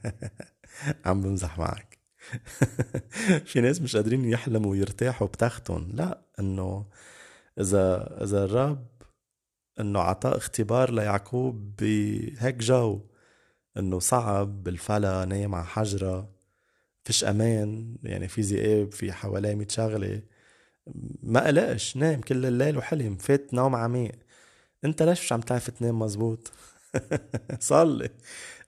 عم 1.06 1.22
بمزح 1.22 1.60
معك. 1.60 1.98
في 3.50 3.62
ناس 3.62 3.82
مش 3.82 3.96
قادرين 3.96 4.26
يحلموا 4.26 4.72
ويرتاحوا 4.72 5.28
بتختهم. 5.28 5.92
لا 5.94 6.22
إنه 6.40 6.86
إذا 7.60 8.18
إذا 8.24 8.46
الرب 8.46 8.88
إنه 9.80 10.00
عطاه 10.00 10.38
اختبار 10.38 10.92
ليعقوب 10.92 11.76
بهيك 11.76 12.56
جو 12.56 13.11
إنه 13.78 14.00
صعب 14.00 14.64
بالفلا 14.64 15.26
نايم 15.26 15.56
على 15.56 15.66
حجرة 15.66 16.30
فيش 17.04 17.24
أمان 17.24 17.96
يعني 18.04 18.28
في 18.28 18.42
ذئاب 18.42 18.92
في 18.92 19.12
حواليه 19.12 19.56
ميت 19.56 19.72
شغلة. 19.72 20.22
ما 21.24 21.48
قلقش 21.48 21.98
نام 21.98 22.22
كل 22.22 22.46
الليل 22.46 22.78
وحلم 22.78 23.16
فات 23.16 23.54
نوم 23.54 23.76
عميق. 23.76 24.16
أنت 24.86 25.04
ليش 25.04 25.22
مش 25.24 25.34
عم 25.34 25.42
تعرف 25.42 25.70
تنام 25.70 26.00
مزبوط 26.00 26.52
صلي. 27.60 28.10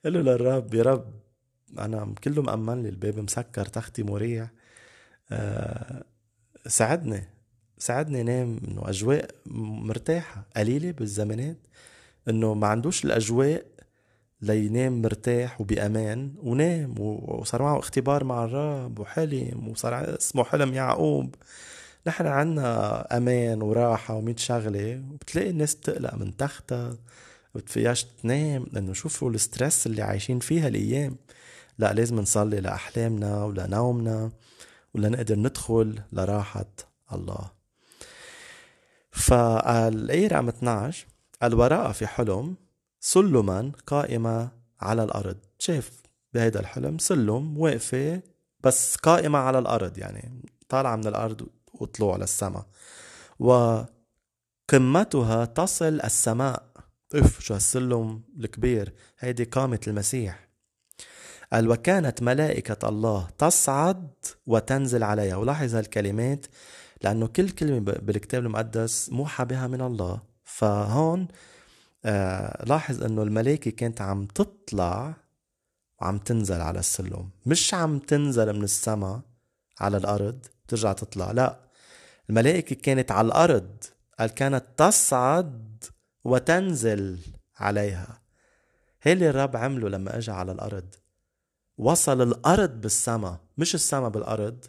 قل 0.04 0.12
له 0.12 0.20
للرب 0.20 0.74
يا 0.74 0.82
رب 0.82 1.14
أنا 1.78 2.14
كله 2.24 2.42
مأمن 2.42 2.82
لي 2.82 2.88
الباب 2.88 3.18
مسكر 3.18 3.66
تختي 3.66 4.02
مريح. 4.02 4.50
أه 5.30 6.04
ساعدني. 6.66 7.28
ساعدني 7.78 8.22
نام 8.22 8.60
إنه 8.68 8.88
أجواء 8.88 9.30
مرتاحة 9.46 10.46
قليلة 10.56 10.90
بالزمانات. 10.90 11.58
إنه 12.28 12.54
ما 12.54 12.66
عندوش 12.66 13.04
الأجواء 13.04 13.66
لينام 14.44 15.02
مرتاح 15.02 15.60
وبأمان 15.60 16.34
ونام 16.42 16.94
وصار 16.98 17.62
معه 17.62 17.78
اختبار 17.78 18.24
مع 18.24 18.44
الرب 18.44 18.98
وحلم 18.98 19.68
وصار 19.68 20.16
اسمه 20.18 20.44
حلم 20.44 20.74
يعقوب. 20.74 21.34
نحن 22.06 22.26
عنا 22.26 23.16
أمان 23.16 23.62
وراحة 23.62 24.14
وميت 24.14 24.38
شغلة 24.38 25.02
وبتلاقي 25.12 25.50
الناس 25.50 25.74
بتقلق 25.74 26.14
من 26.14 26.36
تختها 26.36 26.96
بتفياش 27.54 28.04
تنام 28.04 28.66
لأنه 28.72 28.92
شوفوا 28.92 29.30
الستريس 29.30 29.86
اللي 29.86 30.02
عايشين 30.02 30.38
فيها 30.38 30.68
الأيام. 30.68 31.16
لا 31.78 31.92
لازم 31.92 32.16
نصلي 32.16 32.60
لأحلامنا 32.60 33.44
ولنومنا 33.44 34.32
ولنقدر 34.94 35.38
ندخل 35.38 36.00
لراحة 36.12 36.70
الله. 37.12 37.50
فالآية 39.10 40.28
رقم 40.28 40.48
12 40.48 41.06
الوراء 41.42 41.92
في 41.92 42.06
حلم 42.06 42.56
سلما 43.06 43.72
قائمة 43.86 44.50
على 44.80 45.04
الأرض. 45.04 45.36
شاف 45.58 45.90
بهيدا 46.34 46.60
الحلم؟ 46.60 46.98
سلم 46.98 47.58
واقفة 47.58 48.22
بس 48.60 48.96
قائمة 48.96 49.38
على 49.38 49.58
الأرض 49.58 49.98
يعني 49.98 50.42
طالعة 50.68 50.96
من 50.96 51.06
الأرض 51.06 51.46
وطلوع 51.74 52.16
للسماء 52.16 52.66
وقمتها 53.38 55.44
تصل 55.44 56.00
السماء. 56.00 56.62
اف 57.14 57.40
شو 57.40 57.54
هالسلم 57.54 58.22
الكبير 58.38 58.94
هيدي 59.18 59.44
قامة 59.44 59.80
المسيح. 59.86 60.48
قال 61.52 61.70
وكانت 61.70 62.22
ملائكة 62.22 62.88
الله 62.88 63.28
تصعد 63.38 64.10
وتنزل 64.46 65.02
عليها. 65.02 65.36
ولاحظ 65.36 65.74
هالكلمات 65.74 66.46
لأنه 67.02 67.26
كل 67.26 67.50
كلمة 67.50 67.78
بالكتاب 67.78 68.46
المقدس 68.46 69.10
موحى 69.10 69.44
بها 69.44 69.66
من 69.66 69.80
الله. 69.80 70.22
فهون 70.44 71.28
آه 72.04 72.64
لاحظ 72.64 73.02
أنه 73.04 73.22
الملائكة 73.22 73.70
كانت 73.70 74.00
عم 74.00 74.26
تطلع 74.26 75.14
وعم 76.00 76.18
تنزل 76.18 76.60
على 76.60 76.78
السلم. 76.78 77.30
مش 77.46 77.74
عم 77.74 77.98
تنزل 77.98 78.52
من 78.52 78.64
السما 78.64 79.22
على 79.80 79.96
الأرض 79.96 80.46
ترجع 80.68 80.92
تطلع 80.92 81.30
لا. 81.30 81.60
الملائكة 82.30 82.76
كانت 82.76 83.12
على 83.12 83.26
الأرض 83.26 83.84
قال 84.18 84.30
كانت 84.30 84.64
تصعد 84.76 85.84
وتنزل 86.24 87.18
عليها. 87.56 88.20
هي 89.02 89.12
اللي 89.12 89.30
الرب 89.30 89.56
عمله 89.56 89.88
لما 89.88 90.18
اجى 90.18 90.30
على 90.32 90.52
الأرض. 90.52 90.94
وصل 91.78 92.22
الأرض 92.22 92.80
بالسما 92.80 93.38
مش 93.58 93.74
السما 93.74 94.08
بالأرض 94.08 94.64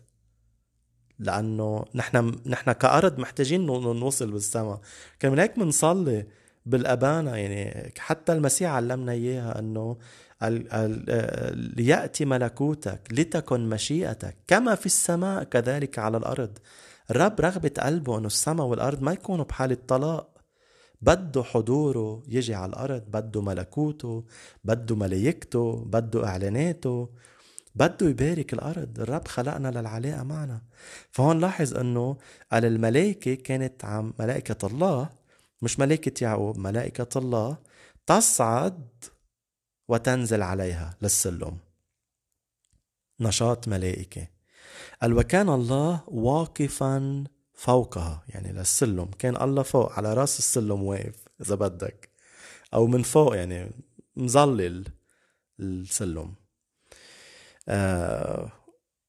لأنه 1.19 1.85
نحن 1.95 2.39
نحن 2.45 2.71
كأرض 2.71 3.19
محتاجين 3.19 3.65
نوصل 3.65 4.31
بالسما. 4.31 4.79
كان 5.19 5.39
هيك 5.39 5.59
بنصلي 5.59 6.27
بالأبانا 6.65 7.37
يعني 7.37 7.93
حتى 7.97 8.33
المسيح 8.33 8.71
علمنا 8.71 9.11
إياها 9.11 9.59
أنه 9.59 9.97
ليأتي 11.77 12.25
ملكوتك 12.25 13.01
لتكن 13.11 13.69
مشيئتك 13.69 14.35
كما 14.47 14.75
في 14.75 14.85
السماء 14.85 15.43
كذلك 15.43 15.99
على 15.99 16.17
الأرض. 16.17 16.57
الرب 17.11 17.41
رغبة 17.41 17.71
قلبه 17.79 18.17
أنه 18.17 18.27
السماء 18.27 18.67
والأرض 18.67 19.01
ما 19.01 19.13
يكونوا 19.13 19.45
بحالة 19.45 19.77
طلاق. 19.87 20.29
بده 21.01 21.43
حضوره 21.43 22.23
يجي 22.27 22.55
على 22.55 22.69
الأرض 22.69 23.03
بده 23.07 23.41
ملكوته 23.41 24.25
بده 24.63 24.95
ملايكته 24.95 25.85
بده 25.85 26.27
إعلاناته 26.27 27.09
بده 27.75 28.09
يبارك 28.09 28.53
الأرض. 28.53 28.99
الرب 28.99 29.27
خلقنا 29.27 29.67
للعلاقة 29.67 30.23
معنا. 30.23 30.61
فهون 31.11 31.39
لاحظ 31.39 31.77
أنه 31.77 32.17
قال 32.51 32.65
الملائكة 32.65 33.33
كانت 33.33 33.85
عم 33.85 34.13
ملائكة 34.19 34.67
الله 34.67 35.09
مش 35.65 35.79
ملائكة 35.79 36.23
يعقوب 36.23 36.57
ملائكة 36.57 37.19
الله 37.19 37.57
تصعد 38.05 39.03
وتنزل 39.87 40.41
عليها 40.41 40.97
للسلم. 41.01 41.57
نشاط 43.19 43.67
ملائكة. 43.67 44.27
قال 45.01 45.13
وكان 45.13 45.49
الله 45.49 46.03
واقفا 46.07 47.23
فوقها. 47.53 48.23
يعني 48.29 48.51
للسلم. 48.53 49.05
كان 49.05 49.41
الله 49.41 49.63
فوق 49.63 49.93
على 49.93 50.13
رأس 50.13 50.39
السلم 50.39 50.83
واقف 50.83 51.15
إذا 51.41 51.55
بدك. 51.55 52.09
أو 52.73 52.87
من 52.87 53.03
فوق 53.03 53.35
يعني 53.35 53.71
مظلل 54.15 54.87
السلم. 55.59 56.35
آه 57.69 58.51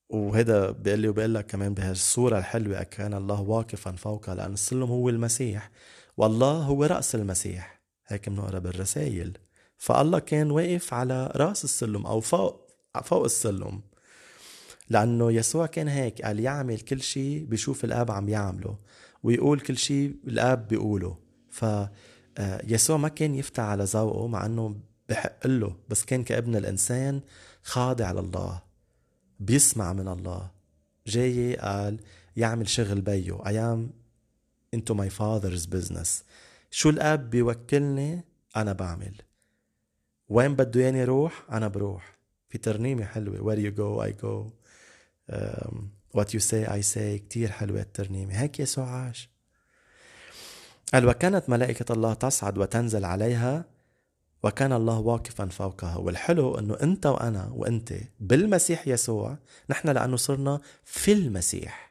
وهذا 0.09 0.71
بيقول 0.71 1.01
لي 1.01 1.09
وبقول 1.09 1.35
لك 1.35 1.47
كمان 1.47 1.75
بهالصورة 1.75 2.39
الحلوة 2.39 2.83
كان 2.83 3.15
الله 3.15 3.41
واقفا 3.41 3.93
فوقها 3.93 4.35
لأن 4.35 4.53
السلم 4.53 4.83
هو 4.83 5.09
المسيح. 5.09 5.71
والله 6.17 6.53
هو 6.53 6.85
رأس 6.85 7.15
المسيح. 7.15 7.81
هيك 8.07 8.29
بنقرأ 8.29 8.59
بالرسائل. 8.59 9.39
فالله 9.77 10.19
كان 10.19 10.51
واقف 10.51 10.95
على 10.95 11.33
رأس 11.37 11.65
السلم 11.65 12.07
أو 12.07 12.21
فوق 12.21 12.71
فوق 13.05 13.25
السلم. 13.25 13.81
لأنه 14.91 15.33
يسوع 15.33 15.67
كان 15.67 15.89
هيك 15.89 16.23
قال 16.23 16.41
يعمل 16.41 16.81
كل 16.81 17.01
شيء 17.01 17.45
بيشوف 17.45 17.85
الآب 17.85 18.11
عم 18.11 18.29
يعمله 18.29 18.79
ويقول 19.23 19.61
كل 19.61 19.77
شيء 19.77 20.17
الآب 20.27 20.69
بيقوله. 20.69 21.19
ف 21.51 21.65
آه، 22.39 22.63
يسوع 22.65 22.97
ما 22.97 23.09
كان 23.09 23.35
يفتح 23.35 23.63
على 23.63 23.85
ذوقه 23.85 24.27
مع 24.27 24.47
إنه 24.47 24.77
بحق 25.09 25.47
له 25.47 25.77
بس 25.89 26.05
كان 26.05 26.25
كابن 26.25 26.57
الإنسان 26.57 27.21
خاضع 27.63 28.13
لله 28.13 28.63
بيسمع 29.41 29.93
من 29.93 30.09
الله. 30.09 30.51
جاي 31.07 31.57
قال 31.57 32.01
يعمل 32.37 32.69
شغل 32.69 33.01
بيه 33.01 33.39
am 33.39 34.06
into 34.75 34.95
my 34.95 35.09
father's 35.09 35.67
business. 35.67 36.23
شو 36.71 36.91
الأب 36.91 37.31
بيوكلني؟ 37.31 38.25
أنا 38.57 38.73
بعمل. 38.73 39.15
وين 40.29 40.57
بده 40.57 40.81
ياني 40.81 41.05
روح 41.05 41.45
أنا 41.53 41.69
بروح. 41.69 42.17
في 42.49 42.59
ترنيمة 42.59 43.05
حلوة. 43.05 43.39
Where 43.39 43.59
you 43.59 43.77
go 43.77 44.01
I 44.09 44.13
go. 44.23 44.53
Um, 45.35 45.91
what 46.19 46.35
you 46.35 46.41
say 46.41 46.67
I 46.67 46.81
say. 46.81 47.17
كتير 47.29 47.51
حلوة 47.51 47.81
الترنيمة. 47.81 48.41
هيك 48.41 48.61
يسوع 48.61 48.91
عاش. 48.91 49.31
قال 50.95 51.09
وكانت 51.09 51.51
ملائكة 51.51 51.93
الله 51.93 52.15
تصعد 52.15 52.59
وتنزل 52.59 53.05
عليها 53.05 53.65
وكان 54.43 54.73
الله 54.73 54.99
واقفا 54.99 55.47
فوقها. 55.47 55.97
والحلو 55.97 56.59
إنه 56.59 56.75
أنت 56.83 57.07
وأنا 57.07 57.51
وأنت 57.55 57.95
بالمسيح 58.21 58.89
يسوع 58.89 59.39
نحن 59.71 59.89
لأنه 59.89 60.17
صرنا 60.17 60.61
في 60.85 61.13
المسيح. 61.13 61.86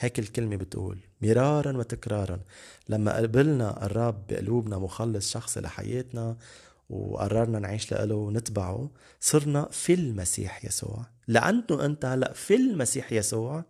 هيك 0.00 0.18
الكلمة 0.18 0.56
بتقول 0.56 0.98
مرارا 1.22 1.76
وتكرارا. 1.76 2.40
لما 2.88 3.16
قبلنا 3.16 3.86
الرب 3.86 4.26
بقلوبنا 4.26 4.78
مخلص 4.78 5.32
شخصي 5.32 5.60
لحياتنا 5.60 6.36
وقررنا 6.90 7.58
نعيش 7.58 7.92
له 7.92 8.14
ونتبعه 8.14 8.90
صرنا 9.20 9.68
في 9.70 9.94
المسيح 9.94 10.64
يسوع. 10.64 11.06
لأنه 11.28 11.84
أنت 11.84 12.04
هلأ 12.04 12.32
في 12.32 12.56
المسيح 12.56 13.12
يسوع 13.12 13.64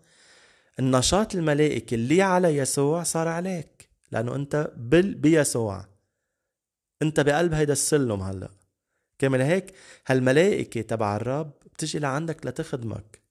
النشاط 0.78 1.34
الملائكي 1.34 1.94
اللي 1.94 2.22
على 2.22 2.56
يسوع 2.56 3.02
صار 3.02 3.28
عليك. 3.28 3.88
لأنه 4.12 4.34
أنت 4.34 4.72
بيسوع. 4.76 5.86
أنت 7.02 7.20
بقلب 7.20 7.54
هيدا 7.54 7.72
السلم 7.72 8.22
هلأ. 8.22 8.50
كمان 9.18 9.40
هيك 9.40 9.74
هالملائكة 10.06 10.80
تبع 10.80 11.16
الرب 11.16 11.52
بتجي 11.74 11.98
لعندك 11.98 12.46
لتخدمك. 12.46 13.25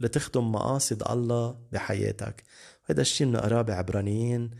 لتخدم 0.00 0.52
مقاصد 0.52 1.10
الله 1.10 1.58
بحياتك. 1.72 2.44
هذا 2.84 3.00
الشيء 3.00 3.26
بنقراه 3.26 3.62
بعبرانيين 3.62 4.50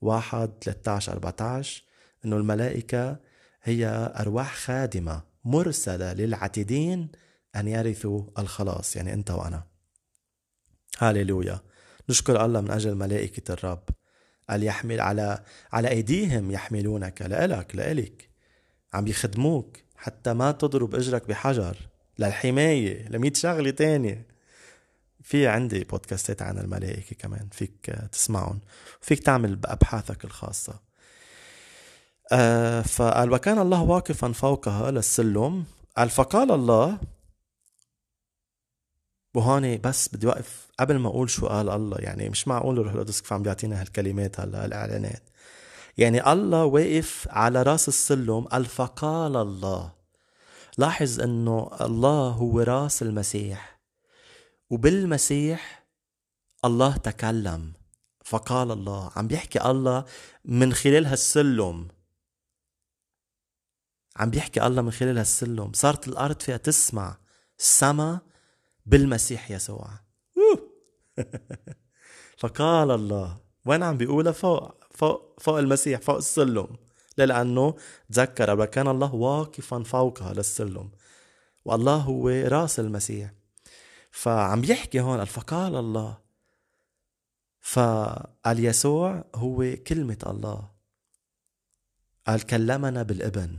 واحد 0.00 0.50
13 0.60 1.12
14 1.12 1.82
إنه 2.24 2.36
الملائكة 2.36 3.16
هي 3.62 4.12
أرواح 4.16 4.56
خادمة 4.56 5.22
مرسلة 5.44 6.12
للعتيدين 6.12 7.08
أن 7.56 7.68
يرثوا 7.68 8.22
الخلاص 8.38 8.96
يعني 8.96 9.12
أنت 9.12 9.30
وأنا. 9.30 9.66
هاليلويا. 10.98 11.60
نشكر 12.08 12.44
الله 12.44 12.60
من 12.60 12.70
أجل 12.70 12.94
ملائكة 12.94 13.52
الرب. 13.52 13.82
قال 14.50 14.62
يحمل 14.62 15.00
على 15.00 15.42
على 15.72 15.88
أيديهم 15.88 16.50
يحملونك 16.50 17.22
لإلك 17.22 17.76
لإلك. 17.76 18.30
عم 18.94 19.06
يخدموك 19.06 19.76
حتى 19.96 20.32
ما 20.32 20.52
تضرب 20.52 20.94
إجرك 20.94 21.28
بحجر. 21.28 21.76
للحماية 22.18 23.08
لمية 23.08 23.32
شغلة 23.32 23.70
تانية. 23.70 24.31
في 25.22 25.46
عندي 25.46 25.84
بودكاستات 25.84 26.42
عن 26.42 26.58
الملائكة 26.58 27.16
كمان 27.16 27.48
فيك 27.52 27.90
تسمعهم 28.12 28.60
فيك 29.00 29.20
تعمل 29.20 29.56
بأبحاثك 29.56 30.24
الخاصة. 30.24 30.80
آه 32.32 32.82
فقال 32.82 33.32
وكان 33.32 33.58
الله 33.58 33.82
واقفا 33.82 34.32
فوقها 34.32 34.90
للسلم. 34.90 35.64
قال 35.96 36.10
فقال 36.10 36.50
الله 36.52 36.98
وهون 39.34 39.78
بس 39.80 40.08
بدي 40.14 40.26
وقف 40.26 40.68
قبل 40.80 40.98
ما 40.98 41.08
أقول 41.08 41.30
شو 41.30 41.46
قال 41.46 41.70
الله 41.70 41.98
يعني 41.98 42.28
مش 42.28 42.48
معقول 42.48 42.78
الروح 42.78 42.92
القدس 42.94 43.20
كيف 43.20 43.32
عم 43.32 43.42
بيعطينا 43.42 43.80
هالكلمات 43.80 44.40
هلا 44.40 44.64
الاعلانات 44.64 45.22
يعني 45.98 46.32
الله 46.32 46.64
واقف 46.64 47.28
على 47.30 47.62
رأس 47.62 47.88
السلم 47.88 48.40
قال 48.40 48.66
فقال 48.66 49.36
الله. 49.36 49.92
لاحظ 50.78 51.20
إنه 51.20 51.70
الله 51.80 52.28
هو 52.28 52.60
رأس 52.60 53.02
المسيح. 53.02 53.71
وبالمسيح 54.72 55.86
الله 56.64 56.96
تكلم. 56.96 57.72
فقال 58.24 58.70
الله 58.70 59.12
عم 59.16 59.26
بيحكي 59.28 59.70
الله 59.70 60.04
من 60.44 60.72
خلال 60.72 61.06
هالسلم. 61.06 61.88
عم 64.16 64.30
بيحكي 64.30 64.66
الله 64.66 64.82
من 64.82 64.90
خلال 64.90 65.18
هالسلم. 65.18 65.72
صارت 65.72 66.08
الأرض 66.08 66.40
فيها 66.42 66.56
تسمع 66.56 67.18
السما 67.58 68.20
بالمسيح 68.86 69.50
يسوع. 69.50 69.90
فقال 72.40 72.90
الله 72.90 73.40
وين 73.64 73.82
عم 73.82 73.96
بيقولها؟ 73.96 74.32
فوق 74.32 74.84
فوق 74.90 75.40
فوق 75.40 75.58
المسيح 75.58 76.00
فوق 76.00 76.16
السلم. 76.16 76.76
لأنه 77.16 77.76
تذكر 78.12 78.60
وكان 78.60 78.88
الله 78.88 79.14
واقفا 79.14 79.82
فوقها 79.82 80.32
للسلم. 80.32 80.90
والله 81.64 81.96
هو 81.96 82.28
راس 82.28 82.80
المسيح. 82.80 83.41
فعم 84.12 84.60
بيحكي 84.60 85.00
هون 85.00 85.24
فقال 85.24 85.76
الله. 85.76 86.18
فقال 87.60 88.64
يسوع 88.64 89.24
هو 89.34 89.76
كلمة 89.86 90.18
الله. 90.26 90.70
قال 92.26 92.46
كلمنا 92.46 93.02
بالابن. 93.02 93.58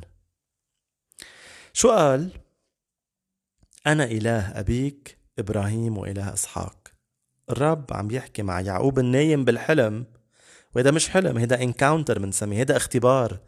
شو 1.74 1.92
قال؟ 1.92 2.32
أنا 3.88 4.04
إله 4.04 4.60
أبيك 4.60 5.18
إبراهيم 5.40 5.98
وإله 5.98 6.34
إسحاق. 6.34 6.88
الرب 7.50 7.94
عم 7.94 8.12
يحكي 8.12 8.44
مع 8.44 8.62
يعقوب 8.62 9.00
النايم 9.00 9.46
بالحلم 9.46 10.06
وهذا 10.76 10.92
مش 10.92 11.10
حلم 11.10 11.38
هذا 11.38 11.62
انكاونتر 11.62 12.20
بنسميه 12.20 12.62
هذا 12.62 12.78
اختبار. 12.78 13.40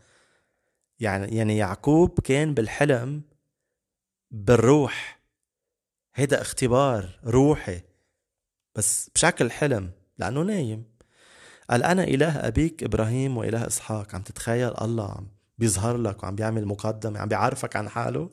يعني 0.99 1.37
يعني 1.37 1.57
يعقوب 1.57 2.19
كان 2.19 2.53
بالحلم 2.53 3.21
بالروح. 4.31 5.14
هذا 6.17 6.41
اختبار 6.41 7.19
روحي 7.25 7.81
بس 8.75 9.09
بشكل 9.15 9.51
حلم 9.51 9.91
لأنه 10.17 10.41
نايم. 10.41 10.83
قال 11.69 11.83
أنا 11.83 12.03
إله 12.03 12.47
أبيك 12.47 12.83
إبراهيم 12.83 13.37
وإله 13.37 13.67
إسحاق. 13.67 14.15
عم 14.15 14.21
تتخيل؟ 14.21 14.73
الله 14.81 15.11
عم 15.11 15.27
بيظهر 15.57 15.97
لك 15.97 16.23
وعم 16.23 16.35
بيعمل 16.35 16.65
مقدمة 16.65 17.19
عم 17.19 17.27
بيعرفك 17.27 17.75
عن 17.75 17.89
حاله. 17.89 18.29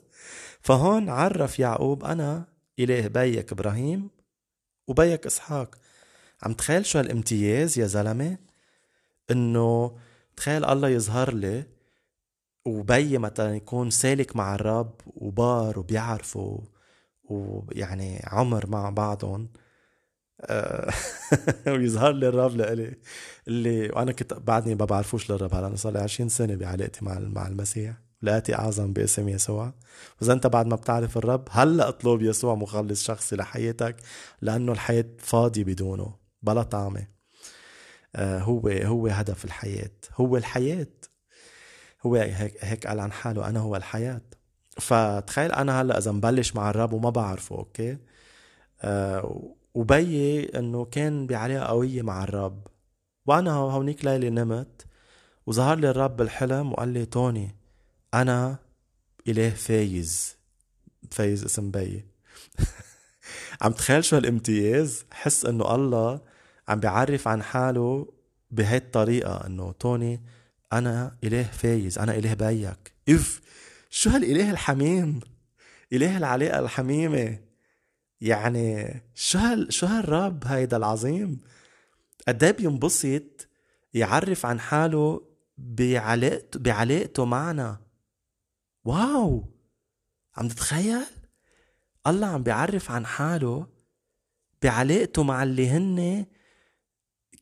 فهون 0.61 1.09
عرف 1.09 1.59
يعقوب 1.59 2.05
أنا 2.05 2.45
إله 2.79 3.09
بيك 3.09 3.53
إبراهيم 3.53 4.11
وبيك 4.89 5.27
إسحاق. 5.27 5.75
عم 6.43 6.53
تخيل 6.53 6.87
شو 6.87 6.99
هالامتياز 6.99 7.79
يا 7.79 7.87
زلمة؟ 7.87 8.39
إنه 9.31 9.99
تخيل 10.37 10.65
الله 10.65 10.89
يظهر 10.89 11.35
لي 11.35 11.65
وبي 12.67 13.19
مثلا 13.19 13.57
يكون 13.57 13.91
سالك 13.91 14.37
مع 14.37 14.55
الرب 14.55 15.01
وبار 15.07 15.79
وبيعرفوا 15.79 16.59
ويعني 17.33 18.23
عمر 18.27 18.67
مع 18.67 18.91
بعضهم. 18.91 19.49
آه، 20.41 20.93
ويظهر 21.67 22.13
لي 22.13 22.29
الرب 22.29 22.57
لإلي 22.57 22.97
اللي 23.49 23.89
وأنا 23.89 24.13
كنت 24.13 24.35
بعدني 24.35 24.75
ما 24.75 24.85
بعرفوش 24.85 25.31
للرب 25.31 25.55
هلا 25.55 25.67
أنا 25.67 25.77
صار 25.77 25.93
لي 25.93 25.99
20 25.99 26.29
سنة 26.29 26.55
بعلاقتي 26.57 27.05
مع 27.05 27.19
مع 27.19 27.47
المسيح. 27.49 27.95
لقيتي 28.23 28.55
أعظم 28.55 28.93
باسم 28.93 29.29
يسوع. 29.29 29.73
وإذا 30.21 30.33
أنت 30.33 30.47
بعد 30.47 30.67
ما 30.67 30.77
بتعرف 30.77 31.17
الرب 31.19 31.49
هلأ 31.51 31.89
اطلب 31.89 32.23
يسوع 32.23 32.55
مخلص 32.55 33.05
شخصي 33.05 33.37
لحياتك 33.37 33.97
لأنه 34.43 34.73
الحياة 34.73 35.07
فاضيه 35.19 35.65
بدونه 35.65 36.15
بلا 36.43 36.63
طعمة. 36.63 37.07
آه 38.17 38.39
هو 38.39 38.69
هو 38.69 39.07
هدف 39.07 39.45
الحياة 39.45 39.91
هو 40.15 40.37
الحياة. 40.37 40.87
هو 42.07 42.17
هيك 42.17 42.65
هيك 42.65 42.87
قال 42.87 43.01
عن 43.01 43.13
حاله 43.13 43.49
أنا 43.49 43.61
هو 43.61 43.77
الحياة. 43.77 44.23
فتخيل 44.79 45.53
أنا 45.53 45.81
هلأ 45.83 45.99
إذا 45.99 46.13
مبلش 46.13 46.55
مع 46.57 46.71
الرب 46.71 46.93
وما 46.93 47.11
بعرفه 47.11 47.57
أوكي؟ 47.57 47.99
آه 48.83 49.55
وبيي 49.75 50.59
إنه 50.59 50.85
كان 50.85 51.27
بعلاقه 51.27 51.67
قوية 51.67 52.03
مع 52.03 52.25
الرب 52.25 52.67
وأنا 53.27 53.53
هونيك 53.53 54.05
ليلة 54.05 54.29
نمت 54.29 54.87
وظهر 55.47 55.79
لي 55.79 55.91
الرب 55.91 56.17
بالحلم 56.17 56.73
وقال 56.73 56.89
لي 56.89 57.05
توني 57.07 57.57
أنا 58.15 58.59
اله 59.29 59.51
فايز. 59.51 60.37
فايز 61.11 61.45
اسم 61.45 61.71
بيي 61.71 62.05
عم 63.63 63.73
تخيل 63.73 64.05
شو 64.05 64.17
هالامتياز؟ 64.17 65.05
حس 65.13 65.47
إنه 65.47 65.75
الله 65.75 66.21
عم 66.69 66.81
بيعرف 66.81 67.29
عن 67.29 67.43
حاله 67.43 68.13
بهي 68.51 68.77
الطريقة 68.77 69.47
إنه 69.47 69.73
توني 69.73 70.21
أنا 70.73 71.17
اله 71.25 71.43
فايز 71.43 71.99
أنا 71.99 72.15
اله 72.15 72.35
بيك. 72.35 72.93
إف! 73.09 73.41
شو 73.95 74.11
هالإله 74.11 74.51
الحميم؟ 74.51 75.21
إله 75.93 76.19
العلاقة 76.19 76.59
الحميمة. 76.59 77.39
يعني 78.21 78.95
شو 79.15 79.39
هال 79.39 79.73
شو 79.73 79.87
هالرب 79.87 80.45
هيدا 80.45 80.77
العظيم؟ 80.77 81.41
قد 82.29 82.45
إيه 82.45 82.51
بينبسط 82.51 83.49
يعرف 83.95 84.47
عن 84.47 84.61
حاله 84.61 85.23
بعلاقته 85.59 86.61
بعلاقته 86.61 87.25
معنا. 87.25 87.81
واو! 88.85 89.45
عم 90.37 90.49
تتخيل؟ 90.49 91.05
الله 92.07 92.27
عم 92.27 92.43
بيعرف 92.43 92.91
عن 92.91 93.07
حاله 93.07 93.67
بعلاقته 94.63 95.23
مع 95.23 95.43
اللي 95.43 95.69
هن 95.69 96.27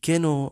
كانوا 0.01 0.49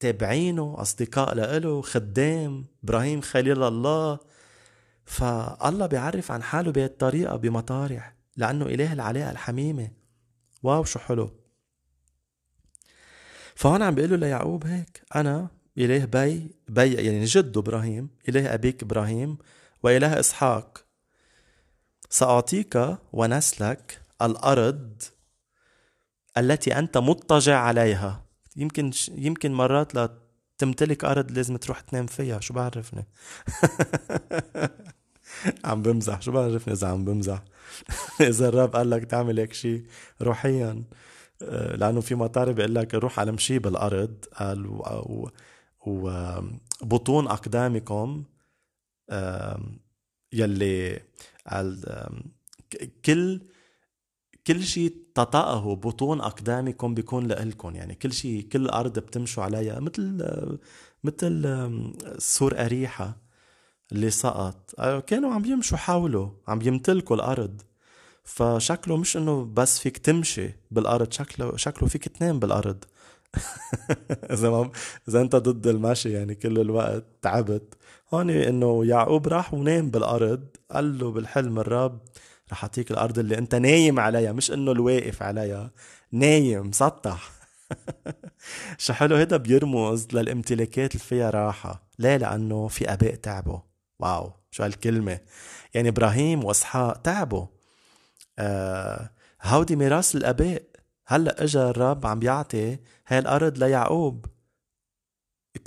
تابعينه 0.00 0.76
أصدقاء 0.78 1.34
لإله 1.34 1.82
خدام 1.82 2.64
إبراهيم 2.84 3.20
خليل 3.20 3.62
الله. 3.62 4.18
فالله 5.08 5.86
بيعرف 5.86 6.32
عن 6.32 6.42
حاله 6.42 6.72
بهالطريقة 6.72 7.36
بمطارح 7.36 8.14
لأنه 8.36 8.66
إله 8.66 8.92
العلاقة 8.92 9.30
الحميمة. 9.30 9.90
واو 10.62 10.84
شو 10.84 10.98
حلو. 10.98 11.30
فهون 13.54 13.82
عم 13.82 13.94
بيقول 13.94 14.10
له 14.10 14.16
ليعقوب 14.16 14.66
هيك 14.66 15.02
أنا 15.16 15.48
إله 15.78 16.04
بي 16.04 16.50
بي 16.68 16.94
يعني 16.94 17.24
جده 17.24 17.60
إبراهيم 17.60 18.08
إله 18.28 18.54
أبيك 18.54 18.82
إبراهيم 18.82 19.38
وإله 19.82 20.20
إسحاق. 20.20 20.84
سأعطيك 22.10 22.98
ونسلك 23.12 24.00
الأرض 24.22 25.02
التي 26.38 26.78
أنت 26.78 26.98
مضطجع 26.98 27.58
عليها. 27.58 28.24
يمكن 28.56 28.90
يمكن 29.12 29.52
مرات 29.52 29.94
لا 29.94 30.18
تمتلك 30.58 31.04
أرض 31.04 31.30
لازم 31.30 31.56
تروح 31.56 31.80
تنام 31.80 32.06
فيها 32.06 32.40
شو 32.40 32.54
بعرفني؟ 32.54 33.06
عم 35.64 35.82
بمزح. 35.82 36.22
شو 36.22 36.32
بعرفني 36.32 36.74
إذا 36.74 36.88
عم 36.88 37.04
بمزح؟ 37.04 37.42
إذا 38.20 38.48
الرب 38.48 38.76
قال 38.76 38.90
لك 38.90 39.04
تعمل 39.04 39.40
هيك 39.40 39.52
شيء 39.52 39.84
روحيا. 40.22 40.84
آه، 41.42 41.76
لأنه 41.76 42.00
في 42.00 42.14
مطار 42.14 42.52
بيقول 42.52 42.74
لك 42.74 42.94
روح 42.94 43.20
على 43.20 43.32
مشي 43.32 43.58
بالأرض. 43.58 44.24
قال 44.38 44.80
وبطون 45.86 47.26
أقدامكم 47.28 48.24
يلي 50.32 51.00
كل 53.04 53.40
كل 54.46 54.62
شيء 54.62 54.96
تطأه 55.14 55.74
بطون 55.74 56.20
أقدامكم 56.20 56.94
بيكون 56.94 57.26
لإلكم. 57.26 57.74
يعني 57.74 57.94
كل 57.94 58.12
شيء 58.12 58.48
كل 58.48 58.68
أرض 58.68 58.98
بتمشوا 58.98 59.44
عليها. 59.44 59.80
مثل 59.80 60.26
مثل 61.04 61.42
سور 62.18 62.64
أريحة. 62.64 63.27
اللي 63.92 64.10
سقط. 64.10 64.74
آه، 64.78 65.00
كانوا 65.00 65.34
عم 65.34 65.44
يمشوا 65.44 65.78
حوله 65.78 66.32
عم 66.48 66.62
يمتلكوا 66.62 67.16
الأرض. 67.16 67.62
فشكله 68.24 68.96
مش 68.96 69.16
إنه 69.16 69.44
بس 69.44 69.78
فيك 69.78 69.98
تمشي 69.98 70.50
بالأرض 70.70 71.12
شكله 71.12 71.56
شكله 71.56 71.88
فيك 71.88 72.08
تنام 72.08 72.38
بالأرض. 72.38 72.84
إذا 74.32 74.50
ما 74.50 74.70
إذا 75.08 75.20
أنت 75.20 75.36
ضد 75.36 75.66
المشي 75.66 76.12
يعني 76.12 76.34
كل 76.34 76.60
الوقت 76.60 77.04
تعبت. 77.22 77.74
هون 78.14 78.30
إنه 78.30 78.84
يعقوب 78.86 79.28
راح 79.28 79.54
ونام 79.54 79.90
بالأرض 79.90 80.46
قال 80.70 80.98
له 80.98 81.10
بالحلم 81.10 81.58
الرب 81.58 82.00
رح 82.52 82.64
أعطيك 82.64 82.90
الأرض 82.90 83.18
اللي 83.18 83.38
أنت 83.38 83.54
نايم 83.54 84.00
عليها. 84.00 84.32
مش 84.32 84.50
إنه 84.52 84.72
الواقف 84.72 85.22
عليها 85.22 85.70
نايم 86.12 86.72
سطح. 86.72 87.30
شو 88.78 88.92
حلو 88.92 89.16
هيدا 89.16 89.36
بيرمز 89.36 90.06
للامتلاكات 90.12 90.92
اللي 90.92 91.04
فيها 91.04 91.30
راحة. 91.30 91.88
ليه 91.98 92.16
لأنه 92.16 92.68
في 92.68 92.92
آباء 92.92 93.14
تعبوا. 93.14 93.67
واو 93.98 94.32
شو 94.50 94.62
هالكلمة. 94.62 95.20
يعني 95.74 95.88
إبراهيم 95.88 96.44
وإسحاق 96.44 96.96
تعبوا. 96.96 97.46
آه 98.38 99.10
هودي 99.42 99.76
ميراث 99.76 100.16
الآباء. 100.16 100.62
هلأ 101.06 101.44
إجا 101.44 101.70
الرب 101.70 102.06
عم 102.06 102.18
بيعطي 102.18 102.78
هاي 103.06 103.18
الأرض 103.18 103.58
ليعقوب 103.58 104.26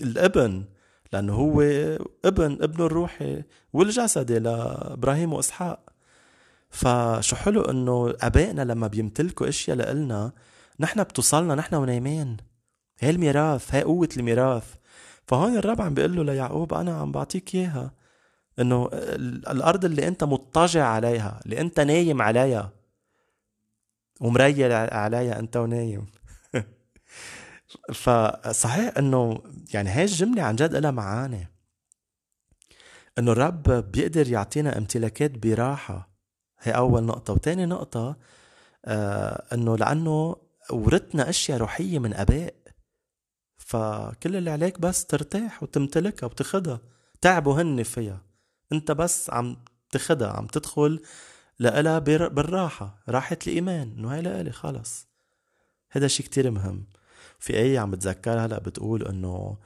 الابن 0.02 0.66
لأنه 1.14 1.34
هو 1.34 1.62
ابن 2.26 2.58
ابنه 2.62 2.86
الروحي 2.86 3.44
والجسدي 3.74 4.40
لإبراهيم 4.40 5.34
واسحاق 5.34 5.80
فشو 6.70 7.36
حلو 7.36 7.62
إنه 7.62 8.14
أبائنا 8.22 8.62
لما 8.62 8.88
بيمتلكوا 8.88 9.50
إشياء 9.50 9.78
لإلنا 9.78 10.32
نحن 10.80 11.04
بتوصلنا 11.04 11.56
نحن 11.56 11.76
ونايمين. 11.76 12.38
هاي 13.02 13.10
الميراث 13.10 13.76
هاي 13.76 13.84
قوة 13.84 14.10
الميراث. 14.18 14.74
فهون 15.28 15.58
الرب 15.58 15.82
عم 15.82 15.94
بيقول 15.94 16.16
له 16.16 16.24
ليعقوب 16.24 16.74
أنا 16.74 16.98
عم 16.98 17.12
بعطيك 17.12 17.56
إياها. 17.56 17.94
إنه 18.62 18.90
الأرض 19.52 19.86
اللي 19.86 20.08
أنت 20.08 20.24
مضطجع 20.24 20.88
عليها 20.88 21.40
اللي 21.46 21.62
أنت 21.62 21.80
نايم 21.80 22.22
عليها 22.22 22.72
ومريل 24.22 24.72
عليها 24.72 25.40
أنت 25.40 25.58
ونايم. 25.58 26.06
فصحيح 27.94 28.98
إنه 28.98 29.44
يعني 29.74 29.90
هاي 29.90 30.04
الجملة 30.04 30.44
عن 30.44 30.56
جد 30.56 30.76
لها 30.76 30.92
معاني. 30.92 31.48
إنه 33.18 33.32
الرب 33.32 33.64
بيقدر 33.92 34.28
يعطينا 34.28 34.78
امتلاكات 34.78 35.32
براحة. 35.32 36.10
هي 36.60 36.72
أول 36.72 37.04
نقطة. 37.04 37.34
وتاني 37.34 37.66
نقطة 37.66 38.18
آه 38.86 39.44
إنه 39.54 39.78
لأنه 39.78 40.36
ورثنا 40.72 41.30
أشياء 41.30 41.58
روحية 41.58 42.00
من 42.00 42.14
أباء. 42.14 42.54
فكل 43.58 44.36
اللي 44.36 44.50
عليك 44.50 44.80
بس 44.80 45.06
ترتاح 45.06 45.64
وتمتلكها 45.64 46.28
وتاخدها. 46.28 46.80
تعبوا 47.22 47.62
هن 47.62 47.84
فيها. 47.84 48.31
انت 48.72 48.92
بس 48.92 49.30
عم 49.30 49.58
تاخدها 49.92 50.30
عم 50.30 50.48
تدخل 50.48 51.02
لإلها 51.60 52.00
بالراحة. 52.00 53.04
راحة 53.10 53.38
الإيمان 53.48 53.94
إنه 53.98 54.14
هاي 54.14 54.22
لإلي 54.22 54.52
خلص. 54.52 55.08
هذا 55.92 56.08
شيء 56.08 56.26
كتير 56.26 56.52
مهم. 56.52 56.86
في 57.40 57.54
آية 57.56 57.80
عم 57.80 57.92
بتذكرها 57.92 58.46
هلأ 58.46 58.60
بتقول 58.60 59.08
إنه 59.08 59.58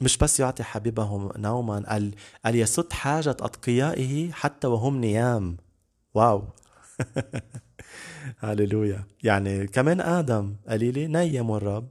مش 0.00 0.18
بس 0.18 0.40
يعطي 0.40 0.62
حبيبه 0.62 1.32
نوما 1.36 1.84
قال 1.88 2.14
قال 2.44 2.56
يسد 2.56 2.92
حاجة 2.92 3.30
أتقيائه 3.30 4.32
حتى 4.32 4.66
وهم 4.66 4.96
نيام. 5.00 5.56
واو. 6.14 6.44
هاليلويا 8.40 9.04
يعني 9.22 9.66
كمان 9.66 10.00
آدم 10.00 10.56
قليلي 10.68 11.06
نيم 11.06 11.50
الرب. 11.52 11.88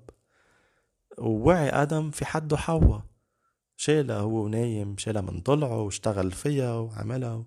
ووعي 1.18 1.70
آدم 1.70 2.12
في 2.12 2.26
حده 2.26 2.58
حواء. 2.58 3.11
شالها 3.82 4.20
هو 4.20 4.48
نايم 4.48 4.98
شالها 4.98 5.22
من 5.22 5.40
ضلعه 5.40 5.82
واشتغل 5.82 6.32
فيها 6.32 6.74
وعملها 6.74 7.46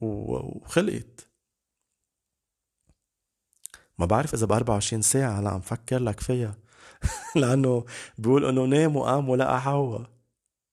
وخلقت. 0.00 1.28
ما 3.98 4.06
بعرف 4.06 4.34
إذا 4.34 4.46
ب 4.46 4.52
24 4.52 5.02
ساعة 5.02 5.40
هلا 5.40 5.50
عم 5.50 5.60
فكر 5.60 5.98
لك 5.98 6.20
فيها. 6.20 6.56
لأنه 7.36 7.84
بيقول 8.18 8.44
إنه 8.44 8.64
نام 8.64 8.96
وقام 8.96 9.28
ولقى 9.28 9.60
حواء 9.60 10.10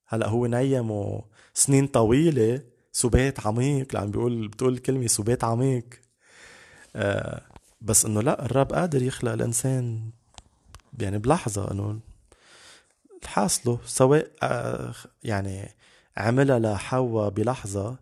هلا 0.06 0.28
هو 0.28 0.46
نيم 0.46 1.20
سنين 1.54 1.86
طويلة 1.86 2.62
سبات 2.92 3.46
عميق. 3.46 3.94
لأن 3.94 4.10
بيقول 4.10 4.48
بتقول 4.48 4.72
الكلمة 4.72 5.06
سبات 5.06 5.44
عميق. 5.44 5.86
آه 6.96 7.42
بس 7.80 8.04
إنه 8.06 8.20
لا 8.22 8.44
الرب 8.44 8.72
قادر 8.72 9.02
يخلق 9.02 9.32
الإنسان 9.32 10.10
يعني 11.00 11.18
بلحظة 11.18 11.70
إنه 11.70 12.00
حاصله 13.26 13.78
سواء 13.86 14.30
آه 14.42 14.94
يعني 15.24 15.68
عملها 16.16 16.58
لحواء 16.58 17.30
بلحظة 17.30 17.96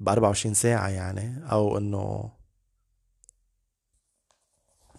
ب 0.00 0.08
24 0.08 0.54
ساعة 0.54 0.88
يعني 0.88 1.52
أو 1.52 1.78
إنه 1.78 2.30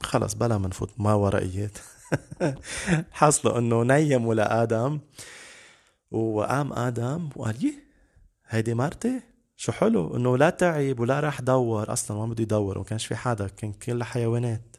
خلص 0.03 0.33
بلا 0.33 0.57
منفوت 0.57 0.89
ما 0.97 1.13
ورقيات 1.13 1.77
حصله 3.11 3.57
إنه 3.57 3.83
نيم 3.83 4.25
ولا 4.25 4.63
آدم. 4.63 4.99
وقام 6.11 6.73
آدم 6.73 7.29
وقال 7.35 7.65
يه 7.65 7.73
هيدي 8.47 8.73
مرتي 8.73 9.21
شو 9.57 9.71
حلو؟ 9.71 10.15
إنه 10.17 10.37
لا 10.37 10.49
تعب 10.49 10.99
ولا 10.99 11.19
راح 11.19 11.41
دور 11.41 11.93
أصلا 11.93 12.17
ما 12.17 12.25
بده 12.25 12.43
يدور 12.43 12.77
وما 12.77 12.85
كانش 12.85 13.05
في 13.05 13.15
حدا 13.15 13.47
كان 13.47 13.73
كل 13.73 14.03
حيوانات. 14.03 14.75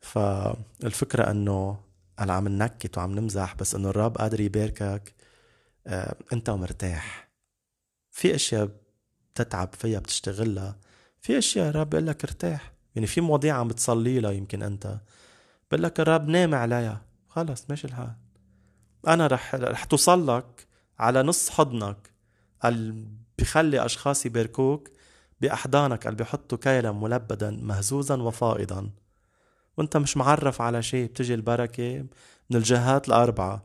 فالفكرة 0.00 1.30
إنه 1.30 1.78
هلا 2.18 2.32
عم 2.32 2.48
ننكت 2.48 2.98
وعم 2.98 3.12
نمزح 3.12 3.54
بس 3.54 3.74
إنه 3.74 3.90
الرب 3.90 4.18
قادر 4.18 4.40
يباركك 4.40 5.14
آه 5.86 6.16
أنت 6.32 6.48
ومرتاح. 6.48 7.28
في 8.10 8.34
أشياء 8.34 8.70
بتتعب 9.34 9.74
فيها 9.74 9.98
بتشتغلها. 10.00 10.78
في 11.20 11.38
أشياء 11.38 11.68
الرب 11.70 11.90
بيقول 11.90 12.06
لك 12.06 12.24
ارتاح. 12.24 12.72
يعني 12.94 13.06
في 13.06 13.20
مواضيع 13.20 13.56
عم 13.56 13.68
بتصلي 13.68 14.20
لها 14.20 14.30
يمكن 14.30 14.62
أنت. 14.62 15.00
بقول 15.70 15.82
لك 15.82 16.00
الرب 16.00 16.28
نام 16.28 16.54
عليها. 16.54 17.02
خلص 17.28 17.66
ماشي 17.68 17.86
الحال. 17.86 18.12
أنا 19.08 19.26
رح 19.26 19.54
رح 19.54 19.84
توصل 19.84 20.36
لك 20.36 20.66
على 20.98 21.22
نص 21.22 21.50
حضنك 21.50 22.10
اللي 22.64 23.06
بخلي 23.38 23.84
أشخاص 23.84 24.26
يباركوك 24.26 24.88
بأحضانك 25.40 26.06
اللي 26.06 26.16
بيحطوا 26.16 26.58
كيلا 26.58 26.92
ملبدا 26.92 27.50
مهزوزا 27.50 28.16
وفائضا. 28.16 28.90
وانت 29.78 29.96
مش 29.96 30.16
معرف 30.16 30.60
على 30.60 30.82
شيء 30.82 31.06
بتجي 31.06 31.34
البركة 31.34 32.04
من 32.50 32.56
الجهات 32.56 33.08
الأربعة. 33.08 33.64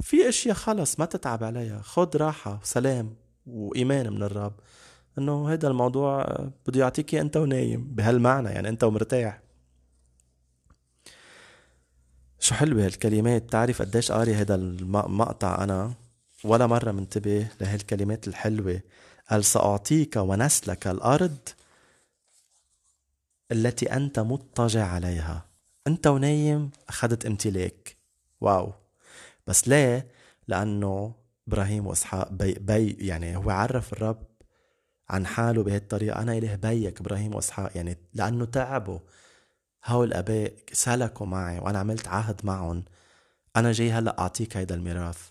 في 0.00 0.28
أشياء 0.28 0.54
خلص 0.54 0.98
ما 0.98 1.04
تتعب 1.04 1.44
عليها. 1.44 1.82
خد 1.82 2.16
راحة 2.16 2.58
وسلام 2.62 3.14
وإيمان 3.46 4.12
من 4.12 4.22
الرب. 4.22 4.52
إنه 5.18 5.52
هذا 5.52 5.68
الموضوع 5.68 6.24
بده 6.66 6.80
يعطيك 6.80 7.14
أنت 7.14 7.36
ونايم 7.36 7.94
بهالمعنى 7.94 8.48
يعني 8.48 8.68
أنت 8.68 8.84
ومرتاح. 8.84 9.42
شو 12.38 12.54
حلوة 12.54 12.84
هالكلمات. 12.84 13.42
بتعرف 13.42 13.82
قديش 13.82 14.12
قاري 14.12 14.34
هذا 14.34 14.54
المقطع 14.54 15.64
أنا؟ 15.64 15.94
ولا 16.44 16.66
مرة 16.66 16.92
منتبه 16.92 17.48
لهالكلمات 17.60 18.28
الحلوة. 18.28 18.80
قال 19.30 19.44
سأعطيك 19.44 20.16
ونسلك 20.16 20.86
الأرض 20.86 21.38
التي 23.52 23.92
أنت 23.92 24.18
مضطجع 24.18 24.86
عليها. 24.86 25.46
أنت 25.86 26.06
ونايم 26.06 26.70
أخذت 26.88 27.26
امتلاك. 27.26 27.96
wow. 28.40 28.72
بس 29.46 29.68
ليه؟ 29.68 30.08
لأنه 30.48 31.14
إبراهيم 31.48 31.86
وإسحاق 31.86 32.32
بي, 32.32 32.52
بي 32.52 32.90
يعني 32.90 33.36
هو 33.36 33.50
عرف 33.50 33.92
الرب 33.92 34.26
عن 35.08 35.26
حاله 35.26 35.62
بهالطريقة. 35.62 36.22
أنا 36.22 36.38
إله 36.38 36.54
بيك 36.54 37.00
إبراهيم 37.00 37.34
وإسحاق. 37.34 37.76
يعني 37.76 37.98
لأنه 38.14 38.44
تعبوا. 38.44 38.98
هول 39.86 40.08
الآباء 40.08 40.52
سلكوا 40.72 41.26
معي 41.26 41.58
وأنا 41.58 41.78
عملت 41.78 42.08
عهد 42.08 42.40
معهم. 42.44 42.84
أنا 43.56 43.72
جاي 43.72 43.90
هلأ 43.92 44.18
أعطيك 44.18 44.56
هيدا 44.56 44.74
الميراث. 44.74 45.28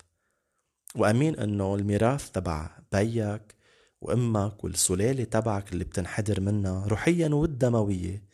وأمين 0.96 1.38
إنه 1.38 1.74
الميراث 1.74 2.30
تبع 2.30 2.70
بيك 2.92 3.54
وأمك 4.02 4.64
والسلالة 4.64 5.24
تبعك 5.24 5.72
اللي 5.72 5.84
بتنحدر 5.84 6.40
منها 6.40 6.86
روحيا 6.86 7.28
والدموية. 7.28 8.24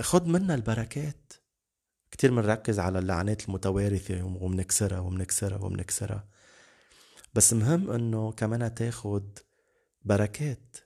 خد 0.00 0.26
منها 0.26 0.54
البركات. 0.54 1.32
كتير 2.10 2.30
منركز 2.30 2.78
على 2.78 2.98
اللعنات 2.98 3.48
المتوارثة 3.48 4.22
ومنكسرها 4.24 4.98
ومنكسرها 4.98 5.64
ومنكسرها. 5.64 6.28
بس 7.34 7.52
مهم 7.52 7.90
إنه 7.90 8.32
كمان 8.32 8.74
تاخد 8.74 9.38
بركات 10.02 10.76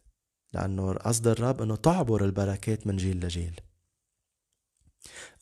لأنه 0.53 0.93
قصد 0.93 1.27
الرب 1.27 1.63
أنه 1.63 1.77
تعبر 1.77 2.25
البركات 2.25 2.87
من 2.87 2.97
جيل 2.97 3.25
لجيل. 3.25 3.61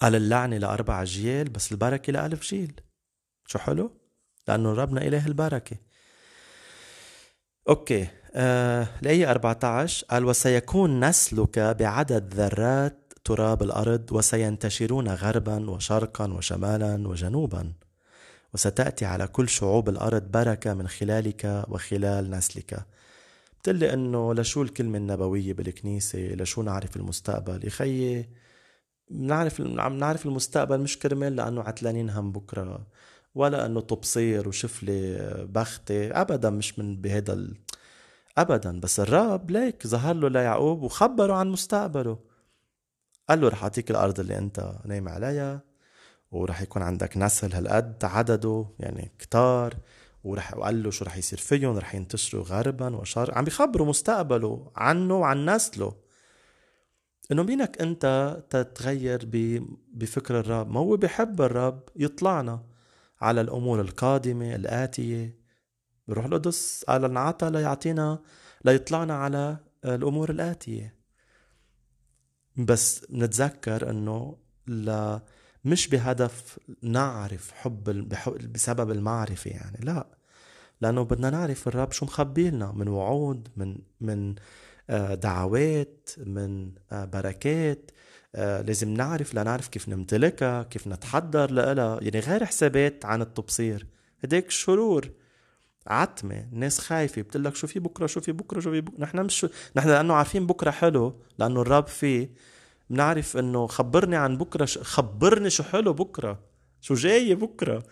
قال 0.01 0.15
اللعنة 0.15 0.59
لأربع 0.59 1.05
جيال 1.05 1.49
بس 1.49 1.73
البركة 1.73 2.13
لألف 2.13 2.43
جيل. 2.43 2.81
شو 3.47 3.59
حلو؟ 3.59 3.91
لأنه 4.49 4.73
ربنا 4.73 5.07
إله 5.07 5.27
البركة. 5.27 5.77
أوكي. 7.69 8.09
آه 8.35 8.89
الآية 9.03 9.31
14 9.31 10.07
قال 10.11 10.25
وسيكون 10.25 11.05
نسلك 11.05 11.59
بعدد 11.59 12.35
ذرات 12.35 13.13
تراب 13.25 13.63
الأرض 13.63 14.13
وسينتشرون 14.13 15.09
غربا 15.09 15.71
وشرقا 15.71 16.33
وشمالا 16.33 17.09
وجنوبا 17.09 17.73
وستأتي 18.55 19.05
على 19.05 19.27
كل 19.27 19.49
شعوب 19.49 19.89
الأرض 19.89 20.23
بركة 20.23 20.75
من 20.75 20.89
خلالك 20.89 21.65
وخلال 21.69 22.31
نسلك. 22.31 22.87
بتقلي 23.61 23.93
إنه 23.93 24.35
لشو 24.35 24.63
الكلمة 24.63 24.99
النبوية 24.99 25.53
بالكنيسة؟ 25.53 26.19
لشو 26.19 26.63
نعرف 26.63 26.97
المستقبل؟ 26.97 27.67
يخيي 27.67 28.29
بنعرف 29.11 29.61
عم 29.61 29.99
نعرف 29.99 30.27
المستقبل 30.27 30.81
مش 30.81 30.99
كرمال 30.99 31.37
لأنه 31.37 31.63
عتلانين 31.63 32.11
هم 32.11 32.33
بكرة. 32.33 32.87
ولا 33.37 33.67
إنه 33.67 33.81
تبصير 33.81 34.49
وشوف 34.49 34.83
لي 34.83 35.19
بختي 35.51 36.11
ابدا 36.13 36.51
مش 36.51 36.79
من 36.79 37.01
بهذا 37.01 37.33
ال... 37.33 37.57
ابدا. 38.39 38.81
بس 38.81 39.01
الرب 39.01 39.51
ليك 39.51 39.87
ظهر 39.87 40.15
له 40.15 40.29
ليعقوب 40.29 40.83
وخبره 40.83 41.35
عن 41.35 41.49
مستقبله. 41.49 42.19
قال 43.29 43.41
له 43.41 43.49
رح 43.49 43.63
أعطيك 43.63 43.91
الأرض 43.91 44.21
اللي 44.21 44.39
أنت 44.39 44.73
نايم 44.85 45.09
عليها 45.09 45.61
ورح 46.31 46.63
يكون 46.63 46.83
عندك 46.83 47.17
نسل 47.17 47.53
هالقد 47.53 48.05
عدده 48.05 48.67
يعني 48.79 49.13
كتار. 49.19 49.75
ورح 50.25 50.57
وقال 50.57 50.83
له 50.83 50.91
شو 50.91 51.05
رح 51.05 51.17
يصير 51.17 51.39
فيهم 51.39 51.77
رح 51.77 51.95
ينتشروا 51.95 52.45
غربا 52.45 52.97
وشرقا 52.97 53.39
عم 53.39 53.45
بيخبروا 53.45 53.87
مستقبله 53.87 54.73
عنه 54.77 55.15
وعن 55.15 55.51
نسله. 55.51 55.97
إنه 57.33 57.43
مينك 57.43 57.83
أنت 57.83 58.37
تتغير 58.51 59.29
بفكر 59.93 60.41
الرب. 60.41 60.71
ما 60.71 60.81
هو 60.81 60.97
بحب 60.97 61.43
الرب 61.43 61.83
يطلعنا. 61.97 62.76
على 63.21 63.41
الأمور 63.41 63.81
القادمة 63.81 64.55
الآتية. 64.55 65.39
بروح 66.09 66.25
القدس 66.25 66.85
قال 66.89 67.05
انعطى 67.05 67.51
ليعطينا 67.51 68.23
ليطلعنا 68.65 69.15
على 69.15 69.57
الأمور 69.85 70.31
الآتية. 70.31 70.97
بس 72.57 73.07
نتذكر 73.11 73.91
إنه 73.91 74.39
لا 74.67 75.23
مش 75.65 75.89
بهدف 75.89 76.59
نعرف 76.83 77.51
حب 77.53 78.09
بسبب 78.53 78.91
المعرفة 78.91 79.51
يعني 79.51 79.79
لا. 79.81 80.17
لأنه 80.81 81.03
بدنا 81.03 81.31
نعرف 81.31 81.69
الرب 81.69 81.93
شو 81.93 82.05
مخبي 82.07 82.51
لنا 82.51 82.73
من 82.73 82.89
وعود 82.89 83.49
من 83.57 83.79
من 84.01 84.35
آه، 84.91 85.15
دعوات 85.15 86.11
من 86.19 86.73
آه، 86.93 87.05
بركات. 87.05 87.91
لازم 88.37 88.95
نعرف 88.95 89.35
لنعرف 89.35 89.69
كيف 89.69 89.89
نمتلكها 89.89 90.63
كيف 90.63 90.87
نتحضر 90.89 91.51
لها 91.51 91.99
يعني 92.03 92.21
غير 92.21 92.45
حسابات 92.45 93.05
عن 93.05 93.23
التبصير. 93.23 93.87
هديك 94.25 94.51
شرور 94.51 95.11
عتمة 95.87 96.49
الناس 96.53 96.79
خايفة 96.79 97.23
بتقول 97.23 97.45
لك 97.45 97.55
شو 97.55 97.67
في 97.67 97.79
بكرة 97.79 98.07
شو 98.07 98.21
في 98.21 98.33
بكرة 98.33 98.61
شو 98.61 98.71
في 98.71 98.81
بكرة 98.81 99.03
نحن 99.03 99.21
مش 99.23 99.47
نحن 99.77 99.89
لأنه 99.89 100.15
عارفين 100.15 100.47
بكرة 100.47 100.71
حلو 100.71 101.21
لأنه 101.39 101.61
الرب 101.61 101.87
فيه. 101.87 102.31
بنعرف 102.91 103.37
إنه 103.37 103.67
خبرني 103.67 104.17
عن 104.17 104.37
بكرة 104.37 104.65
ش... 104.65 104.79
خبرني 104.79 105.51
شو 105.51 105.63
حلو 105.63 105.93
بكرة 105.93 106.41
شو 106.81 106.95
جاي 106.95 107.35
بكرة 107.35 107.83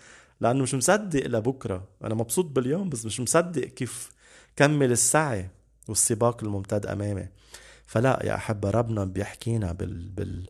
لأنه 0.41 0.63
مش 0.63 0.75
مصدق 0.75 1.27
لبكرة. 1.27 1.89
أنا 2.05 2.15
مبسوط 2.15 2.45
باليوم 2.45 2.89
بس 2.89 3.07
مش 3.07 3.21
مصدق 3.21 3.65
كيف 3.65 4.11
كمل 4.57 4.93
السعي 4.93 5.51
والسباق 5.89 6.45
الممتد 6.45 6.87
أمامي. 6.87 7.29
فلا 7.95 8.21
يا 8.25 8.35
احبه 8.35 8.71
ربنا 8.71 9.05
بيحكينا 9.05 9.73
بال 9.73 10.09
بال 10.09 10.47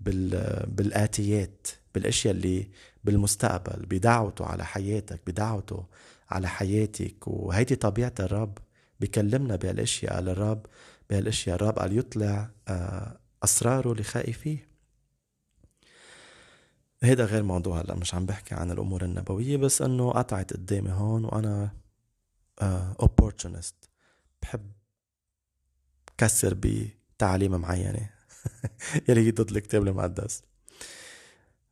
بال 0.00 0.30
بالآتيات 0.66 1.66
بالأشياء 1.94 2.34
اللي 2.34 2.68
بالمستقبل 3.04 3.86
بدعوته 3.86 4.46
على 4.46 4.64
حياتك 4.64 5.20
بدعوته 5.26 5.86
على 6.30 6.48
حياتك. 6.48 7.28
وهيدي 7.28 7.76
طبيعة 7.76 8.14
الرب 8.20 8.58
بكلمنا 9.00 9.56
بهالأشياء 9.56 10.14
قال 10.14 10.28
الرب 10.28 10.66
بهالأشياء. 11.10 11.56
الرب 11.56 11.78
قال 11.78 11.98
يطلع 11.98 12.50
آه 12.68 13.18
أسراره 13.44 13.94
لخائفيه 14.00 14.68
هيدا 17.02 17.24
غير 17.24 17.42
موضوع 17.42 17.80
هلا 17.80 17.94
مش 17.94 18.14
عم 18.14 18.26
بحكي 18.26 18.54
عن 18.54 18.70
الأمور 18.70 19.04
النبوية 19.04 19.56
بس 19.56 19.82
إنه 19.82 20.10
قطعت 20.10 20.52
قدامي 20.52 20.90
هون 20.90 21.24
وأنا 21.24 21.70
opportunist 23.00 23.74
آه، 23.84 23.88
بحب 24.42 24.77
كسر 26.18 26.54
بتعليم 26.54 27.60
معينة. 27.60 28.10
يلي 29.08 29.26
هي 29.26 29.30
ضد 29.30 29.50
الكتاب 29.50 29.88
المقدس 29.88 30.42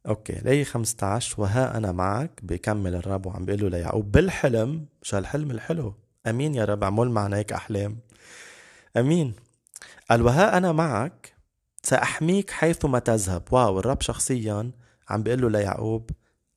okay 0.08 0.32
آية 0.32 0.64
15 0.64 1.42
وها 1.42 1.76
أنا 1.76 1.92
معك 1.92 2.40
بكمل 2.42 2.94
الرب 2.94 3.26
وعم 3.26 3.44
بيقول 3.44 3.62
له 3.62 3.68
ليعقوب 3.68 4.12
بالحلم 4.12 4.86
شو 5.02 5.16
هالحلم 5.16 5.50
الحلو؟ 5.50 5.94
أمين 6.26 6.54
يا 6.54 6.64
رب 6.64 6.84
عمول 6.84 7.10
معنا 7.10 7.36
هيك 7.36 7.52
أحلام. 7.52 7.98
أمين. 8.96 9.34
قال 10.10 10.22
وها 10.22 10.56
أنا 10.56 10.72
معك 10.72 11.34
سأحميك 11.82 12.50
حيثما 12.50 12.98
تذهب. 12.98 13.42
wow 13.50 13.78
الرب 13.78 14.00
شخصيا 14.00 14.70
عم 15.08 15.22
بيقول 15.22 15.42
له 15.42 15.50
ليعقوب 15.50 16.10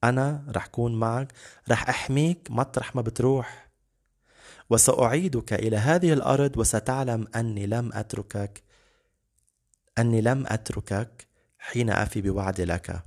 أنا 0.04 0.46
رح 0.56 0.68
كون 0.68 0.96
معك 1.00 1.34
رح 1.70 1.90
أحميك 1.90 2.48
مطرح 2.50 2.96
ما 2.96 3.02
بتروح. 3.02 3.68
وسأعيدك 4.70 5.53
إلى 5.53 5.78
هذه 5.78 6.13
الأرض 6.13 6.57
وستعلم 6.57 7.28
أني 7.36 7.67
لم 7.67 7.93
أتركك 7.93 8.63
أني 9.97 10.22
لم 10.22 10.47
أتركك 10.47 11.28
حين 11.59 11.89
أفي 11.89 12.22
بوعدي 12.22 12.65
لك. 12.65 13.03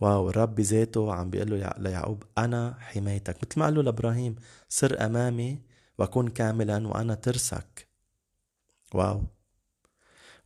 واو 0.00 0.30
الرب 0.30 0.54
بذاته 0.54 1.14
عم 1.14 1.30
بيقول 1.30 1.50
له 1.50 1.74
ليعقوب 1.78 2.24
أنا 2.38 2.76
حمايتك. 2.80 3.36
مثل 3.36 3.58
ما 3.58 3.64
قال 3.64 3.74
له 3.74 3.82
لإبراهيم 3.82 4.36
سر 4.68 5.06
أمامي 5.06 5.58
وكن 5.98 6.28
كاملا 6.28 6.88
وأنا 6.88 7.14
ترسك. 7.14 7.88
واو. 8.94 9.22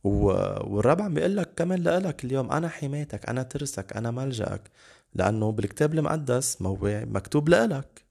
والرب 0.03 1.01
عم 1.01 1.13
بيقول 1.13 1.37
لك 1.37 1.53
كمان 1.55 1.83
لك 1.83 2.25
اليوم 2.25 2.51
أنا 2.51 2.69
حمايتك 2.69 3.29
أنا 3.29 3.43
ترسك 3.43 3.97
أنا 3.97 4.11
ملجأك. 4.11 4.71
لأنه 5.13 5.51
بالكتاب 5.51 5.93
المقدس 5.93 6.57
مكتوب 6.61 7.49
لك 7.49 8.04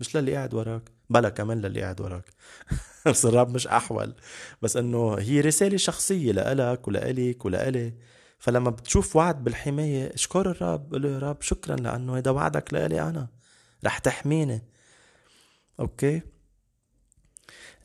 مش 0.00 0.16
للي 0.16 0.36
قاعد 0.36 0.54
وراك 0.54 0.82
بلا 1.10 1.28
كمان 1.28 1.60
للي 1.60 1.82
قاعد 1.82 2.00
وراك. 2.00 2.24
الرب 3.24 3.54
مش 3.54 3.66
أحول 3.66 4.14
بس 4.62 4.76
إنه 4.76 5.14
هي 5.14 5.40
رسالة 5.40 5.76
شخصية 5.76 6.32
لإلك 6.32 6.88
ولإلك 6.88 7.44
ولإلي. 7.44 7.94
فلما 8.38 8.70
بتشوف 8.70 9.16
وعد 9.16 9.44
بالحماية 9.44 10.14
اشكر 10.14 10.50
الرب؟ 10.50 10.92
قول 10.92 11.02
له 11.02 11.08
يا 11.08 11.18
رب 11.18 11.42
شكرا 11.42 11.76
لأنه 11.76 12.16
هذا 12.18 12.30
وعدك 12.30 12.74
لإلي 12.74 13.02
أنا. 13.02 13.28
رح 13.84 13.98
تحميني. 13.98 14.62
أوكي؟ 15.80 16.22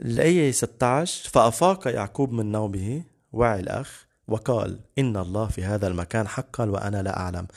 الآية 0.01 0.51
16 0.51 1.29
فأفاق 1.29 1.87
يعقوب 1.87 2.31
من 2.31 2.51
نومه 2.51 3.03
وعي 3.33 3.59
الأخ 3.59 4.07
وقال 4.27 4.79
إن 4.99 5.17
الله 5.17 5.47
في 5.47 5.63
هذا 5.63 5.87
المكان 5.87 6.27
حقا 6.27 6.69
وأنا 6.69 7.03
لا 7.03 7.19
أعلم. 7.19 7.47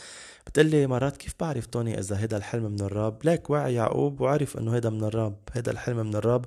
بتقلي 0.47 0.87
مرات 0.87 1.17
كيف 1.17 1.35
بعرف 1.41 1.67
توني 1.67 1.99
إذا 1.99 2.19
هيدا 2.21 2.37
الحلم 2.37 2.65
من 2.65 2.81
الرب 2.81 3.25
ليك 3.25 3.51
وعي 3.51 3.75
يعقوب 3.75 4.21
وعرف 4.21 4.59
إنه 4.59 4.75
هيدا 4.75 4.91
من 4.91 5.05
الرب 5.05 5.37
هيدا 5.53 5.73
الحلم 5.73 6.07
من 6.07 6.15
الرب 6.15 6.45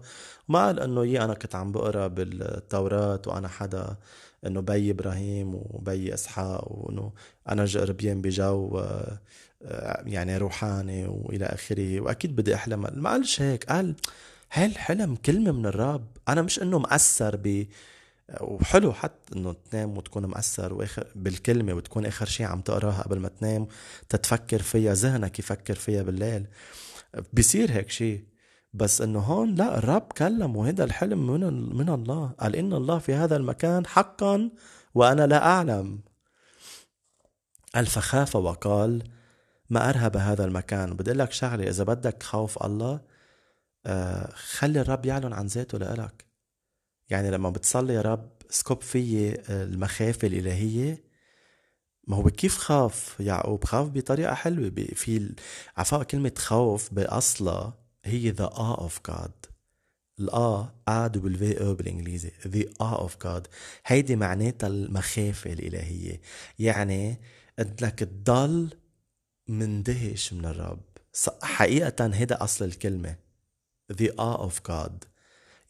وما 0.50 0.66
قال 0.66 0.80
إنه 0.80 1.06
يي 1.06 1.24
أنا 1.24 1.34
كنت 1.34 1.56
عم 1.56 1.72
بقرأ 1.72 2.08
بالتوراة 2.08 3.22
وأنا 3.28 3.48
حدا 3.48 3.96
إنه 4.46 4.62
بي 4.62 4.92
إبراهيم 4.92 5.56
وبي 5.56 6.14
إسحاق 6.14 6.72
وإنه 6.72 7.12
أنا 7.50 7.66
جربيان 7.66 8.22
بجو 8.22 8.80
آه، 8.80 10.04
يعني 10.06 10.38
روحاني 10.38 11.06
وإلى 11.08 11.46
آخره. 11.46 12.02
وأكيد 12.02 12.36
بدي 12.36 12.56
احلم 12.56 12.88
ما 12.94 13.10
قالش 13.10 13.42
هيك 13.42 13.64
قال 13.66 13.96
هالحلم 14.54 15.16
كلمة 15.16 15.52
من 15.52 15.66
الرب 15.66 16.08
أنا 16.30 16.42
مش 16.42 16.62
إنه 16.62 16.80
مأثر 16.80 17.36
ب 17.36 17.66
وحلو 18.42 18.94
حتى 18.94 19.36
إنه 19.36 19.56
تنام 19.72 19.98
وتكون 19.98 20.26
مأثر 20.26 20.74
واخر 20.74 21.08
بالكلمة 21.16 21.74
وتكون 21.74 22.06
آخر 22.06 22.26
شيء 22.26 22.46
عم 22.46 22.62
تقراها 22.62 23.02
قبل 23.02 23.20
ما 23.20 23.28
تنام 23.28 23.68
تتفكر 24.10 24.62
فيها 24.62 24.94
ذهنك 24.94 25.40
يفكر 25.40 25.76
فيها 25.76 26.04
بالليل. 26.04 26.48
بصير 27.34 27.72
هيك 27.72 27.90
شيء 27.90 28.26
بس 28.74 29.02
إنه 29.02 29.20
هون 29.20 29.56
لا 29.56 29.78
الرب 29.78 30.14
كلم 30.18 30.56
وهذا 30.56 30.84
الحلم 30.84 31.28
من 31.28 31.76
من 31.78 31.90
الله. 31.90 32.32
قال 32.40 32.56
إن 32.56 32.74
الله 32.74 33.00
في 33.00 33.14
هذا 33.14 33.36
المكان 33.36 33.86
حقا 33.88 34.50
وأنا 34.96 35.28
لا 35.28 35.46
أعلم. 35.46 36.00
قال 37.76 37.86
فخاف 37.86 38.36
وقال 38.36 39.04
ما 39.70 39.90
أرهب 39.90 40.18
هذا 40.18 40.46
المكان. 40.46 40.94
بدي 40.94 41.14
لك 41.14 41.32
شغلة 41.32 41.70
إذا 41.70 41.84
بدك 41.84 42.24
خوف 42.24 42.64
الله 42.64 43.02
آه، 43.86 44.30
خلي 44.34 44.82
الرب 44.82 45.06
يعلن 45.06 45.34
عن 45.34 45.46
ذاته 45.46 45.78
لإلك. 45.78 46.33
يعني 47.14 47.32
لما 47.32 47.50
بتصلي 47.50 47.94
يا 47.94 48.02
رب 48.02 48.30
سكب 48.50 48.82
في 48.82 49.36
المخافة 49.50 50.28
الإلهية. 50.28 51.04
ما 52.08 52.16
هو 52.16 52.30
كيف 52.30 52.58
خاف؟ 52.58 53.16
يعقوب 53.20 53.64
خاف 53.64 53.88
بطريقة 53.88 54.34
حلوة 54.34 54.70
في 54.96 55.36
عفوا 55.78 56.04
كلمة 56.04 56.32
خوف 56.38 56.94
بأصلها 56.94 57.74
هي 58.06 58.34
the 58.34 58.50
awe 58.50 58.80
of 58.80 59.12
God. 59.12 59.32
الآ 60.20 60.74
آ 60.88 61.08
دبليو 61.08 61.68
أو 61.68 61.74
بالإنجليزي 61.74 62.32
the 62.44 62.84
awe 62.84 63.08
of 63.08 63.12
God. 63.26 63.48
هيدي 63.86 64.16
معناتها 64.16 64.68
المخافة 64.68 65.54
الإلهية. 65.54 66.22
يعني 66.60 67.22
إنك 67.60 68.00
تضل 68.00 68.70
مندهش 69.48 70.34
من 70.34 70.46
الرب. 70.46 70.82
حقيقة 71.44 72.12
هيدا 72.14 72.44
أصل 72.44 72.66
الكلمة 72.66 73.16
the 73.94 74.10
awe 74.10 74.50
of 74.50 74.72
God. 74.72 75.13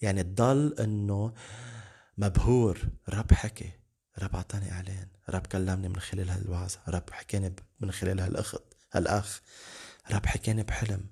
يعني 0.04 0.24
تضل 0.24 0.76
إنه 0.80 1.34
مبهور. 2.18 2.80
رب 3.10 3.34
حكي 3.34 3.72
رب 4.20 4.36
اعطاني 4.36 4.72
إعلان 4.72 5.08
رب 5.30 5.48
كلمني 5.48 5.90
من 5.90 6.00
خلال 6.00 6.30
هالوعظة 6.30 6.80
رب 6.88 7.10
حكيني 7.12 7.56
من 7.80 7.92
خلال 7.92 8.20
هالأخت 8.20 8.64
هالأخ 8.94 9.42
رب 10.12 10.26
حكيني 10.26 10.64
بحلم 10.64 11.06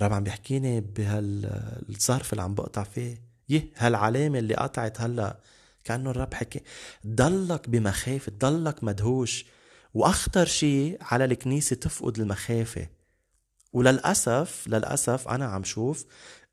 رب 0.00 0.12
عم 0.12 0.24
بيحكيني 0.24 0.80
بهالظرف 0.80 2.32
اللي 2.32 2.42
عم 2.42 2.54
بقطع 2.54 2.84
فيه. 2.84 3.22
يه 3.48 3.72
هالعلامة 3.76 4.38
اللي 4.38 4.54
قطعت 4.54 5.00
هلأ 5.00 5.40
كأنه 5.84 6.10
الرب 6.10 6.34
حكي. 6.34 6.60
ضلك 7.06 7.68
بمخافة 7.68 8.32
ضلك 8.38 8.84
مدهوش. 8.84 9.44
وأخطر 9.94 10.46
شيء 10.46 10.98
على 11.00 11.24
الكنيسة 11.24 11.76
تفقد 11.76 12.18
المخافة. 12.18 12.88
وللأسف 13.72 14.64
للأسف 14.68 15.28
أنا 15.28 15.44
عم 15.46 15.64
شوف 15.64 16.06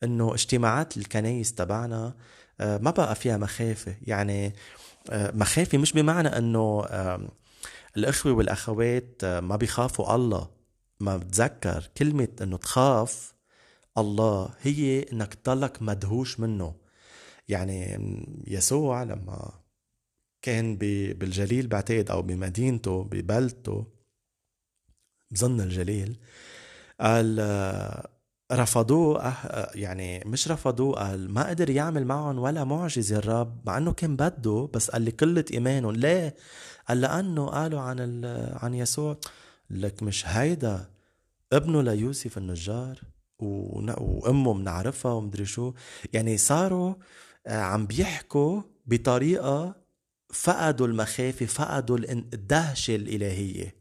إنه 0.04 0.34
اجتماعات 0.34 0.98
الكنايس 0.98 1.54
تبعنا 1.56 2.16
آه، 2.62 2.78
ما 2.78 2.91
بقى 2.91 3.16
فيها 3.16 3.38
مخافة. 3.38 3.95
يعني 4.02 4.54
آه، 5.10 5.32
مخافة 5.36 5.78
مش 5.78 5.93
بمعنى 5.93 6.28
إنه 6.28 6.86
الإخوة 7.98 8.32
والأخوات 8.34 9.24
آه، 9.24 9.39
ما 9.39 9.56
بيخافوا 9.56 10.16
الله. 10.16 10.50
ما 11.00 11.18
بتذكر 11.18 11.89
كلمة 11.98 12.28
إنه 12.41 12.58
تخاف 12.58 13.34
الله 13.98 14.50
هي 14.62 15.06
إنك 15.14 15.34
تضلك 15.34 15.82
مدهوش 15.82 16.39
منه. 16.39 16.76
يعني 17.50 18.00
يسوع 18.48 19.04
لما 19.04 19.52
كان 20.41 20.78
بالجليل 20.78 21.68
بعتقد 21.68 22.12
أو 22.12 22.22
بمدينته 22.22 23.04
ببلدته 23.04 23.86
بظن 25.32 25.62
الجليل 25.62 26.18
قال 27.02 27.39
رفضوه 28.52 29.22
أه 29.22 29.72
يعني 29.76 30.24
مش 30.26 30.48
رفضوه 30.52 30.95
قال 30.95 31.32
ما 31.32 31.50
قدر 31.50 31.70
يعمل 31.70 32.06
معهم 32.06 32.39
ولا 32.39 32.64
معجزة 32.64 33.18
الرب 33.18 33.62
مع 33.66 33.78
إنه 33.78 33.93
كان 33.93 34.16
بده 34.16 34.70
بس 34.74 34.91
قال 34.91 35.02
لي 35.02 35.12
قلة 35.12 35.45
إيمانهم. 35.54 35.91
ليه؟ 35.91 36.36
قال 36.88 37.02
لأنه 37.02 37.45
قالوا 37.48 37.80
عن 37.80 38.26
عن 38.54 38.74
يسوع 38.74 39.18
لك 39.70 40.04
مش 40.04 40.28
هيدا 40.28 40.89
ابنه 41.54 41.82
ليوسف 41.82 42.38
النجار 42.38 43.02
وأمه 43.39 44.54
بنعرفها 44.54 45.12
ومدري 45.12 45.45
شو. 45.45 45.74
يعني 46.14 46.38
صاروا 46.38 46.93
آه، 47.48 47.62
عم 47.62 47.86
بيحكوا 47.86 48.62
بطريقة 48.86 49.76
فقدوا 50.34 50.88
المخافة 50.88 51.45
فقدوا 51.45 51.98
الدهشة 51.98 52.95
الإلهية. 52.95 53.76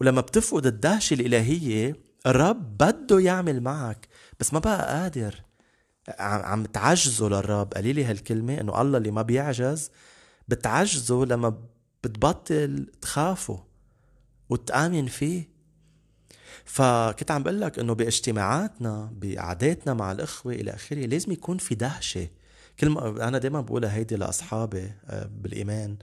ولما 0.00 0.20
بتفقد 0.20 0.66
الدهشة 0.66 1.14
الإلهية 1.14 2.11
الرب 2.26 2.76
بده 2.78 3.20
يعمل 3.20 3.60
معك 3.60 4.08
بس 4.40 4.52
ما 4.52 4.58
بقى 4.58 5.00
قادر. 5.00 5.42
عم 6.18 6.64
تعجزه 6.64 7.28
للرب. 7.28 7.74
قليلي 7.74 8.04
هالكلمة 8.04 8.60
إنه 8.60 8.80
الله 8.80 8.98
اللي 8.98 9.10
ما 9.10 9.22
بيعجز 9.22 9.90
بتعجزه 10.48 11.24
لما 11.24 11.58
بتبطل 12.04 12.86
تخافه 13.00 13.64
وتآمن 14.48 15.06
فيه. 15.06 15.52
فكنت 16.64 17.30
عم 17.30 17.42
بقول 17.42 17.60
لك 17.60 17.78
إنه 17.78 17.92
باجتماعاتنا 17.92 19.10
بقعداتنا 19.12 19.94
مع 19.94 20.12
الإخوة 20.12 20.52
إلى 20.52 20.70
آخره 20.74 21.06
لازم 21.06 21.32
يكون 21.32 21.58
في 21.58 21.74
دهشة. 21.74 22.28
كل 22.80 22.88
ما 22.88 23.28
أنا 23.28 23.38
دائما 23.38 23.60
بقولها 23.60 23.94
هيدي 23.94 24.16
لأصحابي 24.16 24.92
آه، 25.06 25.30
بالإيمان 25.40 25.96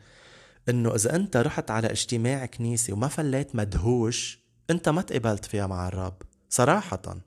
إنه 0.70 0.96
إذا 0.96 1.16
أنت 1.16 1.38
رحت 1.38 1.72
على 1.72 1.92
اجتماع 1.92 2.46
كنيسة 2.46 2.94
وما 2.94 3.08
فليت 3.08 3.56
مدهوش 3.56 4.40
أنت 4.70 4.90
ما 4.90 5.02
تقبلت 5.02 5.46
فيها 5.46 5.68
مع 5.68 5.88
الرب. 5.88 6.22
صراحة. 6.50 7.22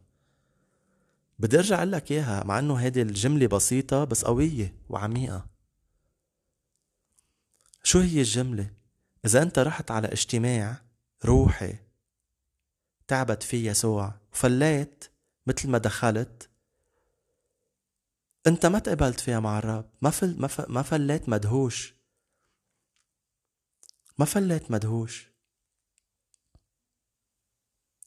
بدي 1.38 1.58
أرجع 1.58 1.76
أقول 1.76 1.92
لك 1.92 2.12
إياها 2.12 2.44
مع 2.44 2.58
إنه 2.58 2.74
هيدي 2.74 3.02
الجملة 3.02 3.46
بسيطة 3.46 4.04
بس 4.04 4.24
قوية 4.24 4.74
وعميقة. 4.88 5.46
شو 7.82 7.98
هي 7.98 8.20
الجملة؟ 8.20 8.70
إذا 9.24 9.42
أنت 9.42 9.58
رحت 9.58 9.90
على 9.90 10.08
اجتماع 10.08 10.82
روحي 11.24 11.74
تعبت 13.08 13.42
فيه 13.42 13.70
يسوع 13.70 14.14
وفليت 14.32 15.04
مثل 15.46 15.68
ما 15.68 15.78
دخلت 15.78 16.48
أنت 18.46 18.66
ما 18.66 18.78
تقبلت 18.78 19.20
فيها 19.20 19.40
مع 19.40 19.58
الرب. 19.58 19.90
ما 20.02 20.10
فل 20.10 20.36
ما, 20.38 20.48
ما 20.68 20.82
فليت 20.82 21.28
مدهوش. 21.28 21.94
ما 24.18 24.24
فلت 24.24 24.70
مدهوش. 24.70 25.31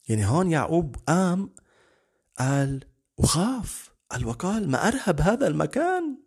يعني 0.09 0.25
هون 0.25 0.51
يعقوب 0.51 0.95
قام 1.07 1.53
قال 2.39 2.83
وخاف 3.17 3.91
قال 4.09 4.25
وقال 4.25 4.69
ما 4.69 4.87
أرهب 4.87 5.21
هذا 5.21 5.47
المكان 5.47 6.17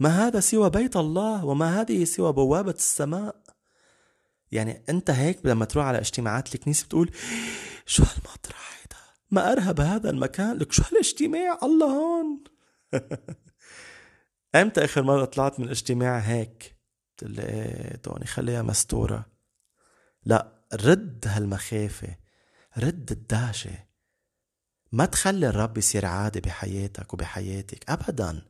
ما 0.00 0.26
هذا 0.26 0.40
سوى 0.40 0.70
بيت 0.70 0.96
الله 0.96 1.44
وما 1.44 1.80
هذه 1.80 2.04
سوى 2.04 2.32
بوابة 2.32 2.70
السماء؟ 2.70 3.42
يعني 4.52 4.84
أنت 4.88 5.10
هيك 5.10 5.46
لما 5.46 5.64
تروح 5.64 5.86
على 5.86 5.98
اجتماعات 5.98 6.54
الكنيسة 6.54 6.84
بتقول 6.86 7.10
شو 7.86 8.02
هالمطرح 8.02 8.78
هيدا؟ 8.80 8.96
ما 9.30 9.52
أرهب 9.52 9.80
هذا 9.80 10.10
المكان 10.10 10.56
لك 10.56 10.72
شو 10.72 10.82
هالاجتماع؟ 10.82 11.58
الله 11.62 11.86
هون. 11.86 12.44
إمتى 14.54 14.84
آخر 14.84 15.02
مرة 15.02 15.24
طلعت 15.24 15.60
من 15.60 15.68
اجتماع 15.68 16.18
هيك؟ 16.18 16.76
قلت 17.20 17.30
لي 17.30 17.42
إيه 17.42 17.96
توني 17.96 18.26
خليها 18.26 18.62
مستورة. 18.62 19.26
لا 20.24 20.64
رد 20.74 21.24
هالمخافة. 21.28 22.16
رد 22.78 23.12
الدهشة 23.12 23.88
ما 24.92 25.04
تخلي 25.04 25.48
الرب 25.48 25.78
يصير 25.78 26.06
عادي 26.06 26.40
بحياتك 26.40 27.14
وبحياتك 27.14 27.90
ابدا. 27.90 28.42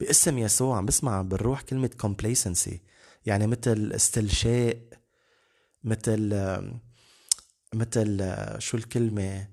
باسم 0.00 0.38
يسوع 0.38 0.76
عم 0.76 0.86
بسمع 0.86 1.22
بالروح 1.22 1.62
كلمة 1.62 1.90
complacency. 2.02 2.76
يعني 3.26 3.46
مثل 3.46 3.92
استلشاء 3.94 4.78
مثل 5.84 6.34
مثل 7.74 8.34
شو 8.58 8.76
الكلمة؟ 8.76 9.48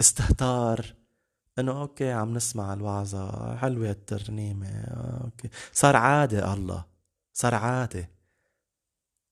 استهتار. 0.00 0.94
إنه 1.58 1.80
okay 1.80 2.10
عم 2.12 2.34
نسمع 2.34 2.72
الوعظة 2.72 3.56
حلوة 3.56 3.90
الترنيمة 3.90 4.68
okay. 5.24 5.48
صار 5.72 5.96
عادة 5.96 6.54
الله 6.54 6.84
صار 7.32 7.54
عادة 7.54 8.10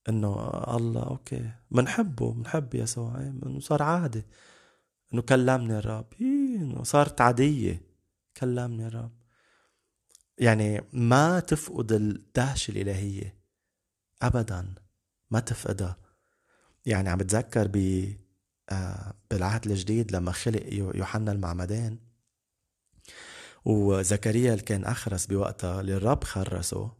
إنه 0.09 0.49
الله 0.75 1.03
okay. 1.03 1.51
بنحبه 1.71 2.33
بنحب 2.33 2.75
يسوع 2.75 3.17
إنه 3.17 3.59
صار 3.59 3.83
عادة. 3.83 4.25
إنه 5.13 5.21
كلمني 5.21 5.77
الرب. 5.77 6.05
إيه 6.21 6.55
إنه 6.55 6.83
صارت 6.83 7.21
عادية. 7.21 7.81
كلمني 8.37 8.87
الرب. 8.87 9.11
يعني 10.37 10.81
ما 10.93 11.39
تفقد 11.39 11.91
الدهشة 11.91 12.71
الإلهية. 12.71 13.35
أبدا. 14.21 14.75
ما 15.31 15.39
تفقدها. 15.39 15.97
يعني 16.85 17.09
عم 17.09 17.17
بتذكر 17.17 17.67
ب 17.73 18.05
آه، 18.71 19.13
بالعهد 19.31 19.65
الجديد 19.67 20.11
لما 20.11 20.31
خلق 20.31 20.73
يوحنا 20.73 21.31
المعمدان. 21.31 21.97
وزكريا 23.65 24.53
اللي 24.53 24.63
كان 24.63 24.85
أخرس 24.85 25.25
بوقتها 25.25 25.81
اللي 25.81 25.93
الرب 25.93 26.23
خرسه. 26.23 26.98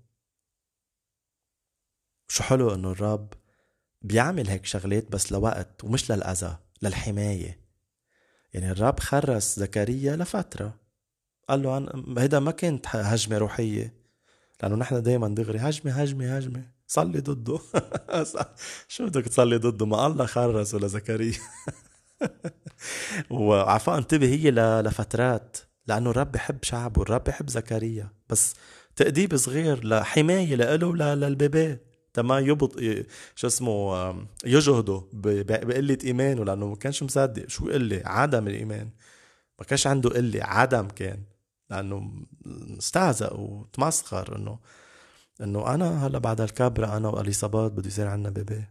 شو 2.30 2.44
حلو 2.44 2.74
إنه 2.74 2.92
الرب 2.92 3.34
بيعمل 4.02 4.48
هيك 4.48 4.66
شغلات 4.66 5.12
بس 5.12 5.32
لوقت 5.32 5.84
ومش 5.84 6.12
للأذى 6.12 6.58
للحماية. 6.82 7.60
يعني 8.54 8.72
الرب 8.72 9.00
خرس 9.00 9.60
زكريا 9.60 10.16
لفترة. 10.16 10.80
قال 11.50 11.64
له 11.64 11.78
أنا 11.78 12.04
هيدا 12.18 12.40
ما 12.40 12.52
كانت 12.52 12.86
هجمة 12.88 13.38
روحية. 13.38 13.94
لأنه 14.64 14.76
نحن 14.76 15.04
دايما 15.04 15.28
دغري 15.28 15.60
هجمة 15.60 15.92
هجمة 15.92 16.38
هجمة 16.38 16.64
صلي 16.88 17.20
ضده. 17.20 17.60
شو 18.88 19.06
بدك 19.06 19.26
تصلي 19.26 19.58
ضده؟ 19.58 19.86
ما 19.86 20.08
الله 20.08 20.26
خرسه 20.26 20.78
لزكريا. 20.78 21.40
وعفوا 23.30 23.98
انتبه 23.98 24.28
هي 24.28 24.52
لفترات. 24.82 25.58
لأنه 25.88 26.10
الرب 26.10 26.32
بحب 26.32 26.64
شعبه 26.64 27.02
الرب 27.02 27.24
بحب 27.24 27.50
زكريا. 27.50 28.10
بس 28.30 28.56
تأديب 28.96 29.38
صغير 29.38 29.88
لحماية 29.88 30.56
لإله 30.56 30.92
تما 32.20 32.40
يبط 32.40 32.80
شو 33.36 33.48
اسمه 33.48 34.16
يجهده 34.46 35.04
بقلة 35.14 35.98
إيمانه 36.04 36.46
لأنه 36.46 36.68
ما 36.68 36.76
كانش 36.76 37.04
مصدق. 37.04 37.48
شو 37.48 37.70
قلة؟ 37.70 38.02
عدم 38.06 38.48
الإيمان. 38.48 38.90
ما 39.60 39.66
كانش 39.66 39.88
عنده 39.88 40.10
قلة. 40.10 40.44
عدم 40.44 40.88
كان. 40.88 41.20
لأنه 41.70 42.12
استهزأ 42.80 43.34
وتمسخر 43.34 44.36
إنه 44.36 44.60
إنه 45.42 45.74
أنا 45.74 46.08
هلأ 46.08 46.20
بعد 46.20 46.42
الكبرة 46.42 46.98
أنا 46.98 47.08
وأليصابات 47.08 47.72
بده 47.72 47.88
يصير 47.88 48.08
عنا 48.08 48.30
بيبي. 48.30 48.64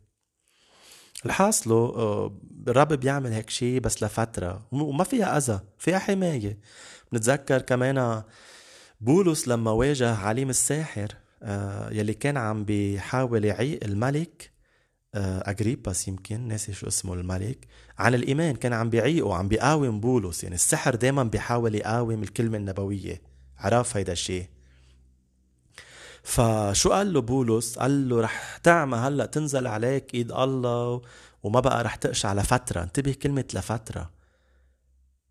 الحاصله 1.27 1.75
آه، 1.75 2.33
الرب 2.69 2.93
بيعمل 2.93 3.33
هيك 3.33 3.51
شيء 3.51 3.81
بس 3.81 4.03
لفترة. 4.03 4.67
وما 4.73 5.05
فيها 5.05 5.37
أذى. 5.37 5.61
فيها 5.79 5.99
حماية. 5.99 6.59
بنتذكر 7.13 7.63
كمان 7.63 8.23
بولس 9.01 9.49
لما 9.49 9.71
واجه 9.71 10.15
عليم 10.15 10.51
الساحر. 10.51 11.15
يلي 11.91 12.15
كان 12.15 12.37
عم 12.37 12.65
بيحاول 12.65 13.45
يعيق 13.45 13.85
الملك 13.85 14.59
آه، 15.15 15.51
أجريباس 15.51 16.09
يمكن 16.09 16.49
ناسي 16.49 16.73
شو 16.73 16.89
اسمه 16.89 17.15
الملك 17.15 17.67
عن 17.99 18.15
الإيمان. 18.15 18.57
كان 18.57 18.73
عم 18.73 18.91
بيعيقه 18.91 19.35
عم 19.35 19.49
بيقاوم 19.49 20.01
بولس. 20.01 20.43
يعني 20.45 20.55
السحر 20.55 20.95
دايما 20.95 21.23
بيحاول 21.23 21.75
يقاوم 21.75 22.23
الكلمة 22.23 22.57
النبوية. 22.57 23.23
عرف 23.59 23.97
هيدا 23.97 24.13
الشيء. 24.13 24.49
فشو 26.23 26.93
قال 26.93 27.13
له 27.13 27.21
بولس؟ 27.21 27.79
قال 27.79 28.09
له 28.09 28.21
رح 28.21 28.57
تعمى 28.57 28.97
هلأ 28.97 29.27
تنزل 29.27 29.67
عليك 29.67 30.15
إيد 30.15 30.33
الله 30.33 31.03
وما 31.43 31.61
بقى 31.61 31.85
رح 31.85 31.95
تقشع 31.95 32.33
لفترة. 32.35 32.83
انتبه 32.83 33.13
كلمة 33.13 33.45
لفترة. 33.55 34.11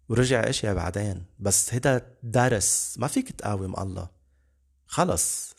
ورجع 0.09 0.49
إشياء 0.49 0.75
بعدين. 0.75 1.25
بس 1.39 1.73
هيدا 1.73 2.15
درس 2.23 2.95
ما 2.99 3.07
فيك 3.07 3.31
تقاوم 3.31 3.79
الله. 3.79 4.09
خلص. 4.87 5.56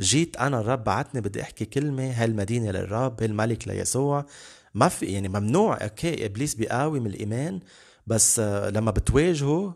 جيت 0.00 0.36
أنا 0.36 0.60
الرب 0.60 0.84
بعتني 0.84 1.20
بدي 1.20 1.42
أحكي 1.42 1.64
كلمة 1.64 2.10
هالمدينة 2.10 2.70
للرب 2.70 3.22
هالملك 3.22 3.68
ليسوع. 3.68 4.26
ما 4.74 4.88
في 4.88 5.06
يعني 5.06 5.28
ممنوع 5.28 5.84
أوكي 5.84 6.26
إبليس 6.26 6.54
بيقاوم 6.54 7.06
الإيمان 7.06 7.60
بس 8.06 8.38
آه، 8.38 8.70
لما 8.70 8.90
بتواجهه 8.90 9.74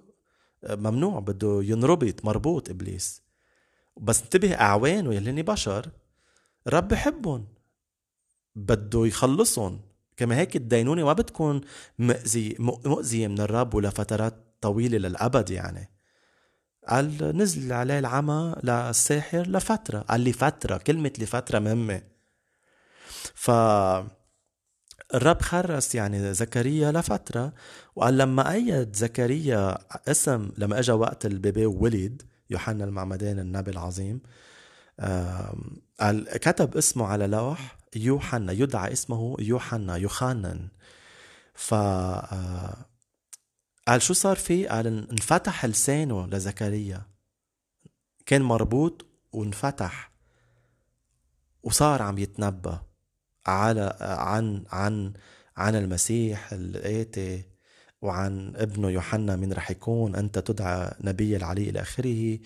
آه، 0.65 0.75
ممنوع 0.75 1.21
بده 1.21 1.61
ينربط 1.63 2.25
مربوط 2.25 2.71
إبليس. 2.71 3.23
بس 4.01 4.23
انتبه 4.23 4.55
أعوانه 4.55 5.15
يلي 5.15 5.43
بشر 5.43 5.91
الرب 6.67 6.89
بحبهم. 6.89 7.47
بده 8.57 9.07
يخلصهم. 9.07 9.81
كما 10.17 10.37
هيك 10.39 10.57
الدينونة 10.57 11.05
ما 11.05 11.13
بتكون 11.13 11.61
مؤذي 11.99 12.57
مؤذية 12.59 13.29
من 13.29 13.41
الرب 13.41 13.75
ولفترات 13.75 14.57
طويلة 14.61 14.99
للأبد 14.99 15.51
يعني. 15.51 15.91
قال 16.89 17.37
نزل 17.37 17.73
عليه 17.73 17.99
العمى 17.99 18.55
للساحر 18.65 19.49
لفترة 19.49 19.99
قال 19.99 20.21
لي 20.21 20.33
فترة 20.33 20.77
كلمة 20.77 21.13
لفترة 21.19 21.59
مهمة. 21.59 22.03
ف 23.35 23.51
الرب 25.15 25.43
خرس 25.43 25.95
يعني 25.95 26.35
زكريا 26.35 26.93
لفترة 26.93 27.53
وقال 27.97 28.19
لما 28.19 28.53
أيد 28.53 28.97
زكريا 28.97 29.79
اسم 30.09 30.51
لما 30.59 30.79
اجى 30.79 30.93
وقت 30.93 31.27
البيبي 31.27 31.67
وولد 31.67 32.23
يوحنا 32.51 32.85
المعمدان 32.85 33.39
النبي 33.39 33.71
العظيم 33.71 34.21
قال 36.01 36.39
كتب 36.39 36.77
اسمه 36.77 37.07
على 37.07 37.27
لوح 37.27 37.77
يوحنا 37.97 38.53
يدعى 38.53 38.93
اسمه 38.93 39.37
يوحنا 39.41 39.97
يوحنن 39.97 40.69
ف 41.55 41.75
آه، 41.75 42.77
قال 43.89 44.03
شو 44.03 44.15
صار 44.15 44.37
فيه 44.37 44.69
قال 44.69 44.87
انفتح 45.11 45.67
لسانه 45.67 46.27
لزكريا. 46.27 47.03
كان 48.27 48.43
مربوط 48.43 49.07
وانفتح 49.33 50.13
وصار 51.63 52.03
عم 52.03 52.19
يتنبأ 52.19 52.83
على 53.47 53.97
عن 54.01 54.65
عن 54.73 55.13
عن 55.57 55.77
المسيح 55.77 56.53
الآتي 56.53 57.45
وعن 58.03 58.53
ابنه 58.57 58.91
يوحنا 58.91 59.37
من 59.37 59.53
رح 59.53 59.71
يكون 59.71 60.17
أنت 60.17 60.39
تدعى 60.39 60.95
نبي 61.01 61.37
العلي 61.37 61.71
إلى 61.71 61.81
آخره. 61.81 62.39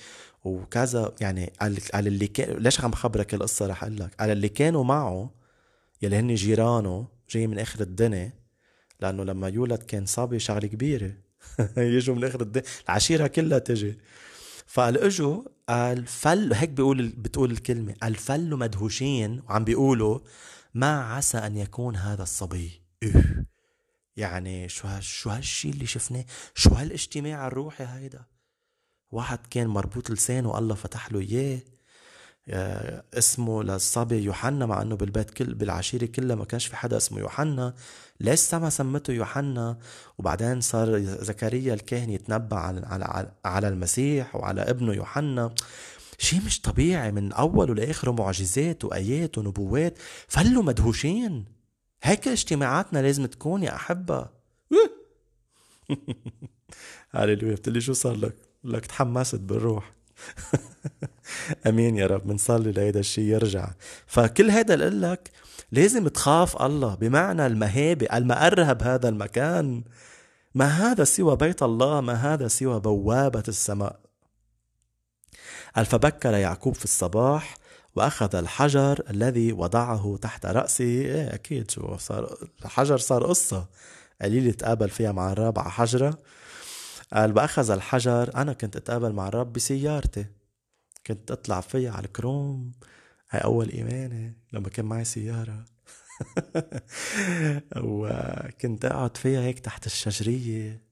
وكذا 0.44 1.14
يعني 1.20 1.52
قال 1.60 1.80
قال 1.94 2.06
اللي 2.06 2.26
كان 2.26 2.56
ليش 2.56 2.80
عم 2.80 2.92
خبرك 2.92 3.34
القصة؟ 3.34 3.66
رح 3.66 3.82
أقول 3.84 3.96
لك. 3.98 4.14
قال 4.20 4.30
اللي 4.30 4.48
كانوا 4.48 4.84
معه 4.84 5.30
يلي 6.02 6.16
هن 6.16 6.34
جيرانه 6.34 7.08
جاي 7.30 7.46
من 7.46 7.58
آخر 7.58 7.80
الدنيا 7.80 8.32
لأنه 9.00 9.24
لما 9.24 9.48
يولد 9.48 9.82
كان 9.82 10.06
صبي 10.06 10.38
شغلة 10.38 10.66
كبيرة. 10.68 11.25
يجوا 11.76 12.14
من 12.14 12.24
آخر 12.24 12.40
الدنيا 12.40 12.66
العشيرة 12.88 13.26
كلها 13.26 13.58
تجي. 13.58 13.98
فقال 14.66 14.98
اجوا 14.98 15.42
قال 15.68 16.06
فل 16.06 16.52
هيك 16.52 16.68
بيقول 16.68 17.08
بتقول 17.08 17.50
الكلمة 17.50 17.94
قال 18.02 18.14
فلوا 18.14 18.58
مدهوشين 18.58 19.42
وعم 19.48 19.64
بيقولوا 19.64 20.18
ما 20.74 21.00
عسى 21.00 21.38
أن 21.38 21.56
يكون 21.56 21.96
هذا 21.96 22.22
الصبي. 22.22 22.82
إيه. 23.02 23.46
يعني 24.16 24.68
شو 24.68 24.88
شو 25.00 25.30
هالشي 25.30 25.70
اللي 25.70 25.86
شفناه؟ 25.86 26.24
شو 26.54 26.70
هالإجتماع 26.70 27.46
الروحي 27.46 27.84
هيدا؟ 27.84 28.24
واحد 29.10 29.38
كان 29.50 29.66
مربوط 29.66 30.10
لسانه 30.10 30.58
الله 30.58 30.74
فتح 30.74 31.12
له 31.12 31.20
إياه. 31.20 31.60
اسمه 32.48 33.62
للصبي 33.62 34.16
يوحنا 34.16 34.66
مع 34.66 34.82
إنه 34.82 34.96
بالبيت 34.96 35.30
كل 35.30 35.54
بالعشيرة 35.54 36.06
كلها 36.06 36.36
ما 36.36 36.44
كانش 36.44 36.66
في 36.66 36.76
حدا 36.76 36.96
اسمه 36.96 37.18
يوحنا. 37.18 37.74
ليش 38.20 38.40
سما 38.40 38.70
سمته 38.70 39.12
يوحنا. 39.12 39.78
وبعدين 40.18 40.60
صار 40.60 41.00
زكريا 41.04 41.74
الكاهن 41.74 42.10
يتنبأ 42.10 42.56
على 42.56 42.86
على 42.86 43.32
على 43.44 43.68
المسيح 43.68 44.36
وعلى 44.36 44.60
ابنه 44.62 44.92
يوحنا. 44.92 45.54
شيء 46.18 46.40
مش 46.46 46.60
طبيعي 46.60 47.12
من 47.12 47.32
أوله 47.32 47.74
لآخره 47.74 48.10
معجزات 48.10 48.84
وآيات 48.84 49.38
ونبوات. 49.38 49.98
فلوا 50.28 50.62
مدهوشين. 50.62 51.44
هيك 52.02 52.28
اجتماعاتنا 52.28 52.98
لازم 52.98 53.26
تكون 53.26 53.62
يا 53.62 53.74
أحبة. 53.74 54.28
هاليلويا 57.12 57.54
بتقلي 57.54 57.80
شو 57.80 57.92
صار 57.92 58.16
لك؟ 58.16 58.36
لك 58.64 58.86
تحمست 58.86 59.40
بالروح. 59.40 59.92
امين 61.68 61.96
يا 61.96 62.06
رب 62.06 62.26
بنصلي 62.26 62.72
لهيدا 62.72 63.00
الشيء 63.00 63.24
يرجع. 63.24 63.70
فكل 64.06 64.50
هذا 64.50 64.76
لك 64.76 65.30
لازم 65.72 66.08
تخاف 66.08 66.62
الله 66.62 66.94
بمعنى 66.94 67.46
المهابة 67.46 68.06
المأرهب 68.16 68.82
هذا 68.82 69.08
المكان. 69.08 69.84
ما 70.54 70.66
هذا 70.66 71.04
سوى 71.04 71.36
بيت 71.36 71.62
الله 71.62 72.00
ما 72.00 72.12
هذا 72.12 72.48
سوى 72.48 72.80
بوابة 72.80 73.42
السماء. 73.48 74.00
فبكر 75.84 76.34
يعقوب 76.34 76.74
في 76.74 76.84
الصباح 76.84 77.54
وأخذ 77.96 78.36
الحجر 78.36 79.02
الذي 79.10 79.52
وضعه 79.52 80.18
تحت 80.22 80.46
رأسه. 80.46 80.84
إيه 80.84 81.34
أكيد 81.34 81.70
شو 81.70 81.96
صار 81.96 82.36
الحجر 82.64 82.98
صار 82.98 83.26
قصة. 83.26 83.66
قليل 84.22 84.46
يتقابل 84.46 84.88
فيها 84.88 85.12
مع 85.12 85.32
الرب 85.32 85.58
على 85.58 85.70
حجرة. 85.70 86.18
قال 87.12 87.36
وأخذ 87.36 87.70
الحجر 87.70 88.30
أنا 88.34 88.52
كنت 88.52 88.76
أتقابل 88.76 89.12
مع 89.12 89.28
الرب 89.28 89.52
بسيارتي. 89.52 90.35
كنت 91.06 91.30
أطلع 91.30 91.60
فيها 91.60 91.92
على 91.92 92.06
الكروم 92.06 92.72
هاي 93.30 93.40
أول 93.40 93.68
إيماني 93.70 94.36
لما 94.52 94.68
كان 94.68 94.84
معي 94.84 95.04
سيارة. 95.04 95.64
وكنت 97.76 98.84
أقعد 98.84 99.16
فيها 99.16 99.40
هيك 99.40 99.58
تحت 99.58 99.86
الشجرية. 99.86 100.86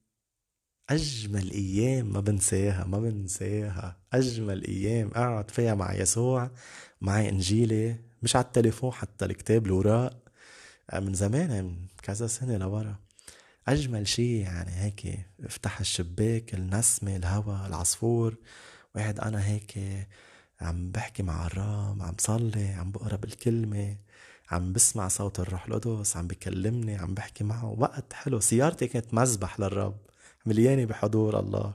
أجمل 0.89 1.51
أيام 1.51 2.13
ما 2.13 2.19
بنساها 2.19 2.83
ما 2.83 2.99
بنساها. 2.99 3.97
أجمل 4.13 4.67
أيام 4.67 5.07
أقعد 5.07 5.51
فيها 5.51 5.75
مع 5.75 5.93
يسوع 5.93 6.51
معي 7.01 7.29
إنجيلي 7.29 7.95
مش 8.23 8.35
على 8.35 8.45
التليفون 8.45 8.91
حتى 8.91 9.25
الكتاب 9.25 9.65
الوراق. 9.65 10.25
من 10.93 11.13
زمان 11.13 11.65
من 11.65 11.87
كذا 12.03 12.27
سنة 12.27 12.57
لورا. 12.57 12.99
أجمل 13.67 14.07
شي 14.07 14.39
يعني 14.39 14.71
هيك 14.71 15.19
افتح 15.43 15.79
الشباك 15.79 16.53
النسمة 16.53 17.15
الهوا 17.15 17.67
العصفور. 17.67 18.37
واحد 18.95 19.19
أنا 19.19 19.47
هيك 19.47 19.77
عم 20.61 20.91
بحكي 20.91 21.23
مع 21.23 21.45
الرب 21.45 22.01
عم 22.01 22.15
صلي 22.17 22.67
عم 22.67 22.91
بقرأ 22.91 23.15
بالكلمة 23.15 23.95
عم 24.51 24.73
بسمع 24.73 25.07
صوت 25.07 25.39
الروح 25.39 25.65
القدس 25.65 26.17
عم 26.17 26.27
بكلمني 26.27 26.95
عم 26.95 27.13
بحكي 27.13 27.43
معه. 27.43 27.75
وقت 27.79 28.13
حلو. 28.13 28.39
سيارتي 28.39 28.87
كانت 28.87 29.13
مذبح 29.13 29.59
للرب 29.59 29.97
مليانة 30.45 30.85
بحضور 30.85 31.39
الله. 31.39 31.73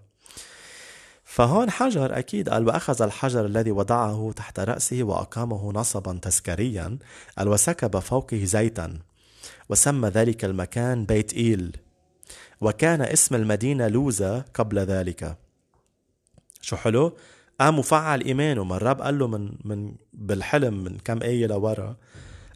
فهون 1.24 1.70
حجر 1.70 2.18
أكيد 2.18 2.48
قال 2.48 2.66
وأخذ 2.66 3.02
الحجر 3.02 3.46
الذي 3.46 3.70
وضعه 3.70 4.32
تحت 4.36 4.60
رأسه 4.60 5.02
وأقامه 5.02 5.72
نصبا 5.72 6.18
تذكاريا 6.22 6.98
قال 7.38 7.48
وسكب 7.48 7.98
فوقه 7.98 8.44
زيتا 8.44 8.98
وسمى 9.68 10.08
ذلك 10.08 10.44
المكان 10.44 11.06
بيت 11.06 11.32
إيل 11.32 11.76
وكان 12.60 13.02
اسم 13.02 13.34
المدينة 13.34 13.88
لوزة 13.88 14.40
قبل 14.40 14.78
ذلك. 14.78 15.36
شو 16.60 16.76
حلو؟ 16.76 17.16
قام 17.60 17.78
وفعل 17.78 18.20
إيمانه. 18.20 18.64
ما 18.64 18.76
الرب 18.76 19.02
قال 19.02 19.18
له 19.18 19.26
من, 19.26 19.52
من 19.64 19.94
بالحلم 20.12 20.84
من 20.84 20.98
كم 20.98 21.22
آية 21.22 21.46
لورا 21.46 21.96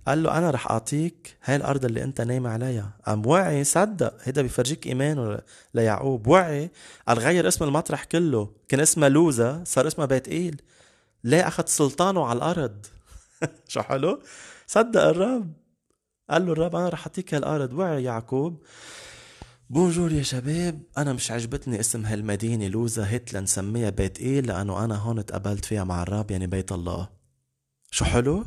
قال 0.07 0.23
له 0.23 0.39
أنا 0.39 0.51
رح 0.51 0.71
أعطيك 0.71 1.37
هاي 1.45 1.57
الأرض 1.57 1.85
اللي 1.85 2.05
أنت 2.05 2.21
نايم 2.21 2.47
عليها. 2.47 2.91
قام 3.07 3.27
وعي 3.27 3.65
صدق. 3.65 4.15
هيدا 4.23 4.43
بيفرجيك 4.43 4.87
إيمانه 4.87 5.39
ليعقوب. 5.75 6.27
وعي. 6.27 6.71
قال 7.09 7.19
غير 7.19 7.49
اسم 7.49 7.65
المطرح 7.65 8.05
كله. 8.05 8.51
كان 8.69 8.81
اسمها 8.81 9.09
لوزة 9.09 9.65
صار 9.65 9.87
اسمها 9.87 10.07
بيت 10.07 10.29
إيل 10.29 10.63
ليه 11.25 11.49
أخذ 11.49 11.65
سلطانه 11.67 12.27
على 12.27 12.37
الأرض؟ 12.37 12.87
شو 13.69 13.83
حلو؟ 13.83 14.23
صدق 14.67 15.03
الرب. 15.03 15.53
قال 16.31 16.47
له 16.47 16.53
الرب 16.53 16.77
أنا 16.77 16.89
رح 16.89 17.07
أعطيك 17.07 17.35
هالأرض 17.35 17.73
وعي 17.73 18.05
يعقوب. 18.05 18.63
بونجور 19.71 20.13
يا 20.13 20.23
شباب 20.23 20.83
أنا 20.99 21.13
مش 21.13 21.31
عجبتني 21.31 21.81
اسم 21.81 22.07
هالمدينة 22.07 22.69
لوزة 22.69 23.05
هيت 23.05 23.35
لنسميها 23.35 23.91
بيت 23.91 24.21
إيل 24.21 24.47
لأنه 24.47 24.85
أنا 24.85 24.97
هون 24.97 25.27
تقابلت 25.27 25.65
فيها 25.65 25.85
مع 25.85 26.03
الرب 26.03 26.31
يعني 26.31 26.47
بيت 26.47 26.73
الله. 26.73 27.09
شو 27.91 28.05
حلو؟ 28.05 28.47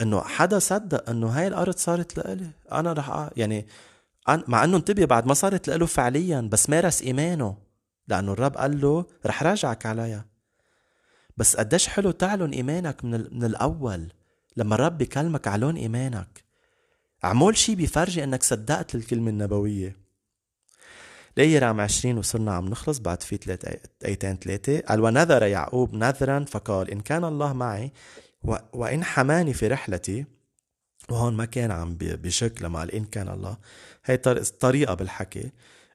إنه 0.00 0.20
حدا 0.20 0.58
صدق 0.58 1.10
إنه 1.10 1.26
هاي 1.26 1.46
الأرض 1.46 1.76
صارت 1.76 2.18
لإلي. 2.18 2.50
أنا 2.72 2.92
رح 2.92 3.30
يعني 3.36 3.66
مع 4.28 4.64
إنه 4.64 4.76
انتبه 4.76 5.04
بعد 5.04 5.26
ما 5.26 5.34
صارت 5.34 5.68
لإله 5.68 5.86
فعليا 5.86 6.40
بس 6.40 6.70
مارس 6.70 7.02
إيمانه. 7.02 7.56
لأنه 8.08 8.32
الرب 8.32 8.56
قال 8.56 8.80
له 8.80 9.06
رح 9.26 9.42
راجعك 9.42 9.86
عليها. 9.86 10.24
بس 11.36 11.56
قديش 11.56 11.88
حلو 11.88 12.10
تعلن 12.10 12.50
إيمانك 12.50 13.04
من, 13.04 13.28
من 13.32 13.44
الأول 13.44 14.12
لما 14.56 14.74
الرب 14.74 14.98
بيكلمك 14.98 15.48
علون 15.48 15.76
إيمانك. 15.76 16.44
عمول 17.22 17.56
شي 17.56 17.74
بيفرجي 17.74 18.24
إنك 18.24 18.42
صدقت 18.42 18.94
الكلمة 18.94 19.30
النبوية. 19.30 19.96
ليه 21.36 21.58
رقم 21.58 21.80
عشرين 21.80 22.18
وصرنا 22.18 22.52
عم 22.52 22.68
نخلص 22.68 22.98
بعد 22.98 23.22
في 23.22 23.36
ثلاث 23.36 23.76
أيتين 24.04 24.36
ثلاثة. 24.36 24.80
قال 24.80 25.00
ونذر 25.00 25.42
يعقوب 25.42 25.94
نذرا 25.94 26.44
فقال 26.44 26.90
إن 26.90 27.00
كان 27.00 27.24
الله 27.24 27.52
معي 27.52 27.92
وإن 28.72 29.04
حماني 29.04 29.54
في 29.54 29.66
رحلتي 29.68 30.24
وهون 31.10 31.34
ما 31.34 31.44
كان 31.44 31.70
عم 31.70 31.96
بشك 32.00 32.62
لما 32.62 32.78
قال 32.78 32.90
إن 32.90 33.04
كان 33.04 33.28
الله. 33.28 33.56
هي 34.04 34.16
طريقة 34.60 34.94
بالحكي 34.94 35.50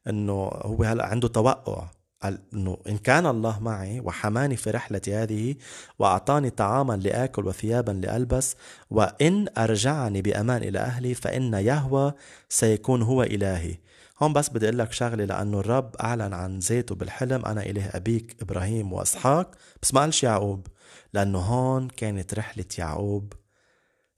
إنه 0.08 0.34
هو 0.44 0.84
هلأ 0.84 1.06
عنده 1.06 1.28
توقع. 1.28 1.88
إنه 2.28 2.78
إن 2.88 2.98
كان 2.98 3.26
الله 3.26 3.60
معي 3.60 4.00
وحماني 4.00 4.56
في 4.56 4.72
رحلتي 4.72 5.16
هذه 5.16 5.56
وأعطاني 6.00 6.50
طعاما 6.50 6.94
لآكل 6.94 7.48
وثيابا 7.48 7.92
لألبس 7.92 8.56
وإن 8.90 9.48
أرجعني 9.58 10.22
بأمان 10.22 10.64
إلى 10.64 10.80
أهلي 10.80 11.14
فإن 11.14 11.54
يهوى 11.54 12.14
سيكون 12.50 13.02
هو 13.02 13.24
إلهي. 13.24 13.78
هون 14.22 14.34
بس 14.34 14.50
بدي 14.50 14.66
أقول 14.66 14.80
لك 14.80 14.92
شغلة 14.92 15.26
لأنه 15.26 15.60
الرب 15.60 15.96
أعلن 15.96 16.34
عن 16.34 16.60
ذاته 16.60 16.96
بالحلم 16.96 17.46
أنا 17.46 17.64
اله 17.66 17.90
أبيك 17.90 18.36
إبراهيم 18.42 18.94
وإسحاق. 18.94 19.56
بس 19.82 19.94
ما 19.94 20.02
قالش 20.02 20.24
يعقوب 20.24 20.68
لأنه 21.14 21.40
هون 21.40 21.88
كانت 21.88 22.34
رحلة 22.34 22.66
يعقوب 22.78 23.34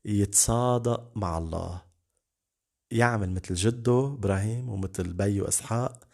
يتصادق 0.05 1.11
مع 1.15 1.37
الله. 1.37 1.81
يعمل 2.91 3.31
مثل 3.31 3.55
جده 3.55 4.05
إبراهيم 4.19 4.69
ومثل 4.69 5.13
بيو 5.13 5.47
إسحاق. 5.47 6.06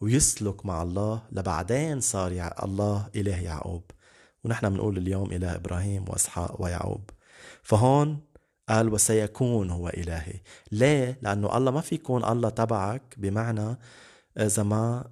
ويسلك 0.00 0.66
مع 0.66 0.82
الله 0.82 1.22
لبعدين 1.32 2.00
صار. 2.00 2.52
الله 2.62 3.08
إله 3.16 3.36
يعقوب 3.36 3.84
ونحن 4.44 4.68
بنقول 4.68 4.98
اليوم 4.98 5.32
إله 5.32 5.54
إبراهيم 5.54 6.04
وإسحاق 6.08 6.62
ويعقوب 6.62 7.10
فهون 7.62 8.20
قال 8.68 8.92
وسيكون 8.92 9.70
هو 9.70 9.88
إلهي 9.88 10.40
ليه؟ 10.72 11.18
لأنه 11.22 11.56
الله 11.56 11.70
ما 11.70 11.80
في 11.80 11.94
يكون 11.94 12.24
الله 12.24 12.48
تبعك 12.48 13.14
بمعنى 13.16 13.78
إذا 14.38 14.62
ما 14.62 15.10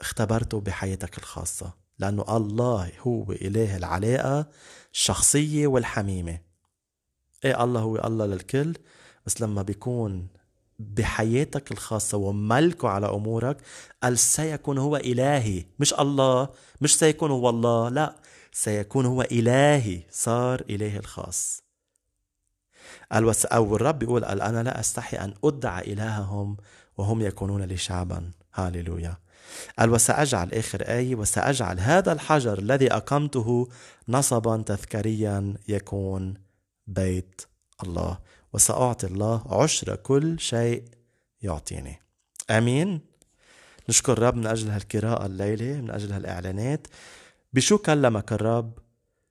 اختبرته 0.00 0.60
بحياتك 0.60 1.18
الخاصة 1.18 1.74
لأنه 1.98 2.24
الله 2.36 2.92
هو 3.00 3.32
إله 3.32 3.76
العلاقة 3.76 4.48
الشخصية 4.92 5.66
والحميمة 5.66 6.38
إيه 7.44 7.64
الله 7.64 7.80
هو 7.80 7.96
الله 7.96 8.26
للكل 8.26 8.74
بس 9.26 9.40
لما 9.40 9.62
بيكون 9.62 10.28
بحياتك 10.78 11.72
الخاصة 11.72 12.18
وملكه 12.18 12.88
على 12.88 13.06
أمورك 13.06 13.56
قال 14.02 14.18
سيكون 14.18 14.78
هو 14.78 14.96
إلهي. 14.96 15.64
مش 15.78 15.94
الله 15.94 16.48
مش 16.80 16.98
سيكون 16.98 17.30
هو 17.30 17.48
الله 17.48 17.88
لا 17.88 18.16
سيكون 18.52 19.06
هو 19.06 19.22
إلهي 19.22 20.02
صار 20.10 20.64
إلهي 20.70 20.98
الخاص. 20.98 21.62
قال 23.12 23.34
أو 23.46 23.76
الرب 23.76 23.98
بيقول 23.98 24.24
قال 24.24 24.42
أنا 24.42 24.62
لا 24.62 24.80
أستحي 24.80 25.16
أن 25.16 25.34
أدعى 25.44 25.92
إلههم 25.92 26.56
وهم 26.96 27.22
يكونون 27.22 27.62
لي 27.62 27.76
شعبا. 27.76 28.30
هاليلويا 28.54 29.16
قال 29.78 29.90
وسأجعل 29.90 30.54
آخر 30.54 30.82
آية 30.82 31.14
وسأجعل 31.14 31.80
هذا 31.80 32.12
الحجر 32.12 32.58
الذي 32.58 32.92
أقمته 32.92 33.68
نصبا 34.08 34.62
تذكاريا 34.62 35.54
يكون 35.68 36.34
بيت 36.86 37.42
الله. 37.82 38.18
وسأعطي 38.52 39.06
الله 39.06 39.62
عشر 39.62 39.96
كل 39.96 40.40
شيء 40.40 40.84
يعطيني. 41.42 42.00
آمين. 42.50 43.00
نشكر 43.88 44.12
الرب 44.12 44.34
من 44.34 44.46
أجل 44.46 44.70
هالقراءة 44.70 45.26
الليلة 45.26 45.80
من 45.80 45.90
أجل 45.90 46.12
هالإعلانات. 46.12 46.86
بشو 47.52 47.78
كلمك 47.78 48.32
الرب؟ 48.32 48.78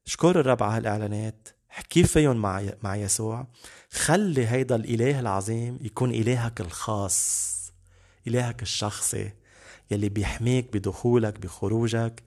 شكر 0.05 0.39
الرب 0.39 0.63
على 0.63 0.76
هالإعلانات. 0.78 1.47
حكي 1.70 2.03
فيهم 2.03 2.38
مع 2.38 2.63
مع 2.84 2.95
يسوع. 2.95 3.47
خلي 3.91 4.47
هيدا 4.47 4.76
الإله 4.76 5.20
العظيم 5.20 5.80
يكون 5.82 6.11
إلهك 6.11 6.61
الخاص 6.61 7.55
إلهك 8.28 8.61
الشخصي 8.61 9.32
يلي 9.91 10.09
بيحميك 10.09 10.74
بدخولك 10.74 11.39
بخروجك 11.39 12.24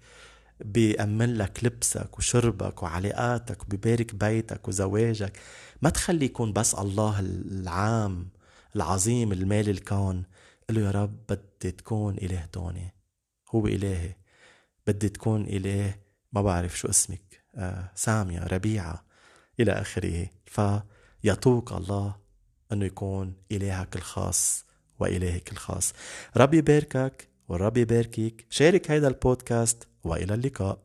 بيأمن 0.61 1.35
لك 1.35 1.65
لبسك 1.65 2.19
وشربك 2.19 2.83
وعلاقاتك 2.83 3.63
وبيبارك 3.63 4.15
بيتك 4.15 4.69
وزواجك. 4.69 5.39
ما 5.83 5.91
تخلي 5.91 6.27
يكون 6.27 6.53
بس 6.53 6.75
الله 6.75 7.21
العام 7.21 8.29
العظيم 8.77 9.33
المالي 9.33 9.71
الكون. 9.71 10.25
قل 10.69 10.77
يا 10.77 10.91
رب 10.91 11.27
بدي 11.29 11.71
تكون 11.71 12.15
إله 12.15 12.45
توني. 12.53 12.95
هو 13.51 13.67
إلهي. 13.67 14.17
بدي 14.87 15.09
تكون 15.09 15.45
إله 15.45 15.95
ما 16.33 16.43
بعرف 16.43 16.79
شو 16.79 16.89
اسمك. 16.89 17.45
آه 17.55 17.91
سامية 17.95 18.41
ربيعة 18.41 19.05
إلى 19.61 19.73
آخره. 19.73 20.29
فيطوق 20.47 21.73
الله 21.73 22.17
أنه 22.73 22.85
يكون 22.85 23.35
إلهك 23.53 23.97
الخاص 23.97 24.65
وإلهك 24.99 25.53
الخاص. 25.53 25.93
ربي 26.37 26.59
يباركك 26.59 27.29
والرب 27.49 27.77
يباركك 27.77 28.47
شارك 28.51 28.91
هيدا 28.91 29.09
البودكاست. 29.09 29.89
وإلى 30.05 30.35
اللقاء. 30.35 30.79